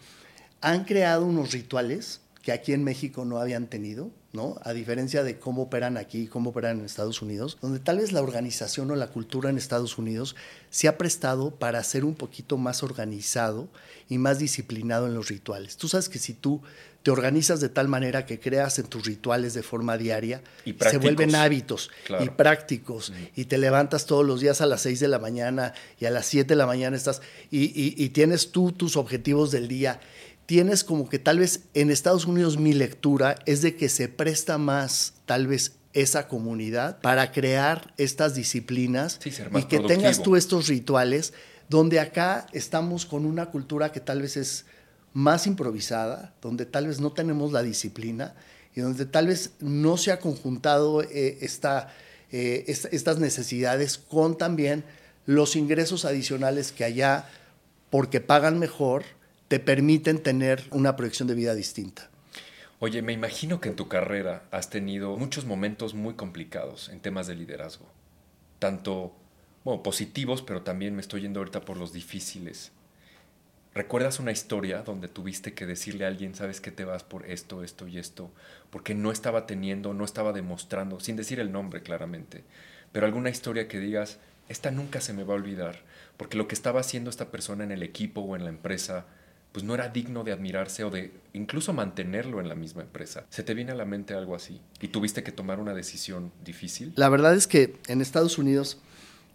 han 0.62 0.84
creado 0.84 1.26
unos 1.26 1.54
rituales 1.54 2.20
que 2.50 2.54
aquí 2.54 2.74
en 2.74 2.84
México 2.84 3.26
no 3.26 3.38
habían 3.38 3.68
tenido, 3.68 4.10
¿no? 4.34 4.58
A 4.64 4.74
diferencia 4.74 5.22
de 5.22 5.38
cómo 5.38 5.62
operan 5.62 5.98
aquí 5.98 6.22
y 6.22 6.28
cómo 6.28 6.50
operan 6.50 6.80
en 6.80 6.86
Estados 6.86 7.22
Unidos, 7.22 7.60
donde 7.62 7.78
tal 7.78 8.00
vez 8.00 8.12
la 8.12 8.24
organización 8.24 8.90
o 8.90 8.96
la 8.96 9.10
cultura 9.10 9.52
en 9.52 9.60
Estados 9.60 10.00
Unidos 10.00 10.36
se 10.72 10.88
ha 10.88 10.98
prestado 10.98 11.52
para 11.52 11.84
ser 11.84 12.04
un 12.04 12.16
poquito 12.16 12.58
más 12.58 12.82
organizado 12.82 13.68
y 14.10 14.18
más 14.18 14.40
disciplinado 14.40 15.06
en 15.06 15.14
los 15.14 15.28
rituales. 15.28 15.78
Tú 15.78 15.88
sabes 15.88 16.10
que 16.10 16.18
si 16.18 16.34
tú 16.34 16.64
te 17.04 17.12
organizas 17.12 17.62
de 17.62 17.70
tal 17.70 17.88
manera 17.88 18.26
que 18.26 18.40
creas 18.40 18.80
en 18.80 18.88
tus 18.88 19.06
rituales 19.06 19.54
de 19.54 19.62
forma 19.62 19.96
diaria, 19.96 20.42
y 20.66 20.74
se 20.74 20.98
vuelven 20.98 21.36
hábitos 21.36 21.92
y 22.20 22.30
prácticos, 22.30 23.14
y 23.36 23.46
te 23.46 23.60
levantas 23.60 24.08
todos 24.08 24.26
los 24.26 24.42
días 24.42 24.60
a 24.62 24.66
las 24.66 24.82
6 24.82 25.00
de 25.00 25.08
la 25.08 25.20
mañana 25.20 25.76
y 26.00 26.06
a 26.06 26.10
las 26.10 26.26
7 26.26 26.48
de 26.48 26.56
la 26.56 26.66
mañana 26.66 26.98
estás, 26.98 27.22
y, 27.52 28.04
y 28.04 28.10
tienes 28.10 28.52
tú 28.52 28.72
tus 28.72 28.98
objetivos 28.98 29.52
del 29.52 29.68
día 29.68 30.02
tienes 30.50 30.84
como 30.84 31.08
que 31.08 31.20
tal 31.20 31.38
vez 31.38 31.66
en 31.76 31.92
Estados 31.92 32.26
Unidos 32.26 32.58
mi 32.58 32.74
lectura 32.74 33.36
es 33.46 33.62
de 33.62 33.76
que 33.76 33.88
se 33.88 34.08
presta 34.08 34.58
más 34.58 35.14
tal 35.28 35.46
vez 35.46 35.74
esa 35.94 36.28
comunidad 36.28 37.02
para 37.02 37.32
crear 37.32 37.94
estas 37.98 38.34
disciplinas 38.34 39.20
y 39.24 39.64
que 39.66 39.80
tengas 39.80 40.24
tú 40.24 40.36
estos 40.36 40.68
rituales 40.68 41.34
donde 41.70 42.00
acá 42.00 42.48
estamos 42.52 43.06
con 43.06 43.28
una 43.28 43.52
cultura 43.52 43.92
que 43.92 44.00
tal 44.00 44.24
vez 44.24 44.38
es 44.38 44.66
más 45.14 45.46
improvisada, 45.46 46.34
donde 46.42 46.66
tal 46.66 46.88
vez 46.88 47.00
no 47.00 47.12
tenemos 47.12 47.52
la 47.52 47.62
disciplina 47.62 48.34
y 48.76 48.82
donde 48.82 49.06
tal 49.06 49.28
vez 49.28 49.52
no 49.60 49.98
se 49.98 50.12
ha 50.12 50.20
conjuntado 50.20 51.04
eh, 51.04 51.38
eh, 52.32 52.64
estas 52.66 53.20
necesidades 53.20 54.00
con 54.00 54.36
también 54.36 54.84
los 55.28 55.56
ingresos 55.56 56.06
adicionales 56.06 56.72
que 56.72 56.86
allá, 56.86 57.30
porque 57.92 58.20
pagan 58.20 58.58
mejor, 58.58 59.04
te 59.50 59.60
permiten 59.60 60.22
tener 60.22 60.64
una 60.70 60.96
proyección 60.96 61.28
de 61.28 61.34
vida 61.34 61.56
distinta. 61.56 62.08
Oye, 62.78 63.02
me 63.02 63.14
imagino 63.14 63.60
que 63.60 63.70
en 63.70 63.76
tu 63.76 63.88
carrera 63.88 64.44
has 64.52 64.70
tenido 64.70 65.18
muchos 65.18 65.46
momentos 65.46 65.96
muy 65.96 66.14
complicados 66.14 66.88
en 66.90 67.00
temas 67.00 67.26
de 67.26 67.34
liderazgo, 67.34 67.88
tanto 68.60 69.12
bueno, 69.66 69.82
positivos, 69.82 70.44
pero 70.44 70.62
también 70.62 70.94
me 70.94 71.02
estoy 71.02 71.22
yendo 71.22 71.40
ahorita 71.40 71.62
por 71.62 71.78
los 71.78 71.92
difíciles. 71.92 72.72
¿Recuerdas 73.74 74.20
una 74.20 74.32
historia 74.32 74.84
donde 74.84 75.08
tuviste 75.08 75.56
que 75.56 75.66
decirle 75.66 76.06
a 76.06 76.10
alguien, 76.10 76.36
sabes 76.36 76.62
que 76.62 76.72
te 76.72 76.86
vas 76.86 77.04
por 77.04 77.26
esto, 77.26 77.64
esto 77.64 77.88
y 77.88 77.98
esto, 77.98 78.32
porque 78.70 78.94
no 78.94 79.12
estaba 79.12 79.48
teniendo, 79.48 79.96
no 79.96 80.06
estaba 80.06 80.32
demostrando, 80.32 81.00
sin 81.00 81.16
decir 81.16 81.40
el 81.40 81.52
nombre 81.52 81.82
claramente, 81.82 82.44
pero 82.92 83.08
alguna 83.08 83.32
historia 83.32 83.68
que 83.68 83.80
digas, 83.80 84.20
esta 84.48 84.70
nunca 84.70 85.02
se 85.02 85.14
me 85.14 85.24
va 85.24 85.34
a 85.34 85.38
olvidar, 85.38 85.82
porque 86.18 86.38
lo 86.38 86.48
que 86.48 86.56
estaba 86.56 86.82
haciendo 86.82 87.10
esta 87.10 87.32
persona 87.32 87.64
en 87.64 87.72
el 87.72 87.82
equipo 87.82 88.22
o 88.22 88.36
en 88.36 88.44
la 88.44 88.50
empresa 88.50 89.08
pues 89.52 89.66
no 89.66 89.74
era 89.74 89.90
digno 89.90 90.24
de 90.24 90.32
admirarse 90.32 90.84
o 90.84 90.90
de 90.90 91.12
incluso 91.34 91.74
mantenerlo 91.74 92.40
en 92.40 92.50
la 92.50 92.56
misma 92.56 92.82
empresa. 92.82 93.26
¿Se 93.30 93.44
te 93.44 93.54
viene 93.54 93.72
a 93.72 93.76
la 93.76 93.86
mente 93.86 94.14
algo 94.14 94.36
así? 94.36 94.62
¿Y 94.80 94.90
tuviste 94.90 95.24
que 95.24 95.32
tomar 95.32 95.60
una 95.60 95.74
decisión 95.74 96.32
difícil? 96.44 96.94
La 96.96 97.10
verdad 97.10 97.36
es 97.36 97.48
que 97.48 97.78
en 97.88 98.02
Estados 98.02 98.38
Unidos 98.38 98.78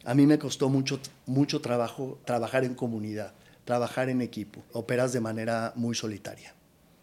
a 0.05 0.14
mí 0.14 0.27
me 0.27 0.38
costó 0.38 0.68
mucho, 0.68 1.00
mucho 1.27 1.61
trabajo 1.61 2.20
trabajar 2.24 2.64
en 2.64 2.74
comunidad, 2.74 3.33
trabajar 3.64 4.09
en 4.09 4.20
equipo. 4.20 4.62
Operas 4.72 5.12
de 5.12 5.20
manera 5.20 5.72
muy 5.74 5.94
solitaria 5.94 6.55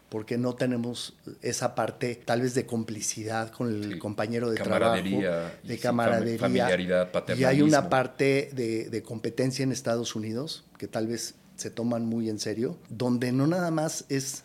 porque 0.08 0.36
no 0.36 0.54
tenemos 0.54 1.14
esa 1.40 1.74
parte 1.74 2.20
tal 2.22 2.42
vez 2.42 2.52
de 2.52 2.66
complicidad 2.66 3.50
con 3.50 3.68
el 3.68 3.98
compañero 3.98 4.50
de 4.50 4.56
trabajo, 4.56 4.94
de 4.94 5.78
camaradería, 5.78 6.38
familiaridad, 6.38 7.10
paternalismo. 7.10 7.50
Y 7.50 7.50
hay 7.50 7.62
una 7.62 7.88
parte 7.88 8.50
de, 8.52 8.90
de 8.90 9.02
competencia 9.02 9.62
en 9.62 9.72
Estados 9.72 10.14
Unidos 10.14 10.66
que 10.76 10.86
tal 10.86 11.06
vez 11.06 11.34
se 11.56 11.70
toman 11.70 12.06
muy 12.06 12.28
en 12.28 12.38
serio, 12.38 12.76
donde 12.88 13.32
no 13.32 13.46
nada 13.46 13.70
más 13.70 14.04
es 14.08 14.42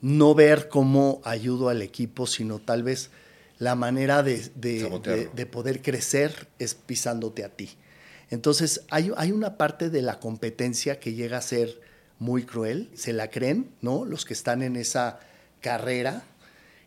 no 0.00 0.34
ver 0.34 0.68
cómo 0.68 1.20
ayudo 1.24 1.68
al 1.68 1.82
equipo, 1.82 2.26
sino 2.26 2.58
tal 2.58 2.82
vez 2.82 3.10
la 3.58 3.74
manera 3.74 4.22
de, 4.22 4.50
de, 4.54 5.46
poder 5.46 5.82
crecer 5.82 6.48
es 6.58 6.74
pisándote 6.74 7.44
a 7.44 7.50
ti. 7.50 7.70
Entonces 8.30 8.82
hay, 8.90 9.12
hay, 9.16 9.32
una 9.32 9.58
parte 9.58 9.90
de 9.90 10.00
la 10.00 10.18
competencia 10.18 10.98
que 10.98 11.12
llega 11.12 11.38
a 11.38 11.42
ser 11.42 11.80
muy 12.18 12.44
cruel, 12.44 12.88
se 12.94 13.12
la 13.12 13.28
creen, 13.28 13.70
¿no? 13.82 14.06
Los 14.06 14.24
que 14.24 14.32
están 14.32 14.62
en 14.62 14.76
esa 14.76 15.20
carrera, 15.60 16.22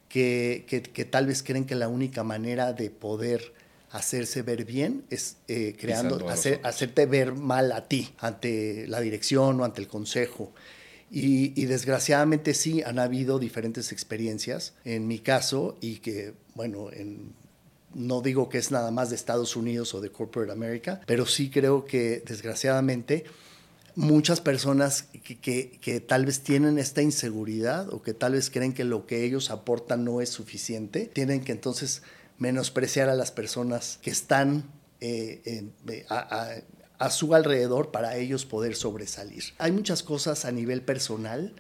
que, 0.10 0.66
que, 0.68 0.82
que 0.82 1.06
tal 1.06 1.28
vez 1.28 1.44
creen 1.44 1.66
que 1.66 1.76
la 1.76 1.90
única 1.90 2.24
manera 2.24 2.74
de 2.74 2.90
poder 2.90 3.54
hacerse 3.94 4.42
ver 4.42 4.66
bien, 4.66 5.06
es 5.12 5.38
eh, 5.48 5.76
creando, 5.80 6.28
hacer, 6.28 6.60
hacerte 6.64 7.06
ver 7.06 7.34
mal 7.36 7.72
a 7.72 7.88
ti 7.88 8.10
ante 8.18 8.88
la 8.88 9.00
dirección 9.00 9.62
o 9.62 9.64
ante 9.64 9.82
el 9.82 9.88
consejo. 9.88 10.52
Y, 11.16 11.66
desgraciadamente 11.66 12.56
sí, 12.56 12.82
han 12.82 12.98
habido 12.98 13.38
diferentes 13.38 13.92
experiencias 13.92 14.74
en 14.84 15.08
mi 15.08 15.20
caso 15.20 15.78
y 15.80 15.98
que, 15.98 16.34
bueno, 16.56 16.90
no 17.94 18.22
digo 18.22 18.50
que 18.50 18.58
es 18.58 18.72
nada 18.72 18.90
más 18.90 19.12
de 19.12 19.16
Estados 19.16 19.56
Unidos 19.56 19.94
o 19.94 20.02
de 20.02 20.10
Corporate 20.10 20.52
America, 20.52 21.02
pero 21.06 21.28
sí 21.28 21.52
creo 21.52 21.86
que 21.86 22.24
desgraciadamente 22.26 23.26
muchas 23.94 24.42
personas 24.42 25.04
que, 25.24 25.78
que, 25.80 26.00
tal 26.00 26.26
vez 26.26 26.40
tienen 26.40 26.80
esta 26.80 27.04
inseguridad 27.04 27.94
o 27.94 28.02
que 28.02 28.16
tal 28.16 28.32
vez 28.32 28.50
creen 28.50 28.74
que 28.74 28.84
lo 28.84 29.06
que 29.06 29.24
ellos 29.24 29.52
aportan 29.52 30.04
no 30.04 30.20
es 30.20 30.30
suficiente, 30.30 31.12
tienen 31.14 31.42
que 31.42 31.52
entonces 31.52 32.02
menospreciar 32.38 33.10
a 33.10 33.16
las 33.16 33.32
personas 33.32 34.00
que 34.02 34.10
están 34.10 34.64
eh, 35.02 35.72
a, 36.10 37.10
su 37.10 37.36
alrededor 37.36 37.92
para 37.92 38.16
ellos 38.16 38.46
poder 38.46 38.76
sobresalir. 38.76 39.44
Hay 39.58 39.72
muchas 39.74 40.04
cosas 40.04 40.46
a 40.46 40.52
nivel 40.52 40.82
personal 40.82 41.54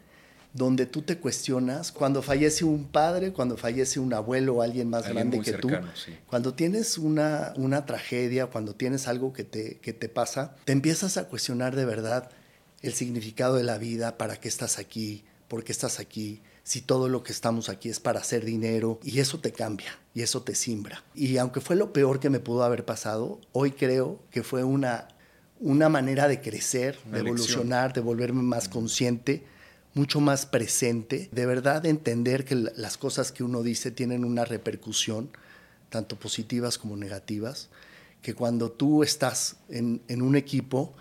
donde 0.53 0.85
tú 0.85 1.01
te 1.01 1.17
cuestionas 1.17 1.91
cuando 1.91 2.21
fallece 2.21 2.63
un 2.63 2.87
padre, 2.87 3.33
cuando 3.33 3.57
fallece 3.57 3.99
un 3.99 4.13
abuelo 4.13 4.55
o 4.55 4.61
alguien 4.61 4.89
más 4.89 5.09
grande 5.09 5.41
que 5.41 5.53
tú, 5.53 5.69
cuando 6.27 6.53
tienes 6.53 6.97
una, 6.97 7.53
una 7.57 7.85
tragedia, 7.85 8.45
cuando 8.45 8.75
tienes 8.75 9.07
algo 9.07 9.33
que 9.33 9.43
te, 9.43 9.79
que 9.79 9.93
te 9.93 10.07
pasa, 10.07 10.55
te 10.63 10.71
empiezas 10.71 11.17
a 11.17 11.27
cuestionar 11.27 11.75
de 11.75 11.85
verdad 11.85 12.29
el 12.81 12.93
significado 12.93 13.55
de 13.55 13.63
la 13.63 13.77
vida, 13.77 14.17
para 14.17 14.37
qué 14.37 14.47
estás 14.47 14.77
aquí, 14.77 15.25
por 15.47 15.63
qué 15.63 15.71
estás 15.71 15.99
aquí, 15.99 16.41
si 16.63 16.81
todo 16.81 17.09
lo 17.09 17.23
que 17.23 17.33
estamos 17.33 17.67
aquí 17.67 17.89
es 17.89 17.99
para 17.99 18.21
hacer 18.21 18.45
dinero 18.45 18.99
y 19.03 19.19
eso 19.19 19.39
te 19.39 19.51
cambia 19.51 19.99
y 20.13 20.21
eso 20.21 20.41
te 20.43 20.55
simbra. 20.55 21.03
Y 21.13 21.37
aunque 21.37 21.59
fue 21.59 21.75
lo 21.75 21.91
peor 21.91 22.19
que 22.19 22.29
me 22.29 22.39
pudo 22.39 22.63
haber 22.63 22.85
pasado, 22.85 23.39
hoy 23.51 23.71
creo 23.71 24.19
que 24.31 24.43
fue 24.43 24.63
una, 24.63 25.09
una 25.59 25.89
manera 25.89 26.27
de 26.27 26.39
crecer, 26.39 26.97
de 27.11 27.19
evolucionar, 27.19 27.93
de 27.93 28.01
volverme 28.01 28.43
más 28.43 28.69
consciente, 28.69 29.43
mucho 29.93 30.21
más 30.21 30.45
presente, 30.45 31.29
de 31.31 31.45
verdad 31.45 31.85
entender 31.85 32.45
que 32.45 32.55
las 32.55 32.97
cosas 32.97 33.31
que 33.31 33.43
uno 33.43 33.61
dice 33.61 33.91
tienen 33.91 34.23
una 34.23 34.45
repercusión, 34.45 35.29
tanto 35.89 36.17
positivas 36.17 36.77
como 36.77 36.95
negativas, 36.95 37.69
que 38.21 38.33
cuando 38.33 38.71
tú 38.71 39.03
estás 39.03 39.57
en, 39.69 40.01
un 40.21 40.35
equipo, 40.37 40.93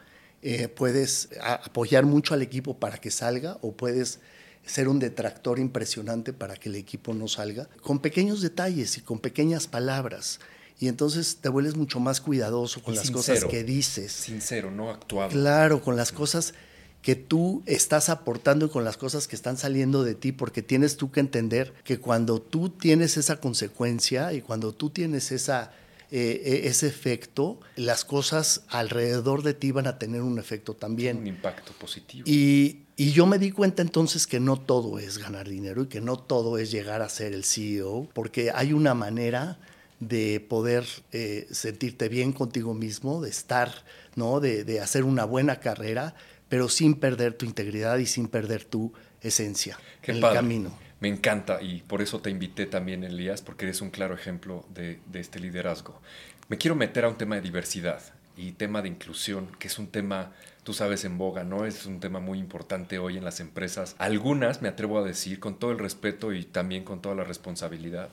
eh, 0.42 0.66
puedes 0.66 1.28
apoyar 1.40 2.04
mucho 2.04 2.34
al 2.34 2.42
equipo 2.42 2.78
para 2.78 2.98
que 2.98 3.12
salga 3.12 3.58
o 3.62 3.72
puedes 3.72 4.18
ser 4.64 4.88
un 4.88 4.98
detractor 4.98 5.58
impresionante 5.58 6.32
para 6.32 6.56
que 6.56 6.68
el 6.68 6.76
equipo 6.76 7.14
no 7.14 7.28
salga, 7.28 7.68
con 7.80 7.98
pequeños 8.00 8.40
detalles 8.40 8.96
y 8.98 9.00
con 9.00 9.18
pequeñas 9.18 9.66
palabras. 9.66 10.40
Y 10.78 10.88
entonces 10.88 11.38
te 11.40 11.48
vuelves 11.48 11.76
mucho 11.76 12.00
más 12.00 12.20
cuidadoso 12.20 12.82
con 12.82 12.94
las 12.94 13.10
cosas 13.10 13.44
que 13.44 13.62
dices. 13.62 14.12
Sincero, 14.12 14.70
no 14.70 14.90
actuado. 14.90 15.30
Claro, 15.30 15.80
con 15.80 15.96
las 15.96 16.10
cosas 16.10 16.54
que 17.02 17.16
tú 17.16 17.62
estás 17.66 18.08
aportando 18.08 18.66
y 18.66 18.68
con 18.68 18.84
las 18.84 18.96
cosas 18.96 19.26
que 19.26 19.36
están 19.36 19.56
saliendo 19.56 20.04
de 20.04 20.14
ti, 20.14 20.32
porque 20.32 20.62
tienes 20.62 20.96
tú 20.96 21.10
que 21.10 21.20
entender 21.20 21.74
que 21.84 21.98
cuando 21.98 22.40
tú 22.40 22.70
tienes 22.70 23.16
esa 23.16 23.40
consecuencia 23.40 24.32
y 24.32 24.40
cuando 24.40 24.72
tú 24.72 24.90
tienes 24.90 25.32
esa, 25.32 25.72
eh, 26.12 26.42
e, 26.44 26.68
ese 26.68 26.86
efecto, 26.86 27.58
las 27.74 28.04
cosas 28.04 28.62
alrededor 28.68 29.42
de 29.42 29.54
ti 29.54 29.72
van 29.72 29.88
a 29.88 29.98
tener 29.98 30.22
un 30.22 30.38
efecto 30.38 30.74
también. 30.74 31.18
Un 31.18 31.26
impacto 31.26 31.72
positivo. 31.72 32.24
Y, 32.26 32.81
y 32.96 33.12
yo 33.12 33.26
me 33.26 33.38
di 33.38 33.50
cuenta 33.50 33.82
entonces 33.82 34.26
que 34.26 34.40
no 34.40 34.58
todo 34.58 34.98
es 34.98 35.18
ganar 35.18 35.48
dinero 35.48 35.82
y 35.82 35.86
que 35.86 36.00
no 36.00 36.18
todo 36.18 36.58
es 36.58 36.70
llegar 36.70 37.02
a 37.02 37.08
ser 37.08 37.32
el 37.32 37.44
CEO, 37.44 38.08
porque 38.12 38.50
hay 38.54 38.72
una 38.72 38.94
manera 38.94 39.58
de 39.98 40.40
poder 40.40 40.84
eh, 41.12 41.46
sentirte 41.50 42.08
bien 42.08 42.32
contigo 42.32 42.74
mismo, 42.74 43.22
de 43.22 43.30
estar, 43.30 43.72
¿no? 44.16 44.40
De, 44.40 44.64
de, 44.64 44.80
hacer 44.80 45.04
una 45.04 45.24
buena 45.24 45.60
carrera, 45.60 46.14
pero 46.48 46.68
sin 46.68 46.94
perder 46.94 47.34
tu 47.34 47.46
integridad 47.46 47.98
y 47.98 48.06
sin 48.06 48.28
perder 48.28 48.64
tu 48.64 48.92
esencia 49.22 49.78
en 50.02 50.16
el 50.16 50.22
camino. 50.22 50.76
Me 51.00 51.08
encanta 51.08 51.62
y 51.62 51.82
por 51.82 52.02
eso 52.02 52.20
te 52.20 52.30
invité 52.30 52.66
también, 52.66 53.04
Elías, 53.04 53.42
porque 53.42 53.64
eres 53.64 53.80
un 53.80 53.90
claro 53.90 54.14
ejemplo 54.14 54.66
de, 54.74 55.00
de 55.06 55.20
este 55.20 55.40
liderazgo. 55.40 56.00
Me 56.48 56.58
quiero 56.58 56.74
meter 56.74 57.04
a 57.04 57.08
un 57.08 57.16
tema 57.16 57.36
de 57.36 57.40
diversidad 57.40 58.02
y 58.36 58.52
tema 58.52 58.82
de 58.82 58.88
inclusión, 58.88 59.48
que 59.58 59.68
es 59.68 59.78
un 59.78 59.86
tema 59.86 60.32
tú 60.62 60.72
sabes, 60.74 61.04
en 61.04 61.18
boga, 61.18 61.44
¿no? 61.44 61.66
Es 61.66 61.86
un 61.86 62.00
tema 62.00 62.20
muy 62.20 62.38
importante 62.38 62.98
hoy 62.98 63.16
en 63.16 63.24
las 63.24 63.40
empresas. 63.40 63.94
Algunas, 63.98 64.62
me 64.62 64.68
atrevo 64.68 64.98
a 64.98 65.02
decir, 65.02 65.40
con 65.40 65.58
todo 65.58 65.72
el 65.72 65.78
respeto 65.78 66.32
y 66.32 66.44
también 66.44 66.84
con 66.84 67.02
toda 67.02 67.14
la 67.14 67.24
responsabilidad, 67.24 68.10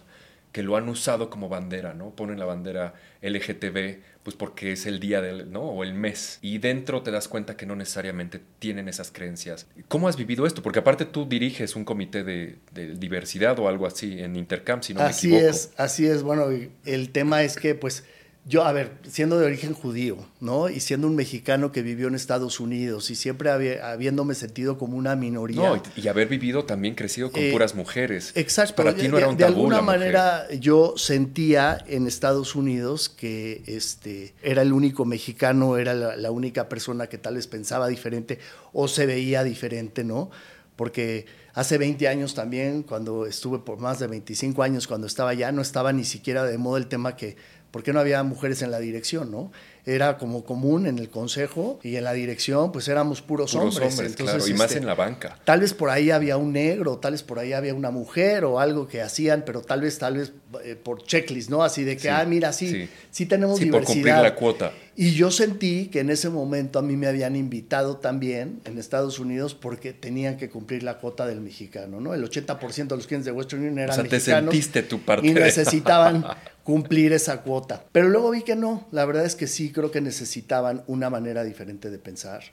que 0.52 0.64
lo 0.64 0.76
han 0.78 0.90
usado 0.90 1.30
como 1.30 1.48
bandera, 1.48 1.94
¿no? 1.94 2.10
Ponen 2.10 2.40
la 2.40 2.46
bandera 2.46 2.96
LGTB, 3.22 4.00
pues 4.24 4.36
porque 4.36 4.72
es 4.72 4.88
el 4.88 5.00
día 5.00 5.22
del, 5.22 5.52
¿no? 5.52 5.62
O 5.62 5.84
el 5.84 5.94
mes. 5.94 6.40
Y 6.42 6.58
dentro 6.58 7.04
te 7.04 7.12
das 7.12 7.28
cuenta 7.28 7.56
que 7.56 7.68
no 7.68 7.76
necesariamente 7.76 8.42
tienen 8.58 8.88
esas 8.88 9.12
creencias. 9.12 9.68
¿Cómo 9.88 10.08
has 10.08 10.18
vivido 10.18 10.48
esto? 10.48 10.64
Porque 10.64 10.80
aparte 10.80 11.06
tú 11.06 11.28
diriges 11.28 11.76
un 11.76 11.86
comité 11.86 12.24
de, 12.24 12.58
diversidad 12.74 13.60
o 13.60 13.68
algo 13.68 13.86
así 13.86 14.20
en 14.20 14.36
Intercam, 14.36 14.82
si 14.82 14.96
no 14.96 15.02
así 15.02 15.28
me 15.28 15.36
equivoco. 15.36 15.52
Así 15.52 15.68
es, 15.68 15.74
así 15.78 16.08
es. 16.08 16.24
Bueno, 16.24 16.48
el 16.86 17.12
tema 17.12 17.44
es 17.44 17.56
que, 17.56 17.76
pues, 17.76 18.06
yo, 18.46 18.64
a 18.64 18.72
ver, 18.72 18.94
siendo 19.08 19.38
de 19.38 19.46
origen 19.46 19.74
judío, 19.74 20.18
¿no? 20.40 20.70
Y 20.70 20.80
siendo 20.80 21.06
un 21.08 21.16
mexicano 21.16 21.72
que 21.72 21.84
vivió 21.84 22.08
en 22.08 22.16
Estados 22.16 22.60
Unidos 22.60 23.12
y 23.12 23.16
siempre 23.16 23.52
habiéndome 23.52 24.34
sentido 24.34 24.78
como 24.78 24.98
una 24.98 25.16
minoría. 25.16 25.70
No, 25.70 25.84
y, 25.96 26.08
haber 26.08 26.28
vivido 26.28 26.66
también 26.66 26.96
crecido 26.96 27.32
con 27.32 27.44
eh, 27.44 27.52
puras 27.52 27.76
mujeres. 27.76 28.32
Exacto. 28.36 28.76
Para 28.76 28.96
ti 28.96 29.08
no 29.08 29.18
era 29.18 29.28
un 29.28 29.38
tabú, 29.38 29.54
De 29.54 29.58
alguna 29.60 29.82
manera 29.82 30.50
yo 30.52 30.96
sentía 30.98 31.78
en 31.88 32.08
Estados 32.08 32.56
Unidos 32.56 33.10
que 33.10 33.62
este, 33.68 34.34
era 34.42 34.64
el 34.64 34.74
único 34.74 35.06
mexicano, 35.06 35.78
era 35.78 35.94
la, 35.94 36.32
única 36.32 36.70
persona 36.70 37.08
que 37.08 37.18
tal 37.18 37.36
vez 37.36 37.46
pensaba 37.46 37.88
diferente 37.88 38.40
o 38.74 38.88
se 38.88 39.06
veía 39.06 39.44
diferente, 39.44 40.04
¿no? 40.04 40.32
Porque 40.76 41.26
hace 41.54 41.78
20 41.78 42.08
años 42.08 42.34
también, 42.34 42.84
cuando 42.84 43.26
estuve 43.26 43.60
por 43.60 43.80
más 43.80 44.00
de 44.00 44.08
25 44.08 44.64
años, 44.64 44.88
cuando 44.88 45.06
estaba 45.06 45.32
allá, 45.32 45.52
no 45.52 45.62
estaba 45.62 45.92
ni 45.92 46.06
siquiera 46.06 46.46
de 46.46 46.58
moda 46.58 46.80
el 46.80 46.88
tema 46.88 47.16
que 47.16 47.36
¿Por 47.72 47.84
qué 47.84 47.94
no 47.94 48.00
había 48.00 48.24
mujeres 48.24 48.62
en 48.62 48.72
la 48.72 48.80
dirección, 48.80 49.30
no? 49.32 49.52
Era 49.86 50.18
como 50.18 50.44
común 50.44 50.88
en 50.88 51.00
el 51.00 51.10
consejo 51.10 51.80
y 51.84 51.96
en 51.96 52.04
la 52.04 52.14
dirección, 52.14 52.72
pues 52.72 52.88
éramos 52.88 53.22
puros, 53.22 53.54
hombres. 53.56 53.96
claro, 54.16 54.48
y 54.48 54.54
más 54.54 54.68
este, 54.68 54.80
en 54.80 54.86
la 54.86 54.96
banca. 54.96 55.40
Tal 55.46 55.62
vez 55.62 55.74
por 55.74 55.90
ahí 55.90 56.12
había 56.12 56.38
un 56.38 56.52
negro, 56.54 56.98
tal 56.98 57.14
vez 57.14 57.24
por 57.24 57.40
ahí 57.40 57.54
había 57.54 57.74
una 57.74 57.92
mujer 57.92 58.44
o 58.44 58.60
algo 58.60 58.88
que 58.88 59.02
hacían, 59.02 59.44
pero 59.46 59.62
tal 59.62 59.82
vez, 59.82 59.98
tal 60.00 60.18
vez 60.18 60.34
eh, 60.64 60.76
por 60.76 61.04
checklist, 61.04 61.50
¿no? 61.50 61.64
Así 61.64 61.84
de 61.84 61.96
que, 61.98 62.10
ah, 62.10 62.26
mira, 62.26 62.54
sí, 62.54 62.90
sí, 63.12 63.26
tenemos 63.26 63.60
diversidad. 63.60 63.86
Por 63.86 63.94
cumplir 63.94 64.16
la 64.16 64.36
cuota. 64.36 64.72
Y 65.02 65.12
yo 65.12 65.32
sentí 65.32 65.86
que 65.86 66.02
en 66.02 66.10
ese 66.10 66.30
momento 66.30 66.78
a 66.78 66.82
mí 66.82 66.98
me 66.98 67.08
habían 67.08 67.38
invitado 67.38 67.96
también 68.00 68.60
en 68.66 68.78
Estados 68.78 69.18
Unidos 69.18 69.56
porque 69.56 69.94
tenían 69.94 70.36
que 70.36 70.50
cumplir 70.50 70.84
la 70.84 70.98
cuota 70.98 71.26
del 71.26 71.40
mexicano, 71.40 72.02
¿no? 72.02 72.14
El 72.14 72.30
80% 72.30 72.88
de 72.88 72.96
los 72.98 73.08
clientes 73.08 73.24
de 73.24 73.32
Western 73.32 73.62
Union 73.62 73.80
eran 73.80 73.92
o 73.92 73.94
sea, 73.94 74.04
mexicanos. 74.04 74.50
Te 74.50 74.58
sentiste 74.58 74.84
tu 74.84 75.00
parte. 75.00 75.26
Y 75.26 75.32
necesitaban 75.32 76.26
cumplir 76.66 77.14
esa 77.14 77.44
cuota. 77.44 77.86
Pero 77.94 78.10
luego 78.10 78.32
vi 78.32 78.42
que 78.42 78.58
no, 78.58 78.90
la 78.92 79.06
verdad 79.06 79.24
es 79.24 79.38
que 79.38 79.48
sí 79.48 79.72
creo 79.72 79.90
que 79.90 80.02
necesitaban 80.02 80.84
una 80.86 81.10
manera 81.10 81.46
diferente 81.46 81.90
de 81.90 81.98
pensar. 81.98 82.44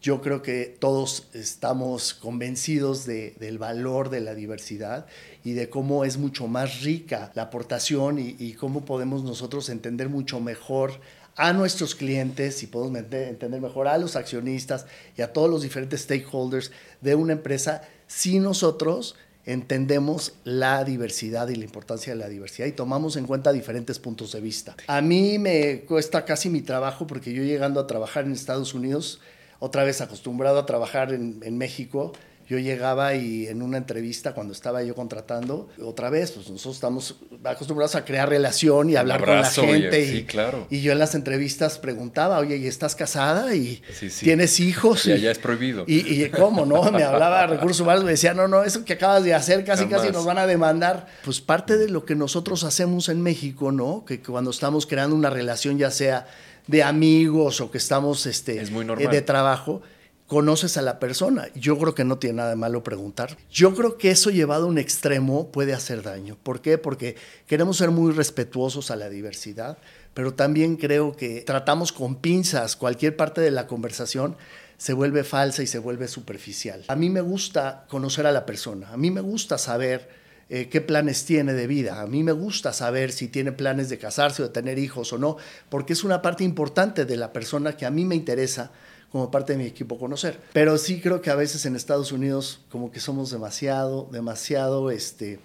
Yo 0.00 0.22
creo 0.22 0.40
que 0.40 0.74
todos 0.80 1.28
estamos 1.34 2.14
convencidos 2.14 3.04
de, 3.04 3.34
del 3.38 3.58
valor 3.58 4.08
de 4.08 4.20
la 4.20 4.34
diversidad 4.34 5.04
y 5.44 5.52
de 5.52 5.68
cómo 5.68 6.06
es 6.06 6.16
mucho 6.16 6.46
más 6.46 6.80
rica 6.80 7.30
la 7.34 7.42
aportación 7.42 8.18
y, 8.18 8.36
y 8.38 8.54
cómo 8.54 8.86
podemos 8.86 9.22
nosotros 9.22 9.68
entender 9.68 10.08
mucho 10.08 10.40
mejor 10.40 11.02
a 11.36 11.52
nuestros 11.52 11.94
clientes 11.94 12.62
y 12.62 12.66
podemos 12.66 12.98
entender 12.98 13.60
mejor 13.60 13.88
a 13.88 13.98
los 13.98 14.16
accionistas 14.16 14.86
y 15.16 15.22
a 15.22 15.32
todos 15.32 15.50
los 15.50 15.62
diferentes 15.62 16.02
stakeholders 16.02 16.70
de 17.00 17.14
una 17.14 17.32
empresa 17.32 17.82
si 18.06 18.38
nosotros 18.38 19.14
entendemos 19.46 20.34
la 20.44 20.84
diversidad 20.84 21.48
y 21.48 21.56
la 21.56 21.64
importancia 21.64 22.12
de 22.12 22.18
la 22.18 22.28
diversidad 22.28 22.66
y 22.66 22.72
tomamos 22.72 23.16
en 23.16 23.26
cuenta 23.26 23.52
diferentes 23.52 23.98
puntos 23.98 24.32
de 24.32 24.40
vista. 24.40 24.76
A 24.86 25.00
mí 25.00 25.38
me 25.38 25.80
cuesta 25.80 26.24
casi 26.24 26.50
mi 26.50 26.60
trabajo 26.60 27.06
porque 27.06 27.32
yo 27.32 27.42
llegando 27.42 27.80
a 27.80 27.86
trabajar 27.86 28.24
en 28.24 28.32
Estados 28.32 28.74
Unidos, 28.74 29.20
otra 29.58 29.84
vez 29.84 30.00
acostumbrado 30.00 30.58
a 30.58 30.66
trabajar 30.66 31.12
en, 31.12 31.40
en 31.42 31.56
México, 31.56 32.12
yo 32.50 32.58
llegaba 32.58 33.14
y 33.14 33.46
en 33.46 33.62
una 33.62 33.78
entrevista 33.78 34.34
cuando 34.34 34.52
estaba 34.52 34.82
yo 34.82 34.96
contratando, 34.96 35.68
otra 35.80 36.10
vez, 36.10 36.32
pues 36.32 36.50
nosotros 36.50 36.74
estamos 36.74 37.14
acostumbrados 37.44 37.94
a 37.94 38.04
crear 38.04 38.28
relación 38.28 38.90
y 38.90 38.96
hablar 38.96 39.24
con 39.24 39.36
la 39.36 39.48
gente. 39.48 40.00
y, 40.00 40.06
sí, 40.06 40.24
claro. 40.24 40.66
y 40.68 40.80
yo 40.80 40.90
en 40.90 40.98
las 40.98 41.14
entrevistas 41.14 41.78
preguntaba, 41.78 42.40
oye, 42.40 42.56
¿y 42.56 42.66
estás 42.66 42.96
casada? 42.96 43.54
¿Y 43.54 43.80
tienes 44.18 44.58
hijos? 44.58 45.06
Y 45.06 45.12
allá 45.12 45.30
es 45.30 45.38
prohibido. 45.38 45.84
Y, 45.86 46.28
cómo, 46.30 46.66
¿no? 46.66 46.90
Me 46.90 47.04
hablaba 47.04 47.46
recursos 47.46 47.82
humanos, 47.82 48.02
me 48.02 48.10
decía, 48.10 48.34
no, 48.34 48.48
no, 48.48 48.64
eso 48.64 48.84
que 48.84 48.94
acabas 48.94 49.22
de 49.22 49.32
hacer 49.32 49.64
casi, 49.64 49.86
casi 49.86 50.10
nos 50.10 50.24
van 50.24 50.38
a 50.38 50.48
demandar. 50.48 51.06
Pues 51.24 51.40
parte 51.40 51.78
de 51.78 51.88
lo 51.88 52.04
que 52.04 52.16
nosotros 52.16 52.64
hacemos 52.64 53.08
en 53.08 53.22
México, 53.22 53.70
¿no? 53.70 54.04
Que 54.04 54.20
cuando 54.20 54.50
estamos 54.50 54.86
creando 54.86 55.14
una 55.14 55.30
relación, 55.30 55.78
ya 55.78 55.92
sea 55.92 56.26
de 56.66 56.82
amigos 56.82 57.60
o 57.60 57.70
que 57.70 57.78
estamos 57.78 58.26
este, 58.26 58.60
es 58.60 58.72
muy 58.72 58.84
eh, 58.98 59.06
de 59.08 59.22
trabajo, 59.22 59.82
conoces 60.30 60.76
a 60.76 60.82
la 60.82 61.00
persona. 61.00 61.48
Yo 61.56 61.76
creo 61.76 61.92
que 61.92 62.04
no 62.04 62.18
tiene 62.18 62.36
nada 62.36 62.50
de 62.50 62.56
malo 62.56 62.84
preguntar. 62.84 63.36
Yo 63.50 63.74
creo 63.74 63.98
que 63.98 64.12
eso 64.12 64.30
llevado 64.30 64.66
a 64.66 64.68
un 64.68 64.78
extremo 64.78 65.50
puede 65.50 65.74
hacer 65.74 66.04
daño. 66.04 66.38
¿Por 66.40 66.60
qué? 66.60 66.78
Porque 66.78 67.16
queremos 67.48 67.78
ser 67.78 67.90
muy 67.90 68.12
respetuosos 68.12 68.92
a 68.92 68.96
la 68.96 69.10
diversidad, 69.10 69.78
pero 70.14 70.32
también 70.32 70.76
creo 70.76 71.16
que 71.16 71.40
tratamos 71.40 71.90
con 71.90 72.14
pinzas 72.14 72.76
cualquier 72.76 73.16
parte 73.16 73.40
de 73.40 73.50
la 73.50 73.66
conversación 73.66 74.36
se 74.78 74.92
vuelve 74.92 75.24
falsa 75.24 75.64
y 75.64 75.66
se 75.66 75.80
vuelve 75.80 76.06
superficial. 76.06 76.84
A 76.86 76.94
mí 76.94 77.10
me 77.10 77.22
gusta 77.22 77.86
conocer 77.88 78.24
a 78.28 78.32
la 78.32 78.46
persona, 78.46 78.90
a 78.92 78.96
mí 78.96 79.10
me 79.10 79.22
gusta 79.22 79.58
saber 79.58 80.10
eh, 80.48 80.68
qué 80.68 80.80
planes 80.80 81.24
tiene 81.24 81.54
de 81.54 81.66
vida, 81.66 82.00
a 82.00 82.06
mí 82.06 82.22
me 82.22 82.30
gusta 82.30 82.72
saber 82.72 83.10
si 83.10 83.26
tiene 83.26 83.50
planes 83.50 83.88
de 83.88 83.98
casarse 83.98 84.44
o 84.44 84.46
de 84.46 84.52
tener 84.52 84.78
hijos 84.78 85.12
o 85.12 85.18
no, 85.18 85.38
porque 85.70 85.92
es 85.92 86.04
una 86.04 86.22
parte 86.22 86.44
importante 86.44 87.04
de 87.04 87.16
la 87.16 87.32
persona 87.32 87.76
que 87.76 87.84
a 87.84 87.90
mí 87.90 88.04
me 88.04 88.14
interesa 88.14 88.70
como 89.12 89.30
parte 89.30 89.52
de 89.54 89.58
mi 89.58 89.66
equipo 89.66 89.98
conocer. 89.98 90.40
Pero 90.52 90.78
sí 90.78 91.00
creo 91.00 91.20
que 91.20 91.30
a 91.30 91.34
veces 91.34 91.66
en 91.66 91.76
Estados 91.76 92.12
Unidos 92.12 92.60
como 92.70 92.90
que 92.92 93.00
somos 93.00 93.30
demasiado, 93.30 94.08
demasiado 94.12 94.90
este, 94.90 95.40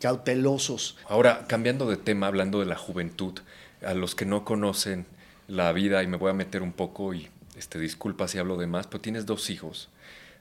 cautelosos. 0.00 0.96
Ahora, 1.08 1.46
cambiando 1.46 1.88
de 1.88 1.96
tema, 1.96 2.26
hablando 2.26 2.60
de 2.60 2.66
la 2.66 2.76
juventud, 2.76 3.40
a 3.84 3.94
los 3.94 4.14
que 4.14 4.24
no 4.24 4.44
conocen 4.44 5.06
la 5.48 5.72
vida, 5.72 6.02
y 6.02 6.06
me 6.06 6.16
voy 6.16 6.30
a 6.30 6.34
meter 6.34 6.62
un 6.62 6.72
poco, 6.72 7.14
y 7.14 7.28
este, 7.56 7.78
disculpa 7.78 8.28
si 8.28 8.38
hablo 8.38 8.56
de 8.56 8.66
más, 8.66 8.86
pero 8.86 9.00
tienes 9.00 9.26
dos 9.26 9.50
hijos, 9.50 9.88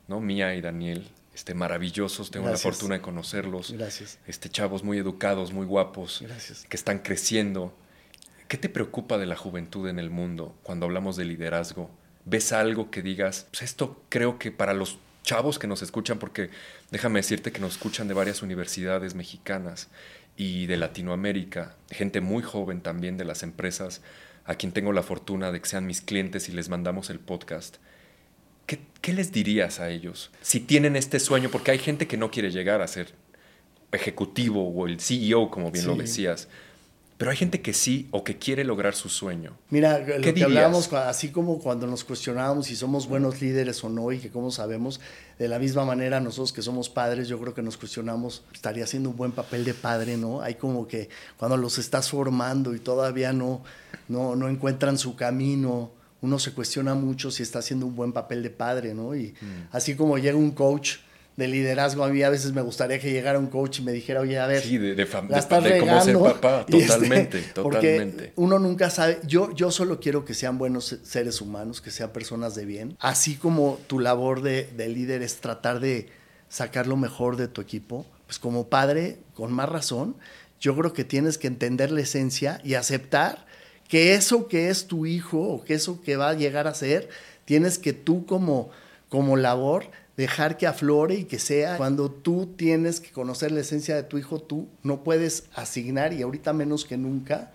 ¿no? 0.07 0.19
Mía 0.19 0.55
y 0.55 0.61
Daniel, 0.61 1.07
este, 1.33 1.53
maravillosos, 1.53 2.31
tengo 2.31 2.49
la 2.49 2.57
fortuna 2.57 2.95
de 2.95 3.01
conocerlos. 3.01 3.71
Gracias. 3.71 4.17
Este, 4.25 4.49
chavos 4.49 4.83
muy 4.83 4.97
educados, 4.97 5.53
muy 5.53 5.65
guapos, 5.65 6.21
Gracias. 6.21 6.65
que 6.67 6.77
están 6.77 6.99
creciendo. 6.99 7.73
¿Qué 8.47 8.57
te 8.57 8.69
preocupa 8.69 9.17
de 9.17 9.25
la 9.25 9.35
juventud 9.35 9.87
en 9.87 9.99
el 9.99 10.09
mundo 10.09 10.55
cuando 10.63 10.85
hablamos 10.85 11.15
de 11.15 11.25
liderazgo? 11.25 11.89
¿Ves 12.25 12.51
algo 12.51 12.89
que 12.89 13.01
digas, 13.01 13.47
pues 13.51 13.61
esto 13.61 14.01
creo 14.09 14.39
que 14.39 14.51
para 14.51 14.73
los 14.73 14.97
chavos 15.23 15.59
que 15.59 15.67
nos 15.67 15.81
escuchan, 15.81 16.19
porque 16.19 16.49
déjame 16.91 17.19
decirte 17.19 17.51
que 17.51 17.59
nos 17.59 17.73
escuchan 17.73 18.07
de 18.07 18.13
varias 18.13 18.41
universidades 18.41 19.15
mexicanas 19.15 19.89
y 20.37 20.65
de 20.65 20.77
Latinoamérica, 20.77 21.75
gente 21.89 22.21
muy 22.21 22.43
joven 22.43 22.81
también 22.81 23.17
de 23.17 23.25
las 23.25 23.43
empresas, 23.43 24.01
a 24.45 24.55
quien 24.55 24.71
tengo 24.71 24.93
la 24.93 25.03
fortuna 25.03 25.51
de 25.51 25.59
que 25.59 25.69
sean 25.69 25.87
mis 25.87 26.01
clientes 26.01 26.49
y 26.49 26.51
les 26.51 26.69
mandamos 26.69 27.09
el 27.09 27.19
podcast. 27.19 27.77
¿Qué, 28.67 28.79
qué 29.01 29.13
les 29.13 29.31
dirías 29.31 29.79
a 29.79 29.89
ellos 29.89 30.31
si 30.41 30.59
tienen 30.59 30.95
este 30.95 31.19
sueño? 31.19 31.49
Porque 31.49 31.71
hay 31.71 31.79
gente 31.79 32.07
que 32.07 32.17
no 32.17 32.31
quiere 32.31 32.51
llegar 32.51 32.81
a 32.81 32.87
ser 32.87 33.13
ejecutivo 33.91 34.67
o 34.69 34.87
el 34.87 34.99
CEO, 34.99 35.49
como 35.49 35.71
bien 35.71 35.87
lo 35.87 35.95
decías. 35.95 36.47
Pero 37.17 37.31
hay 37.31 37.37
gente 37.37 37.61
que 37.61 37.73
sí 37.73 38.09
o 38.11 38.25
que 38.25 38.37
quiere 38.37 38.65
lograr 38.65 38.93
su 38.93 39.07
sueño. 39.07 39.57
Mira, 39.69 39.99
lo 39.99 40.33
que 40.33 40.43
hablábamos, 40.43 40.91
así 40.91 41.29
como 41.29 41.59
cuando 41.59 41.87
nos 41.87 42.03
cuestionábamos 42.03 42.67
si 42.67 42.75
somos 42.75 43.07
buenos 43.07 43.41
líderes 43.41 43.81
o 43.85 43.89
no 43.89 44.11
y 44.11 44.19
que 44.19 44.29
cómo 44.29 44.51
sabemos, 44.51 44.99
de 45.39 45.47
la 45.47 45.57
misma 45.57 45.85
manera 45.85 46.19
nosotros 46.19 46.51
que 46.51 46.61
somos 46.61 46.89
padres, 46.89 47.29
yo 47.29 47.39
creo 47.39 47.53
que 47.53 47.61
nos 47.61 47.77
cuestionamos, 47.77 48.43
estaría 48.53 48.83
haciendo 48.83 49.09
un 49.09 49.15
buen 49.15 49.31
papel 49.31 49.63
de 49.63 49.73
padre, 49.73 50.17
¿no? 50.17 50.41
Hay 50.41 50.55
como 50.55 50.87
que 50.87 51.07
cuando 51.37 51.55
los 51.55 51.77
estás 51.77 52.09
formando 52.09 52.75
y 52.75 52.79
todavía 52.79 53.31
no, 53.31 53.63
no, 54.09 54.35
no 54.35 54.49
encuentran 54.49 54.97
su 54.97 55.15
camino, 55.15 55.91
uno 56.21 56.37
se 56.37 56.53
cuestiona 56.53 56.95
mucho 56.95 57.31
si 57.31 57.43
está 57.43 57.59
haciendo 57.59 57.85
un 57.85 57.95
buen 57.95 58.11
papel 58.11 58.43
de 58.43 58.49
padre, 58.49 58.93
¿no? 58.93 59.15
Y 59.15 59.27
mm. 59.39 59.69
así 59.71 59.95
como 59.95 60.17
llega 60.17 60.37
un 60.37 60.51
coach 60.51 60.97
de 61.37 61.47
liderazgo. 61.47 62.03
A 62.03 62.09
mí 62.09 62.23
a 62.23 62.29
veces 62.29 62.53
me 62.53 62.61
gustaría 62.61 62.99
que 62.99 63.11
llegara 63.11 63.39
un 63.39 63.47
coach 63.47 63.79
y 63.79 63.81
me 63.83 63.91
dijera, 63.91 64.21
oye, 64.21 64.39
a 64.39 64.47
ver, 64.47 64.61
sí, 64.63 64.77
de, 64.77 64.95
de, 64.95 65.05
cómo 65.05 66.01
ser 66.01 66.17
papá, 66.17 66.65
este, 66.67 66.81
totalmente, 66.81 67.41
totalmente. 67.53 68.33
uno 68.35 68.59
nunca 68.59 68.89
sabe, 68.89 69.19
yo, 69.25 69.53
yo 69.53 69.71
solo 69.71 69.99
quiero 69.99 70.25
que 70.25 70.33
sean 70.33 70.57
buenos 70.57 70.97
seres 71.03 71.41
humanos, 71.41 71.81
que 71.81 71.91
sean 71.91 72.11
personas 72.11 72.55
de 72.55 72.65
bien, 72.65 72.97
así 72.99 73.35
como 73.35 73.79
tu 73.87 73.99
labor 73.99 74.41
de, 74.41 74.69
de 74.75 74.87
líder 74.87 75.21
es 75.21 75.37
tratar 75.37 75.79
de 75.79 76.09
sacar 76.49 76.87
lo 76.87 76.95
mejor 76.95 77.37
de 77.37 77.47
tu 77.47 77.61
equipo, 77.61 78.05
pues 78.25 78.39
como 78.39 78.69
padre, 78.69 79.19
con 79.33 79.51
más 79.51 79.69
razón, 79.69 80.15
yo 80.59 80.75
creo 80.75 80.93
que 80.93 81.03
tienes 81.03 81.37
que 81.37 81.47
entender 81.47 81.91
la 81.91 82.01
esencia 82.01 82.61
y 82.63 82.75
aceptar 82.75 83.45
que 83.87 84.15
eso 84.15 84.47
que 84.47 84.69
es 84.69 84.87
tu 84.87 85.05
hijo 85.05 85.39
o 85.39 85.63
que 85.63 85.75
eso 85.75 86.01
que 86.01 86.15
va 86.15 86.29
a 86.29 86.33
llegar 86.33 86.67
a 86.67 86.73
ser, 86.73 87.09
tienes 87.45 87.77
que 87.77 87.93
tú 87.93 88.25
como, 88.25 88.71
como 89.09 89.37
labor 89.37 89.91
dejar 90.17 90.57
que 90.57 90.67
aflore 90.67 91.15
y 91.15 91.23
que 91.25 91.39
sea. 91.39 91.77
Cuando 91.77 92.11
tú 92.11 92.53
tienes 92.55 92.99
que 92.99 93.11
conocer 93.11 93.51
la 93.51 93.61
esencia 93.61 93.95
de 93.95 94.03
tu 94.03 94.17
hijo, 94.17 94.41
tú 94.41 94.67
no 94.83 95.03
puedes 95.03 95.45
asignar, 95.53 96.13
y 96.13 96.21
ahorita 96.21 96.53
menos 96.53 96.85
que 96.85 96.97
nunca, 96.97 97.51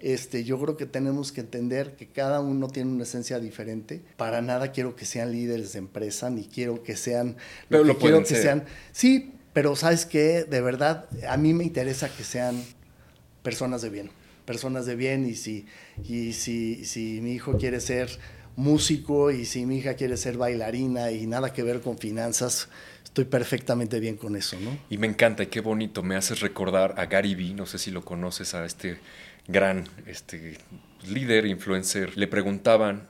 este, 0.00 0.44
yo 0.44 0.60
creo 0.60 0.76
que 0.76 0.86
tenemos 0.86 1.32
que 1.32 1.40
entender 1.40 1.96
que 1.96 2.06
cada 2.06 2.40
uno 2.40 2.68
tiene 2.68 2.90
una 2.90 3.02
esencia 3.02 3.40
diferente. 3.40 4.02
Para 4.16 4.40
nada 4.40 4.72
quiero 4.72 4.96
que 4.96 5.04
sean 5.04 5.32
líderes 5.32 5.72
de 5.72 5.80
empresa, 5.80 6.30
ni 6.30 6.44
quiero 6.44 6.82
que 6.82 6.96
sean... 6.96 7.36
Pero 7.68 7.84
lo, 7.84 7.98
quiero 7.98 8.20
que 8.20 8.36
sean... 8.36 8.64
Sí, 8.92 9.32
pero 9.52 9.76
¿sabes 9.76 10.06
qué? 10.06 10.44
De 10.44 10.60
verdad, 10.60 11.08
a 11.28 11.36
mí 11.36 11.52
me 11.52 11.64
interesa 11.64 12.08
que 12.08 12.22
sean 12.22 12.62
personas 13.42 13.82
de 13.82 13.90
bien. 13.90 14.10
Personas 14.44 14.86
de 14.86 14.94
bien 14.94 15.26
y 15.26 15.34
si, 15.34 15.66
y 16.04 16.32
si, 16.32 16.84
si 16.84 17.20
mi 17.20 17.32
hijo 17.32 17.58
quiere 17.58 17.80
ser 17.80 18.08
músico 18.58 19.30
y 19.30 19.44
si 19.44 19.64
mi 19.66 19.78
hija 19.78 19.94
quiere 19.94 20.16
ser 20.16 20.36
bailarina 20.36 21.12
y 21.12 21.26
nada 21.26 21.52
que 21.52 21.62
ver 21.62 21.80
con 21.80 21.96
finanzas, 21.96 22.68
estoy 23.04 23.24
perfectamente 23.24 24.00
bien 24.00 24.16
con 24.16 24.34
eso, 24.34 24.58
¿no? 24.60 24.76
Y 24.90 24.98
me 24.98 25.06
encanta 25.06 25.44
y 25.44 25.46
qué 25.46 25.60
bonito, 25.60 26.02
me 26.02 26.16
haces 26.16 26.40
recordar 26.40 26.94
a 26.98 27.06
Gary 27.06 27.36
Vee, 27.36 27.54
no 27.54 27.66
sé 27.66 27.78
si 27.78 27.92
lo 27.92 28.04
conoces, 28.04 28.54
a 28.54 28.64
este 28.64 28.98
gran 29.46 29.84
este, 30.06 30.58
líder, 31.06 31.46
influencer. 31.46 32.18
Le 32.18 32.26
preguntaban 32.26 33.08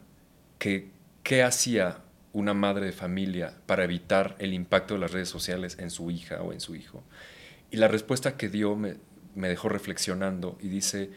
que, 0.58 0.90
qué 1.22 1.42
hacía 1.42 2.02
una 2.34 2.52
madre 2.52 2.84
de 2.84 2.92
familia 2.92 3.54
para 3.64 3.84
evitar 3.84 4.37
el 4.38 4.52
impacto 4.52 4.94
de 4.94 5.00
las 5.00 5.12
redes 5.12 5.30
sociales 5.30 5.78
en 5.80 5.90
su 5.90 6.11
hija 6.11 6.42
o 6.42 6.52
en 6.52 6.61
su 6.61 6.76
hijo. 6.76 7.02
Y 7.70 7.78
la 7.78 7.88
respuesta 7.88 8.37
que 8.37 8.50
dio 8.50 8.76
me, 8.76 8.96
me 9.34 9.48
dejó 9.48 9.70
reflexionando 9.70 10.58
y 10.61 10.68
dice, 10.68 11.08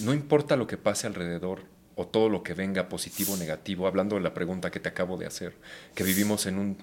no 0.00 0.12
importa 0.12 0.56
lo 0.56 0.66
que 0.66 0.76
pase 0.76 1.06
alrededor, 1.06 1.62
o 1.94 2.06
todo 2.06 2.28
lo 2.28 2.42
que 2.42 2.54
venga 2.54 2.88
positivo 2.88 3.34
o 3.34 3.36
negativo, 3.36 3.86
hablando 3.86 4.16
de 4.16 4.22
la 4.22 4.34
pregunta 4.34 4.70
que 4.70 4.80
te 4.80 4.88
acabo 4.88 5.16
de 5.16 5.26
hacer, 5.26 5.54
que 5.94 6.04
vivimos 6.04 6.46
en 6.46 6.58
un, 6.58 6.78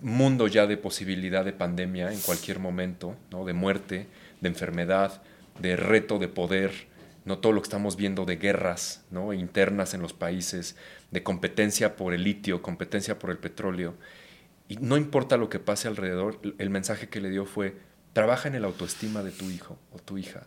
mundo 0.00 0.48
ya 0.48 0.66
de 0.66 0.76
posibilidad 0.76 1.44
de 1.44 1.52
pandemia 1.52 2.12
en 2.12 2.20
cualquier 2.20 2.58
momento, 2.58 3.16
¿no? 3.30 3.44
de 3.44 3.52
muerte, 3.52 4.08
de 4.40 4.48
enfermedad, 4.48 5.22
de 5.60 5.76
reto 5.76 6.18
de 6.18 6.26
poder, 6.26 6.88
no 7.24 7.38
todo 7.38 7.52
lo 7.52 7.62
que 7.62 7.66
estamos 7.66 7.96
viendo 7.96 8.24
de 8.24 8.36
guerras 8.36 9.04
¿no? 9.10 9.32
internas 9.32 9.94
en 9.94 10.02
los 10.02 10.12
países, 10.12 10.74
de 11.12 11.22
competencia 11.22 11.94
por 11.94 12.14
el 12.14 12.24
litio, 12.24 12.62
competencia 12.62 13.18
por 13.18 13.30
el 13.30 13.38
petróleo. 13.38 13.94
Y 14.68 14.76
no 14.76 14.96
importa 14.96 15.36
lo 15.36 15.48
que 15.48 15.60
pase 15.60 15.86
alrededor, 15.86 16.40
el 16.58 16.70
mensaje 16.70 17.08
que 17.08 17.20
le 17.20 17.30
dio 17.30 17.46
fue, 17.46 17.76
trabaja 18.12 18.48
en 18.48 18.56
el 18.56 18.64
autoestima 18.64 19.22
de 19.22 19.30
tu 19.30 19.50
hijo 19.50 19.78
o 19.92 19.98
tu 19.98 20.18
hija. 20.18 20.46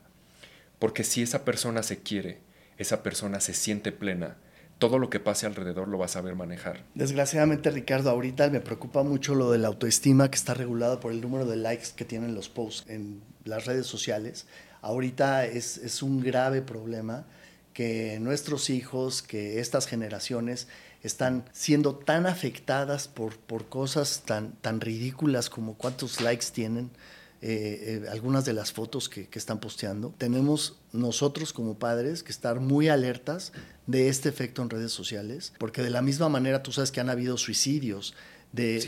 Porque 0.79 1.03
si 1.03 1.21
esa 1.21 1.45
persona 1.45 1.81
se 1.81 1.99
quiere, 1.99 2.39
esa 2.77 3.03
persona 3.03 3.39
se 3.39 3.53
siente 3.53 3.91
plena, 3.91 4.37
todo 4.79 4.99
lo 4.99 5.09
que 5.09 5.19
pase 5.19 5.45
alrededor 5.45 5.87
lo 5.87 5.97
va 5.97 6.05
a 6.05 6.09
saber 6.09 6.35
manejar. 6.35 6.83
Desgraciadamente, 6.93 7.71
Ricardo, 7.71 8.09
ahorita 8.09 8.49
me 8.49 8.59
preocupa 8.59 9.03
mucho 9.03 9.33
lo 9.35 9.51
de 9.51 9.57
la 9.57 9.67
autoestima 9.67 10.29
que 10.29 10.35
está 10.35 10.53
regulada 10.53 10.99
por 10.99 11.11
el 11.11 11.21
número 11.21 11.45
de 11.45 11.55
likes 11.55 11.87
que 11.95 12.05
tienen 12.05 12.35
los 12.35 12.49
posts 12.49 12.89
en 12.89 13.21
las 13.43 13.65
redes 13.65 13.87
sociales. 13.87 14.45
Ahorita 14.81 15.45
es, 15.45 16.03
un 16.03 16.21
grave 16.21 16.61
problema 16.61 17.25
que 17.73 18.19
nuestros 18.19 18.69
hijos, 18.69 19.21
que 19.21 19.59
estas 19.59 19.87
generaciones 19.87 20.67
están 21.03 21.45
siendo 21.53 21.95
tan 21.95 22.25
afectadas 22.25 23.07
por, 23.07 23.37
por 23.37 23.67
cosas 23.67 24.23
tan, 24.25 24.53
tan 24.53 24.81
ridículas 24.81 25.49
como 25.49 25.75
cuántos 25.75 26.21
likes 26.21 26.47
tienen, 26.53 26.91
eh, 27.39 28.01
eh, 28.03 28.09
algunas 28.09 28.45
de 28.45 28.53
las 28.53 28.71
fotos 28.71 29.09
que, 29.09 29.29
están 29.31 29.59
posteando. 29.59 30.11
Tenemos 30.17 30.77
nosotros 30.91 31.53
como 31.53 31.77
padres 31.77 32.23
que 32.23 32.31
estar 32.31 32.59
muy 32.59 32.89
alertas 32.89 33.51
de 33.85 34.09
este 34.09 34.27
efecto 34.27 34.63
en 34.63 34.71
redes 34.71 34.91
sociales, 34.91 35.53
porque 35.59 35.83
de 35.83 35.91
la 35.91 36.01
misma 36.01 36.29
manera 36.29 36.63
tú 36.63 36.71
sabes 36.71 36.91
que 36.91 36.99
han 36.99 37.09
habido 37.09 37.37
suicidios. 37.37 38.15
De, 38.53 38.79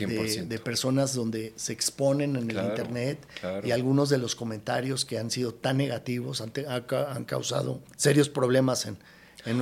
de, 0.48 0.58
personas 0.58 1.14
donde 1.14 1.52
se 1.54 1.74
exponen 1.74 2.34
en 2.34 2.50
el 2.50 2.56
Internet 2.64 3.18
y 3.62 3.72
algunos 3.72 4.08
de 4.08 4.16
los 4.16 4.34
comentarios 4.34 5.04
que 5.04 5.18
han 5.18 5.30
sido 5.30 5.52
tan 5.52 5.76
negativos 5.76 6.40
han, 6.40 6.50
han 6.66 7.24
causado 7.24 7.82
serios 7.94 8.30
problemas 8.30 8.86
en, 8.86 8.96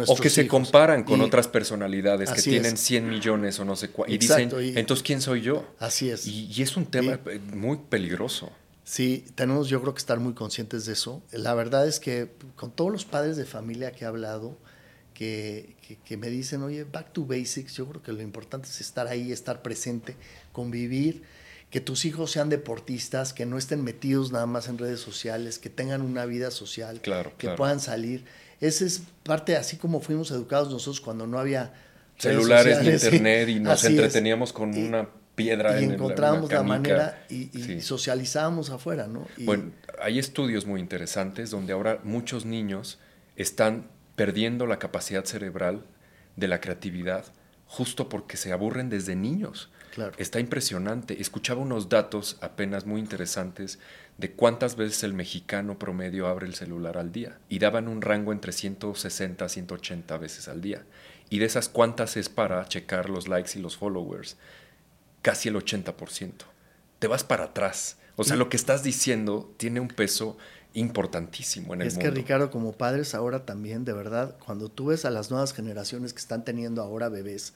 o 0.06 0.16
que 0.16 0.30
se 0.30 0.46
comparan 0.46 1.02
con 1.02 1.20
otras 1.20 1.48
personalidades 1.48 2.30
que 2.30 2.40
tienen 2.40 2.76
100 2.76 3.08
millones 3.08 3.58
o 3.58 3.64
no 3.64 3.74
sé 3.74 3.90
cuál. 3.90 4.10
Y 4.10 4.18
dicen, 4.18 4.50
entonces, 4.76 5.02
¿quién 5.02 5.20
soy 5.20 5.42
yo? 5.42 5.66
Así 5.80 6.08
es. 6.08 6.26
y 6.26 6.62
es 6.62 6.76
un 6.76 6.86
tema 6.86 7.18
muy 7.52 7.78
peligroso. 7.90 8.52
Sí, 8.88 9.26
tenemos 9.34 9.68
yo 9.68 9.82
creo 9.82 9.92
que 9.92 9.98
estar 9.98 10.18
muy 10.18 10.32
conscientes 10.32 10.86
de 10.86 10.94
eso. 10.94 11.22
La 11.30 11.52
verdad 11.52 11.86
es 11.86 12.00
que 12.00 12.30
con 12.56 12.70
todos 12.70 12.90
los 12.90 13.04
padres 13.04 13.36
de 13.36 13.44
familia 13.44 13.92
que 13.92 14.06
he 14.06 14.08
hablado, 14.08 14.56
que, 15.12 15.76
que, 16.06 16.16
me 16.16 16.30
dicen, 16.30 16.62
oye, 16.62 16.84
back 16.84 17.12
to 17.12 17.26
basics, 17.26 17.74
yo 17.74 17.86
creo 17.86 18.02
que 18.02 18.12
lo 18.12 18.22
importante 18.22 18.66
es 18.66 18.80
estar 18.80 19.06
ahí, 19.06 19.30
estar 19.30 19.60
presente, 19.60 20.16
convivir, 20.52 21.22
que 21.68 21.82
tus 21.82 22.06
hijos 22.06 22.30
sean 22.30 22.48
deportistas, 22.48 23.34
que 23.34 23.44
no 23.44 23.58
estén 23.58 23.84
metidos 23.84 24.32
nada 24.32 24.46
más 24.46 24.68
en 24.68 24.78
redes 24.78 25.00
sociales, 25.00 25.58
que 25.58 25.68
tengan 25.68 26.00
una 26.00 26.24
vida 26.24 26.50
social, 26.50 27.02
que 27.36 27.50
puedan 27.50 27.80
salir. 27.80 28.24
Esa 28.62 28.86
es 28.86 29.02
parte, 29.22 29.58
así 29.58 29.76
como 29.76 30.00
fuimos 30.00 30.30
educados 30.30 30.70
nosotros 30.70 31.02
cuando 31.02 31.26
no 31.26 31.38
había 31.38 31.74
celulares 32.16 32.80
ni 32.80 32.88
internet 32.92 33.50
y 33.50 33.60
nos 33.60 33.84
entreteníamos 33.84 34.54
con 34.54 34.74
una 34.74 35.10
piedra 35.38 35.80
y 35.80 35.84
encontrábamos 35.84 36.52
la, 36.52 36.62
manera 36.62 37.24
y, 37.30 37.80
socializábamos 37.80 38.70
afuera, 38.70 39.06
¿no? 39.06 39.26
bueno, 39.38 39.72
hay 40.00 40.18
estudios 40.18 40.66
muy 40.66 40.80
interesantes 40.80 41.50
donde 41.50 41.72
ahora 41.72 42.00
muchos 42.04 42.44
niños 42.44 42.98
están 43.36 43.86
perdiendo 44.16 44.66
la 44.66 44.78
capacidad 44.78 45.24
cerebral 45.24 45.84
de 46.36 46.48
la 46.48 46.60
creatividad 46.60 47.24
justo 47.66 48.08
porque 48.08 48.36
se 48.36 48.52
aburren 48.52 48.90
desde 48.90 49.14
niños. 49.14 49.70
Está 50.16 50.38
impresionante. 50.38 51.20
Escuchaba 51.20 51.60
unos 51.60 51.88
datos 51.88 52.38
apenas 52.40 52.86
muy 52.86 53.00
interesantes 53.00 53.78
de 54.16 54.32
cuántas 54.32 54.76
veces 54.76 55.02
el 55.02 55.12
mexicano 55.12 55.78
promedio 55.78 56.28
abre 56.28 56.46
el 56.46 56.54
celular 56.54 56.98
al 56.98 57.10
día. 57.12 57.38
Y 57.48 57.58
daban 57.58 57.88
un 57.88 58.00
rango 58.00 58.32
entre 58.32 58.52
160 58.52 59.44
a 59.44 59.48
180 59.48 60.18
veces 60.18 60.48
al 60.48 60.60
día. 60.60 60.84
Y 61.30 61.40
de 61.40 61.46
esas 61.46 61.68
cuántas 61.68 62.16
es 62.16 62.28
para 62.28 62.64
checar 62.66 63.10
los 63.10 63.28
likes 63.28 63.58
y 63.58 63.62
los 63.62 63.76
followers. 63.76 64.36
Casi 65.22 65.48
el 65.48 65.56
80%. 65.56 66.32
Te 66.98 67.06
vas 67.06 67.24
para 67.24 67.44
atrás. 67.44 67.96
O 68.16 68.24
sea, 68.24 68.36
lo 68.36 68.48
que 68.48 68.56
estás 68.56 68.82
diciendo 68.82 69.54
tiene 69.58 69.78
un 69.78 69.88
peso 69.88 70.36
importantísimo 70.74 71.74
en 71.74 71.82
el 71.82 71.88
mundo. 71.88 72.00
Es 72.00 72.04
que 72.04 72.10
Ricardo, 72.10 72.50
como 72.50 72.72
padres 72.72 73.14
ahora 73.14 73.44
también, 73.46 73.84
de 73.84 73.92
verdad, 73.92 74.36
cuando 74.44 74.68
tú 74.68 74.86
ves 74.86 75.04
a 75.04 75.10
las 75.10 75.30
nuevas 75.30 75.52
generaciones 75.52 76.12
que 76.12 76.18
están 76.18 76.44
teniendo 76.44 76.82
ahora 76.82 77.08
bebés, 77.08 77.54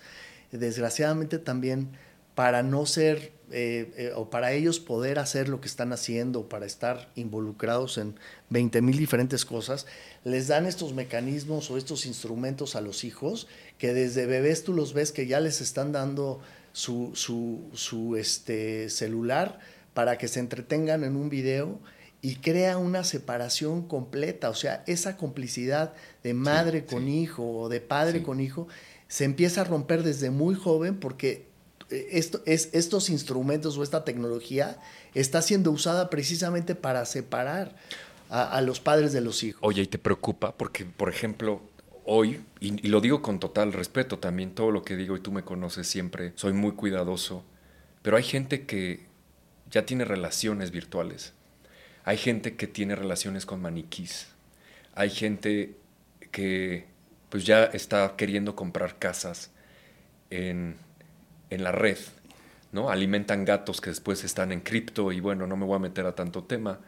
desgraciadamente 0.52 1.38
también 1.38 1.90
para 2.34 2.62
no 2.62 2.86
ser 2.86 3.32
eh, 3.54 3.92
eh, 3.98 4.12
o 4.16 4.30
para 4.30 4.52
ellos 4.52 4.80
poder 4.80 5.18
hacer 5.18 5.50
lo 5.50 5.60
que 5.60 5.68
están 5.68 5.92
haciendo, 5.92 6.48
para 6.48 6.64
estar 6.64 7.10
involucrados 7.16 7.98
en 7.98 8.14
20 8.48 8.80
mil 8.80 8.96
diferentes 8.96 9.44
cosas, 9.44 9.86
les 10.24 10.48
dan 10.48 10.64
estos 10.64 10.94
mecanismos 10.94 11.70
o 11.70 11.76
estos 11.76 12.06
instrumentos 12.06 12.76
a 12.76 12.80
los 12.80 13.04
hijos 13.04 13.48
que 13.76 13.92
desde 13.92 14.24
bebés 14.24 14.64
tú 14.64 14.72
los 14.72 14.94
ves 14.94 15.12
que 15.12 15.26
ya 15.26 15.38
les 15.38 15.60
están 15.60 15.92
dando 15.92 16.40
su, 16.72 17.10
su, 17.14 17.68
su 17.74 18.16
este, 18.16 18.88
celular 18.88 19.60
para 19.92 20.16
que 20.16 20.28
se 20.28 20.40
entretengan 20.40 21.04
en 21.04 21.16
un 21.16 21.28
video 21.28 21.78
y 22.22 22.36
crea 22.36 22.78
una 22.78 23.04
separación 23.04 23.86
completa, 23.86 24.48
o 24.48 24.54
sea, 24.54 24.82
esa 24.86 25.18
complicidad 25.18 25.92
de 26.22 26.32
madre 26.32 26.86
con 26.86 27.06
hijo 27.06 27.44
o 27.58 27.68
de 27.68 27.82
padre 27.82 28.22
con 28.22 28.40
hijo 28.40 28.66
se 29.08 29.24
empieza 29.24 29.60
a 29.60 29.64
romper 29.64 30.04
desde 30.04 30.30
muy 30.30 30.54
joven 30.54 30.98
porque 30.98 31.51
esto, 31.92 32.42
es, 32.46 32.70
estos 32.72 33.10
instrumentos 33.10 33.76
o 33.76 33.82
esta 33.82 34.04
tecnología 34.04 34.78
está 35.14 35.42
siendo 35.42 35.70
usada 35.70 36.10
precisamente 36.10 36.74
para 36.74 37.04
separar 37.04 37.74
a, 38.28 38.62
los 38.62 38.80
padres 38.80 39.12
de 39.12 39.20
los 39.20 39.42
hijos. 39.42 39.60
Oye, 39.62 39.82
¿y 39.82 39.86
te 39.86 39.98
preocupa? 39.98 40.56
Porque, 40.56 40.86
por 40.86 41.10
ejemplo, 41.10 41.60
hoy, 42.04 42.40
y, 42.60 42.88
lo 42.88 43.02
digo 43.02 43.20
con 43.20 43.38
total 43.38 43.74
respeto 43.74 44.18
también, 44.18 44.54
todo 44.54 44.70
lo 44.70 44.82
que 44.82 44.96
digo 44.96 45.16
y 45.16 45.20
tú 45.20 45.32
me 45.32 45.44
conoces 45.44 45.86
siempre, 45.86 46.32
soy 46.34 46.54
muy 46.54 46.72
cuidadoso, 46.72 47.44
pero 48.00 48.16
hay 48.16 48.22
gente 48.22 48.64
que 48.64 49.06
ya 49.70 49.84
tiene 49.84 50.06
relaciones 50.06 50.70
virtuales, 50.70 51.34
hay 52.04 52.16
gente 52.16 52.56
que 52.56 52.66
tiene 52.66 52.96
relaciones 52.96 53.44
con 53.44 53.60
maniquís, 53.60 54.28
hay 54.94 55.10
gente 55.10 55.76
que 56.30 56.86
pues 57.28 57.44
ya 57.44 57.64
está 57.64 58.14
queriendo 58.16 58.56
comprar 58.56 58.98
casas 58.98 59.50
en 60.30 60.76
en 61.52 61.64
la 61.64 61.72
red, 61.72 61.98
¿no? 62.72 62.90
Alimentan 62.90 63.44
gatos 63.44 63.80
que 63.80 63.90
después 63.90 64.24
están 64.24 64.52
en 64.52 64.60
cripto 64.60 65.12
y 65.12 65.20
bueno, 65.20 65.46
no 65.46 65.56
me 65.56 65.66
voy 65.66 65.76
a 65.76 65.80
meter 65.80 66.06
a 66.06 66.14
tanto 66.14 66.44
tema, 66.44 66.80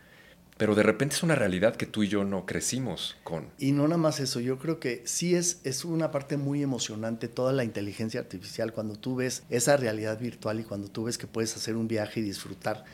pero 0.57 0.75
de 0.75 0.83
repente 0.83 1.17
es 1.17 1.23
una 1.23 1.35
realidad 1.35 1.75
que 1.77 1.87
tú 1.87 2.03
y 2.03 2.09
yo 2.09 2.25
no 2.25 2.47
crecimos 2.47 3.17
con. 3.25 3.49
Y 3.59 3.73
no 3.73 3.85
nada 3.85 3.99
más 3.99 4.21
eso, 4.21 4.41
yo 4.41 4.59
creo 4.59 4.79
que 4.79 5.03
sí 5.05 5.35
es, 5.35 5.61
es 5.65 5.85
una 5.85 6.11
parte 6.11 6.37
muy 6.37 6.63
emocionante 6.63 7.29
toda 7.29 7.53
la 7.53 7.65
inteligencia 7.65 8.21
artificial 8.21 8.73
cuando 8.73 8.97
tú 8.97 9.17
ves 9.17 9.43
esa 9.51 9.77
realidad 9.77 10.19
virtual 10.21 10.61
y 10.61 10.65
cuando 10.65 10.89
tú 10.89 11.05
ves 11.05 11.19
que 11.19 11.27
puedes 11.27 11.57
hacer 11.57 11.77
un 11.77 11.89
viaje 11.89 12.21
y 12.21 12.23
disfrutar 12.23 12.85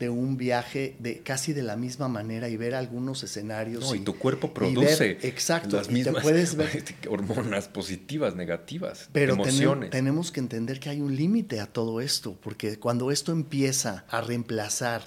de 0.00 0.08
un 0.08 0.38
viaje 0.38 0.96
de 0.98 1.18
casi 1.18 1.52
de 1.52 1.62
la 1.62 1.76
misma 1.76 2.08
manera 2.08 2.48
y 2.48 2.56
ver 2.56 2.74
algunos 2.74 3.22
escenarios. 3.22 3.84
No, 3.84 3.94
y, 3.94 4.00
tu 4.00 4.16
cuerpo 4.16 4.54
produce 4.54 5.18
exacto, 5.22 5.76
las 5.76 5.90
mismas 5.90 6.22
puedes 6.22 6.56
ver, 6.56 6.82
hormonas 7.08 7.68
positivas, 7.68 8.34
negativas, 8.34 9.10
pero 9.12 9.34
emociones. 9.34 9.90
tenemos 9.90 10.32
que 10.32 10.40
entender 10.40 10.80
que 10.80 10.88
hay 10.88 11.02
un 11.02 11.14
límite 11.14 11.60
a 11.60 11.66
todo 11.66 12.00
esto, 12.00 12.34
porque 12.42 12.78
cuando 12.78 13.10
esto 13.10 13.30
empieza 13.30 14.06
a 14.08 14.22
reemplazar 14.22 15.02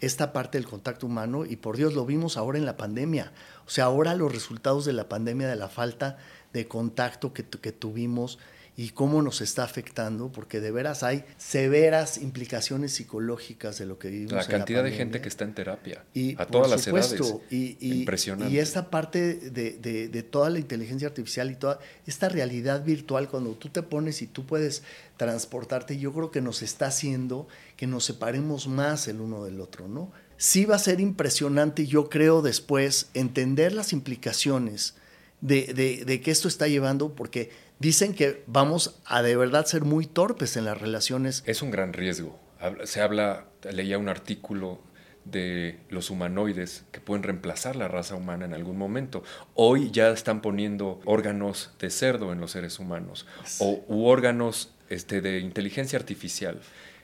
esta 0.00 0.34
parte 0.34 0.58
del 0.58 0.68
contacto 0.68 1.06
humano, 1.06 1.46
y 1.46 1.56
por 1.56 1.78
Dios 1.78 1.94
lo 1.94 2.04
vimos 2.04 2.36
ahora 2.36 2.58
en 2.58 2.66
la 2.66 2.76
pandemia, 2.76 3.32
o 3.66 3.70
sea, 3.70 3.84
ahora 3.84 4.14
los 4.14 4.30
resultados 4.30 4.84
de 4.84 4.92
la 4.92 5.08
pandemia, 5.08 5.48
de 5.48 5.56
la 5.56 5.70
falta 5.70 6.18
de 6.52 6.68
contacto 6.68 7.32
que, 7.32 7.44
que 7.44 7.72
tuvimos, 7.72 8.38
y 8.76 8.90
cómo 8.90 9.22
nos 9.22 9.40
está 9.40 9.62
afectando, 9.62 10.32
porque 10.32 10.60
de 10.60 10.72
veras 10.72 11.04
hay 11.04 11.24
severas 11.36 12.18
implicaciones 12.18 12.92
psicológicas 12.92 13.78
de 13.78 13.86
lo 13.86 14.00
que 14.00 14.08
vivimos. 14.08 14.32
La 14.32 14.46
cantidad 14.46 14.82
de 14.82 14.90
gente 14.90 15.20
que 15.20 15.28
está 15.28 15.44
en 15.44 15.54
terapia, 15.54 16.04
y, 16.12 16.34
a 16.40 16.46
todas 16.46 16.70
las 16.70 16.86
edades. 16.86 17.34
Y, 17.50 17.76
y, 17.78 18.00
Impresionante. 18.00 18.52
Y 18.52 18.58
esta 18.58 18.90
parte 18.90 19.34
de, 19.34 19.78
de, 19.78 20.08
de, 20.08 20.22
toda 20.24 20.50
la 20.50 20.58
inteligencia 20.58 21.06
artificial 21.06 21.52
y 21.52 21.54
toda 21.54 21.78
esta 22.06 22.28
realidad 22.28 22.84
virtual, 22.84 23.28
cuando 23.28 23.52
tú 23.52 23.68
te 23.68 23.82
pones 23.82 24.22
y 24.22 24.26
tú 24.26 24.44
puedes 24.44 24.82
transportarte, 25.16 25.96
yo 25.96 26.12
creo 26.12 26.32
que 26.32 26.40
nos 26.40 26.62
está 26.62 26.86
haciendo 26.86 27.46
que 27.76 27.86
nos 27.86 28.04
separemos 28.04 28.66
más 28.66 29.06
el 29.06 29.20
uno 29.20 29.44
del 29.44 29.60
otro, 29.60 29.86
¿no? 29.86 30.10
Sí 30.36 30.64
va 30.64 30.74
a 30.74 30.80
ser 30.80 30.98
impresionante, 30.98 31.86
yo 31.86 32.08
creo, 32.08 32.42
después 32.42 33.08
entender 33.14 33.72
las 33.72 33.92
implicaciones 33.92 34.94
de, 35.40 36.02
de 36.04 36.20
que 36.20 36.32
esto 36.32 36.48
está 36.48 36.66
llevando, 36.66 37.14
porque 37.14 37.50
dicen 37.84 38.14
que 38.14 38.42
vamos 38.46 38.98
a 39.04 39.20
de 39.20 39.36
verdad 39.36 39.66
ser 39.66 39.84
muy 39.84 40.06
torpes 40.06 40.56
en 40.56 40.64
las 40.64 40.80
relaciones. 40.80 41.42
Es 41.44 41.60
un 41.60 41.70
gran 41.70 41.92
riesgo. 41.92 42.40
Se 42.84 43.02
habla, 43.02 43.44
leía 43.70 43.98
un 43.98 44.08
artículo 44.08 44.80
de 45.26 45.78
los 45.90 46.08
humanoides 46.08 46.84
que 46.92 47.00
pueden 47.00 47.22
reemplazar 47.22 47.76
la 47.76 47.86
raza 47.86 48.14
humana 48.14 48.46
en 48.46 48.54
algún 48.54 48.78
momento. 48.78 49.22
Hoy 49.52 49.90
ya 49.90 50.08
están 50.08 50.40
poniendo 50.40 51.02
órganos 51.04 51.72
de 51.78 51.90
cerdo 51.90 52.32
en 52.32 52.40
los 52.40 52.52
seres 52.52 52.78
humanos 52.78 53.26
o 53.58 53.84
u 53.86 54.06
órganos 54.06 54.72
este, 54.88 55.20
de 55.20 55.40
inteligencia 55.40 55.98
artificial, 55.98 56.62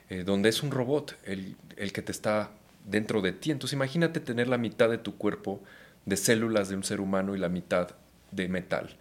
eh, 0.08 0.24
donde 0.24 0.48
es 0.48 0.62
un 0.62 0.70
robot 0.70 1.14
el, 1.24 1.56
el 1.76 1.92
que 1.92 2.00
te 2.00 2.12
está 2.12 2.52
dentro 2.86 3.20
de 3.20 3.32
ti. 3.32 3.50
Entonces 3.50 3.74
imagínate 3.74 4.18
tener 4.20 4.48
la 4.48 4.56
mitad 4.56 4.88
de 4.88 4.96
tu 4.96 5.18
cuerpo 5.18 5.62
de 6.06 6.16
células 6.16 6.70
de 6.70 6.76
un 6.76 6.84
ser 6.84 7.02
humano 7.02 7.36
y 7.36 7.38
la 7.38 7.50
mitad 7.50 7.90
de 8.30 8.48
metal. 8.48 8.96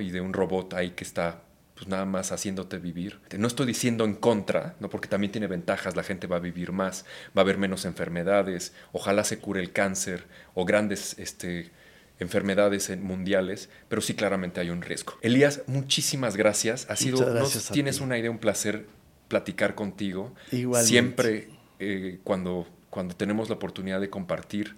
Y 0.00 0.10
de 0.10 0.20
un 0.20 0.32
robot 0.32 0.74
ahí 0.74 0.90
que 0.90 1.04
está 1.04 1.42
pues 1.74 1.88
nada 1.88 2.04
más 2.04 2.30
haciéndote 2.32 2.78
vivir. 2.78 3.18
No 3.36 3.46
estoy 3.46 3.66
diciendo 3.66 4.04
en 4.04 4.14
contra, 4.14 4.76
¿no? 4.78 4.88
porque 4.88 5.08
también 5.08 5.32
tiene 5.32 5.46
ventajas, 5.46 5.96
la 5.96 6.02
gente 6.02 6.26
va 6.26 6.36
a 6.36 6.38
vivir 6.38 6.70
más, 6.70 7.04
va 7.36 7.40
a 7.40 7.44
haber 7.44 7.58
menos 7.58 7.84
enfermedades, 7.84 8.72
ojalá 8.92 9.24
se 9.24 9.38
cure 9.38 9.60
el 9.60 9.72
cáncer 9.72 10.24
o 10.54 10.64
grandes 10.64 11.18
este, 11.18 11.70
enfermedades 12.20 12.96
mundiales, 12.98 13.68
pero 13.88 14.00
sí 14.00 14.14
claramente 14.14 14.60
hay 14.60 14.70
un 14.70 14.82
riesgo. 14.82 15.14
Elías, 15.22 15.62
muchísimas 15.66 16.36
gracias. 16.36 16.86
Ha 16.88 16.96
sido, 16.96 17.26
tienes 17.72 18.00
una 18.00 18.18
idea, 18.18 18.30
un 18.30 18.38
placer 18.38 18.86
platicar 19.28 19.74
contigo. 19.74 20.34
Igualmente. 20.52 20.88
Siempre 20.88 21.48
eh, 21.78 22.20
cuando, 22.22 22.68
cuando 22.90 23.16
tenemos 23.16 23.48
la 23.48 23.56
oportunidad 23.56 24.00
de 24.00 24.10
compartir 24.10 24.76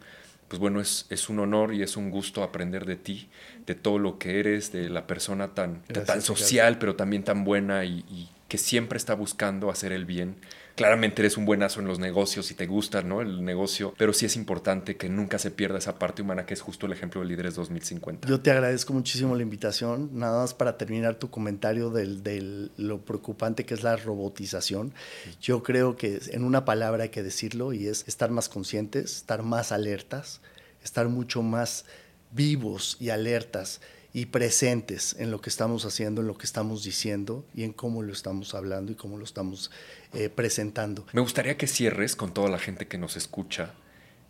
pues 0.48 0.60
bueno, 0.60 0.80
es, 0.80 1.06
es, 1.10 1.28
un 1.28 1.38
honor 1.38 1.74
y 1.74 1.82
es 1.82 1.96
un 1.96 2.10
gusto 2.10 2.42
aprender 2.42 2.84
de 2.84 2.96
ti, 2.96 3.28
de 3.66 3.74
todo 3.74 3.98
lo 3.98 4.18
que 4.18 4.40
eres, 4.40 4.72
de 4.72 4.88
la 4.88 5.06
persona 5.06 5.54
tan, 5.54 5.82
tan 5.82 6.22
social, 6.22 6.78
pero 6.78 6.96
también 6.96 7.24
tan 7.24 7.44
buena 7.44 7.84
y, 7.84 8.28
que 8.48 8.58
siempre 8.58 8.98
está 8.98 9.14
buscando 9.14 9.70
hacer 9.70 9.92
el 9.92 10.04
bien. 10.04 10.36
Claramente 10.74 11.22
eres 11.22 11.36
un 11.36 11.44
buenazo 11.44 11.80
en 11.80 11.86
los 11.86 11.98
negocios 11.98 12.50
y 12.50 12.54
te 12.54 12.66
gusta 12.66 13.02
¿no? 13.02 13.20
el 13.20 13.44
negocio, 13.44 13.94
pero 13.96 14.12
sí 14.12 14.26
es 14.26 14.34
importante 14.34 14.96
que 14.96 15.08
nunca 15.08 15.38
se 15.38 15.52
pierda 15.52 15.78
esa 15.78 15.98
parte 15.98 16.22
humana 16.22 16.46
que 16.46 16.54
es 16.54 16.60
justo 16.60 16.86
el 16.86 16.92
ejemplo 16.92 17.20
de 17.20 17.28
Líderes 17.28 17.54
2050. 17.54 18.28
Yo 18.28 18.40
te 18.40 18.50
agradezco 18.50 18.92
muchísimo 18.92 19.36
la 19.36 19.42
invitación. 19.42 20.10
Nada 20.12 20.40
más 20.40 20.52
para 20.52 20.76
terminar 20.76 21.14
tu 21.14 21.30
comentario 21.30 21.90
de 21.90 22.70
lo 22.76 22.98
preocupante 23.02 23.64
que 23.64 23.74
es 23.74 23.82
la 23.82 23.96
robotización. 23.96 24.92
Yo 25.40 25.62
creo 25.62 25.96
que 25.96 26.20
en 26.32 26.42
una 26.42 26.64
palabra 26.64 27.04
hay 27.04 27.10
que 27.10 27.22
decirlo 27.22 27.72
y 27.72 27.86
es 27.86 28.04
estar 28.08 28.30
más 28.30 28.48
conscientes, 28.48 29.16
estar 29.16 29.42
más 29.42 29.70
alertas, 29.70 30.40
estar 30.82 31.08
mucho 31.08 31.42
más 31.42 31.84
vivos 32.32 32.96
y 32.98 33.10
alertas 33.10 33.80
y 34.14 34.26
presentes 34.26 35.16
en 35.18 35.32
lo 35.32 35.40
que 35.40 35.50
estamos 35.50 35.84
haciendo, 35.84 36.20
en 36.20 36.28
lo 36.28 36.38
que 36.38 36.46
estamos 36.46 36.84
diciendo 36.84 37.44
y 37.52 37.64
en 37.64 37.72
cómo 37.72 38.00
lo 38.00 38.12
estamos 38.12 38.54
hablando 38.54 38.92
y 38.92 38.94
cómo 38.94 39.18
lo 39.18 39.24
estamos 39.24 39.72
eh, 40.12 40.30
presentando. 40.30 41.04
Me 41.12 41.20
gustaría 41.20 41.58
que 41.58 41.66
cierres 41.66 42.14
con 42.14 42.32
toda 42.32 42.48
la 42.48 42.60
gente 42.60 42.86
que 42.86 42.96
nos 42.96 43.16
escucha, 43.16 43.74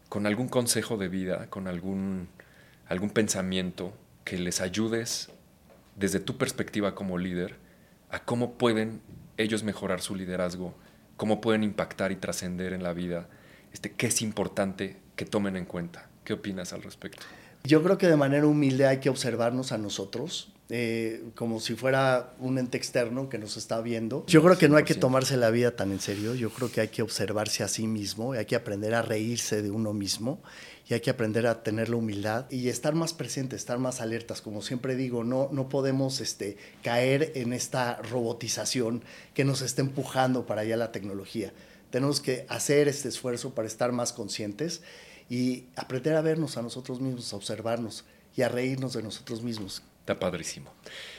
con 0.08 0.26
algún 0.26 0.48
consejo 0.48 0.96
de 0.96 1.08
vida, 1.08 1.50
con 1.50 1.68
algún, 1.68 2.28
algún 2.88 3.10
pensamiento 3.10 3.92
que 4.24 4.38
les 4.38 4.62
ayudes 4.62 5.28
desde 5.96 6.18
tu 6.18 6.38
perspectiva 6.38 6.94
como 6.94 7.18
líder 7.18 7.56
a 8.08 8.24
cómo 8.24 8.54
pueden 8.54 9.02
ellos 9.36 9.64
mejorar 9.64 10.00
su 10.00 10.14
liderazgo, 10.14 10.74
cómo 11.18 11.42
pueden 11.42 11.62
impactar 11.62 12.10
y 12.10 12.16
trascender 12.16 12.72
en 12.72 12.82
la 12.82 12.94
vida, 12.94 13.28
este, 13.70 13.92
qué 13.92 14.06
es 14.06 14.22
importante 14.22 14.96
que 15.14 15.26
tomen 15.26 15.56
en 15.56 15.66
cuenta. 15.66 16.08
¿Qué 16.24 16.32
opinas 16.32 16.72
al 16.72 16.82
respecto? 16.82 17.26
Yo 17.66 17.82
creo 17.82 17.96
que 17.96 18.06
de 18.08 18.16
manera 18.16 18.46
humilde 18.46 18.86
hay 18.86 18.98
que 18.98 19.08
observarnos 19.08 19.72
a 19.72 19.78
nosotros, 19.78 20.52
eh, 20.68 21.24
como 21.34 21.60
si 21.60 21.74
fuera 21.74 22.34
un 22.38 22.58
ente 22.58 22.76
externo 22.76 23.30
que 23.30 23.38
nos 23.38 23.56
está 23.56 23.80
viendo. 23.80 24.26
Yo 24.26 24.42
creo 24.42 24.58
que 24.58 24.68
no 24.68 24.76
hay 24.76 24.84
que 24.84 24.94
tomarse 24.94 25.38
la 25.38 25.48
vida 25.48 25.74
tan 25.74 25.90
en 25.90 25.98
serio, 25.98 26.34
yo 26.34 26.50
creo 26.50 26.70
que 26.70 26.82
hay 26.82 26.88
que 26.88 27.00
observarse 27.00 27.62
a 27.62 27.68
sí 27.68 27.86
mismo, 27.86 28.34
hay 28.34 28.44
que 28.44 28.54
aprender 28.54 28.94
a 28.94 29.00
reírse 29.00 29.62
de 29.62 29.70
uno 29.70 29.94
mismo 29.94 30.42
y 30.86 30.92
hay 30.92 31.00
que 31.00 31.08
aprender 31.08 31.46
a 31.46 31.62
tener 31.62 31.88
la 31.88 31.96
humildad 31.96 32.44
y 32.50 32.68
estar 32.68 32.94
más 32.94 33.14
presentes, 33.14 33.60
estar 33.60 33.78
más 33.78 34.02
alertas. 34.02 34.42
Como 34.42 34.60
siempre 34.60 34.94
digo, 34.94 35.24
no, 35.24 35.48
no 35.50 35.70
podemos 35.70 36.20
este, 36.20 36.58
caer 36.82 37.32
en 37.34 37.54
esta 37.54 37.96
robotización 38.02 39.02
que 39.32 39.46
nos 39.46 39.62
está 39.62 39.80
empujando 39.80 40.44
para 40.44 40.60
allá 40.60 40.76
la 40.76 40.92
tecnología. 40.92 41.54
Tenemos 41.88 42.20
que 42.20 42.44
hacer 42.50 42.88
este 42.88 43.08
esfuerzo 43.08 43.54
para 43.54 43.68
estar 43.68 43.90
más 43.92 44.12
conscientes 44.12 44.82
y 45.28 45.64
aprender 45.76 46.14
a 46.14 46.20
vernos 46.20 46.56
a 46.56 46.62
nosotros 46.62 47.00
mismos, 47.00 47.32
a 47.32 47.36
observarnos 47.36 48.04
y 48.36 48.42
a 48.42 48.48
reírnos 48.48 48.94
de 48.94 49.02
nosotros 49.02 49.42
mismos. 49.42 49.82
Está 50.00 50.18
padrísimo. 50.18 50.70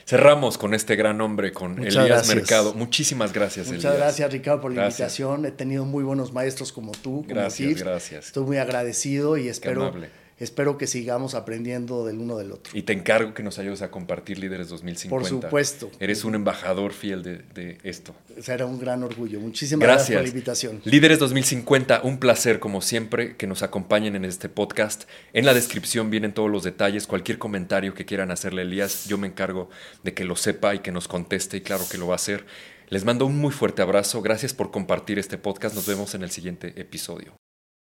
Cerramos 0.06 0.58
con 0.58 0.72
este 0.72 0.94
gran 0.94 1.20
hombre, 1.20 1.52
con 1.52 1.84
Elías 1.84 2.28
Mercado. 2.28 2.72
Muchísimas 2.72 3.32
gracias, 3.32 3.66
Muchas 3.66 3.96
gracias, 3.96 4.30
Ricardo, 4.30 4.60
por 4.60 4.72
la 4.72 4.84
invitación. 4.84 5.44
He 5.44 5.50
tenido 5.50 5.84
muy 5.84 6.04
buenos 6.04 6.32
maestros 6.32 6.70
como 6.70 6.92
tú. 6.92 7.22
Como 7.22 7.34
gracias, 7.34 7.82
gracias. 7.82 8.26
Estoy 8.26 8.44
muy 8.44 8.58
agradecido 8.58 9.36
y 9.36 9.48
espero 9.48 9.92
espero 10.38 10.76
que 10.76 10.86
sigamos 10.86 11.34
aprendiendo 11.34 12.04
del 12.04 12.18
uno 12.18 12.36
del 12.36 12.52
otro. 12.52 12.76
Y 12.76 12.82
te 12.82 12.92
encargo 12.92 13.34
que 13.34 13.42
nos 13.42 13.58
ayudes 13.58 13.82
a 13.82 13.90
compartir 13.90 14.38
Líderes 14.38 14.68
2050. 14.68 15.08
Por 15.08 15.28
supuesto. 15.28 15.90
Eres 15.98 16.24
un 16.24 16.34
embajador 16.34 16.92
fiel 16.92 17.22
de, 17.22 17.78
esto. 17.82 18.14
Será 18.40 18.66
un 18.66 18.78
gran 18.78 19.02
orgullo. 19.02 19.40
Muchísimas 19.40 19.86
gracias. 19.86 20.16
por 20.16 20.22
la 20.22 20.28
invitación. 20.28 20.80
Líderes 20.84 21.18
2050, 21.18 22.02
un 22.02 22.18
placer 22.18 22.58
como 22.58 22.82
siempre 22.82 23.36
que 23.36 23.46
nos 23.46 23.62
acompañen 23.62 24.16
en 24.16 24.24
este 24.24 24.48
podcast. 24.48 25.04
En 25.32 25.46
la 25.46 25.54
descripción 25.54 26.10
vienen 26.10 26.32
todos 26.32 26.50
los 26.50 26.64
detalles, 26.64 27.06
cualquier 27.06 27.38
comentario 27.38 27.94
que 27.94 28.04
quieran 28.04 28.30
hacerle 28.30 28.62
Elías, 28.62 29.06
yo 29.06 29.18
me 29.18 29.26
encargo 29.26 29.70
de 30.02 30.14
que 30.14 30.24
lo 30.24 30.36
sepa 30.36 30.74
y 30.74 30.80
que 30.80 30.92
nos 30.92 31.08
conteste 31.08 31.56
y 31.56 31.60
claro 31.60 31.84
que 31.90 31.98
lo 31.98 32.06
va 32.06 32.14
a 32.14 32.16
hacer. 32.16 32.46
Les 32.88 33.04
mando 33.04 33.26
un 33.26 33.36
muy 33.38 33.52
fuerte 33.52 33.82
abrazo, 33.82 34.22
gracias 34.22 34.54
por 34.54 34.70
compartir 34.70 35.18
este 35.18 35.38
podcast, 35.38 35.74
nos 35.74 35.86
vemos 35.86 36.14
en 36.14 36.22
el 36.22 36.30
siguiente 36.30 36.72
episodio. 36.80 37.34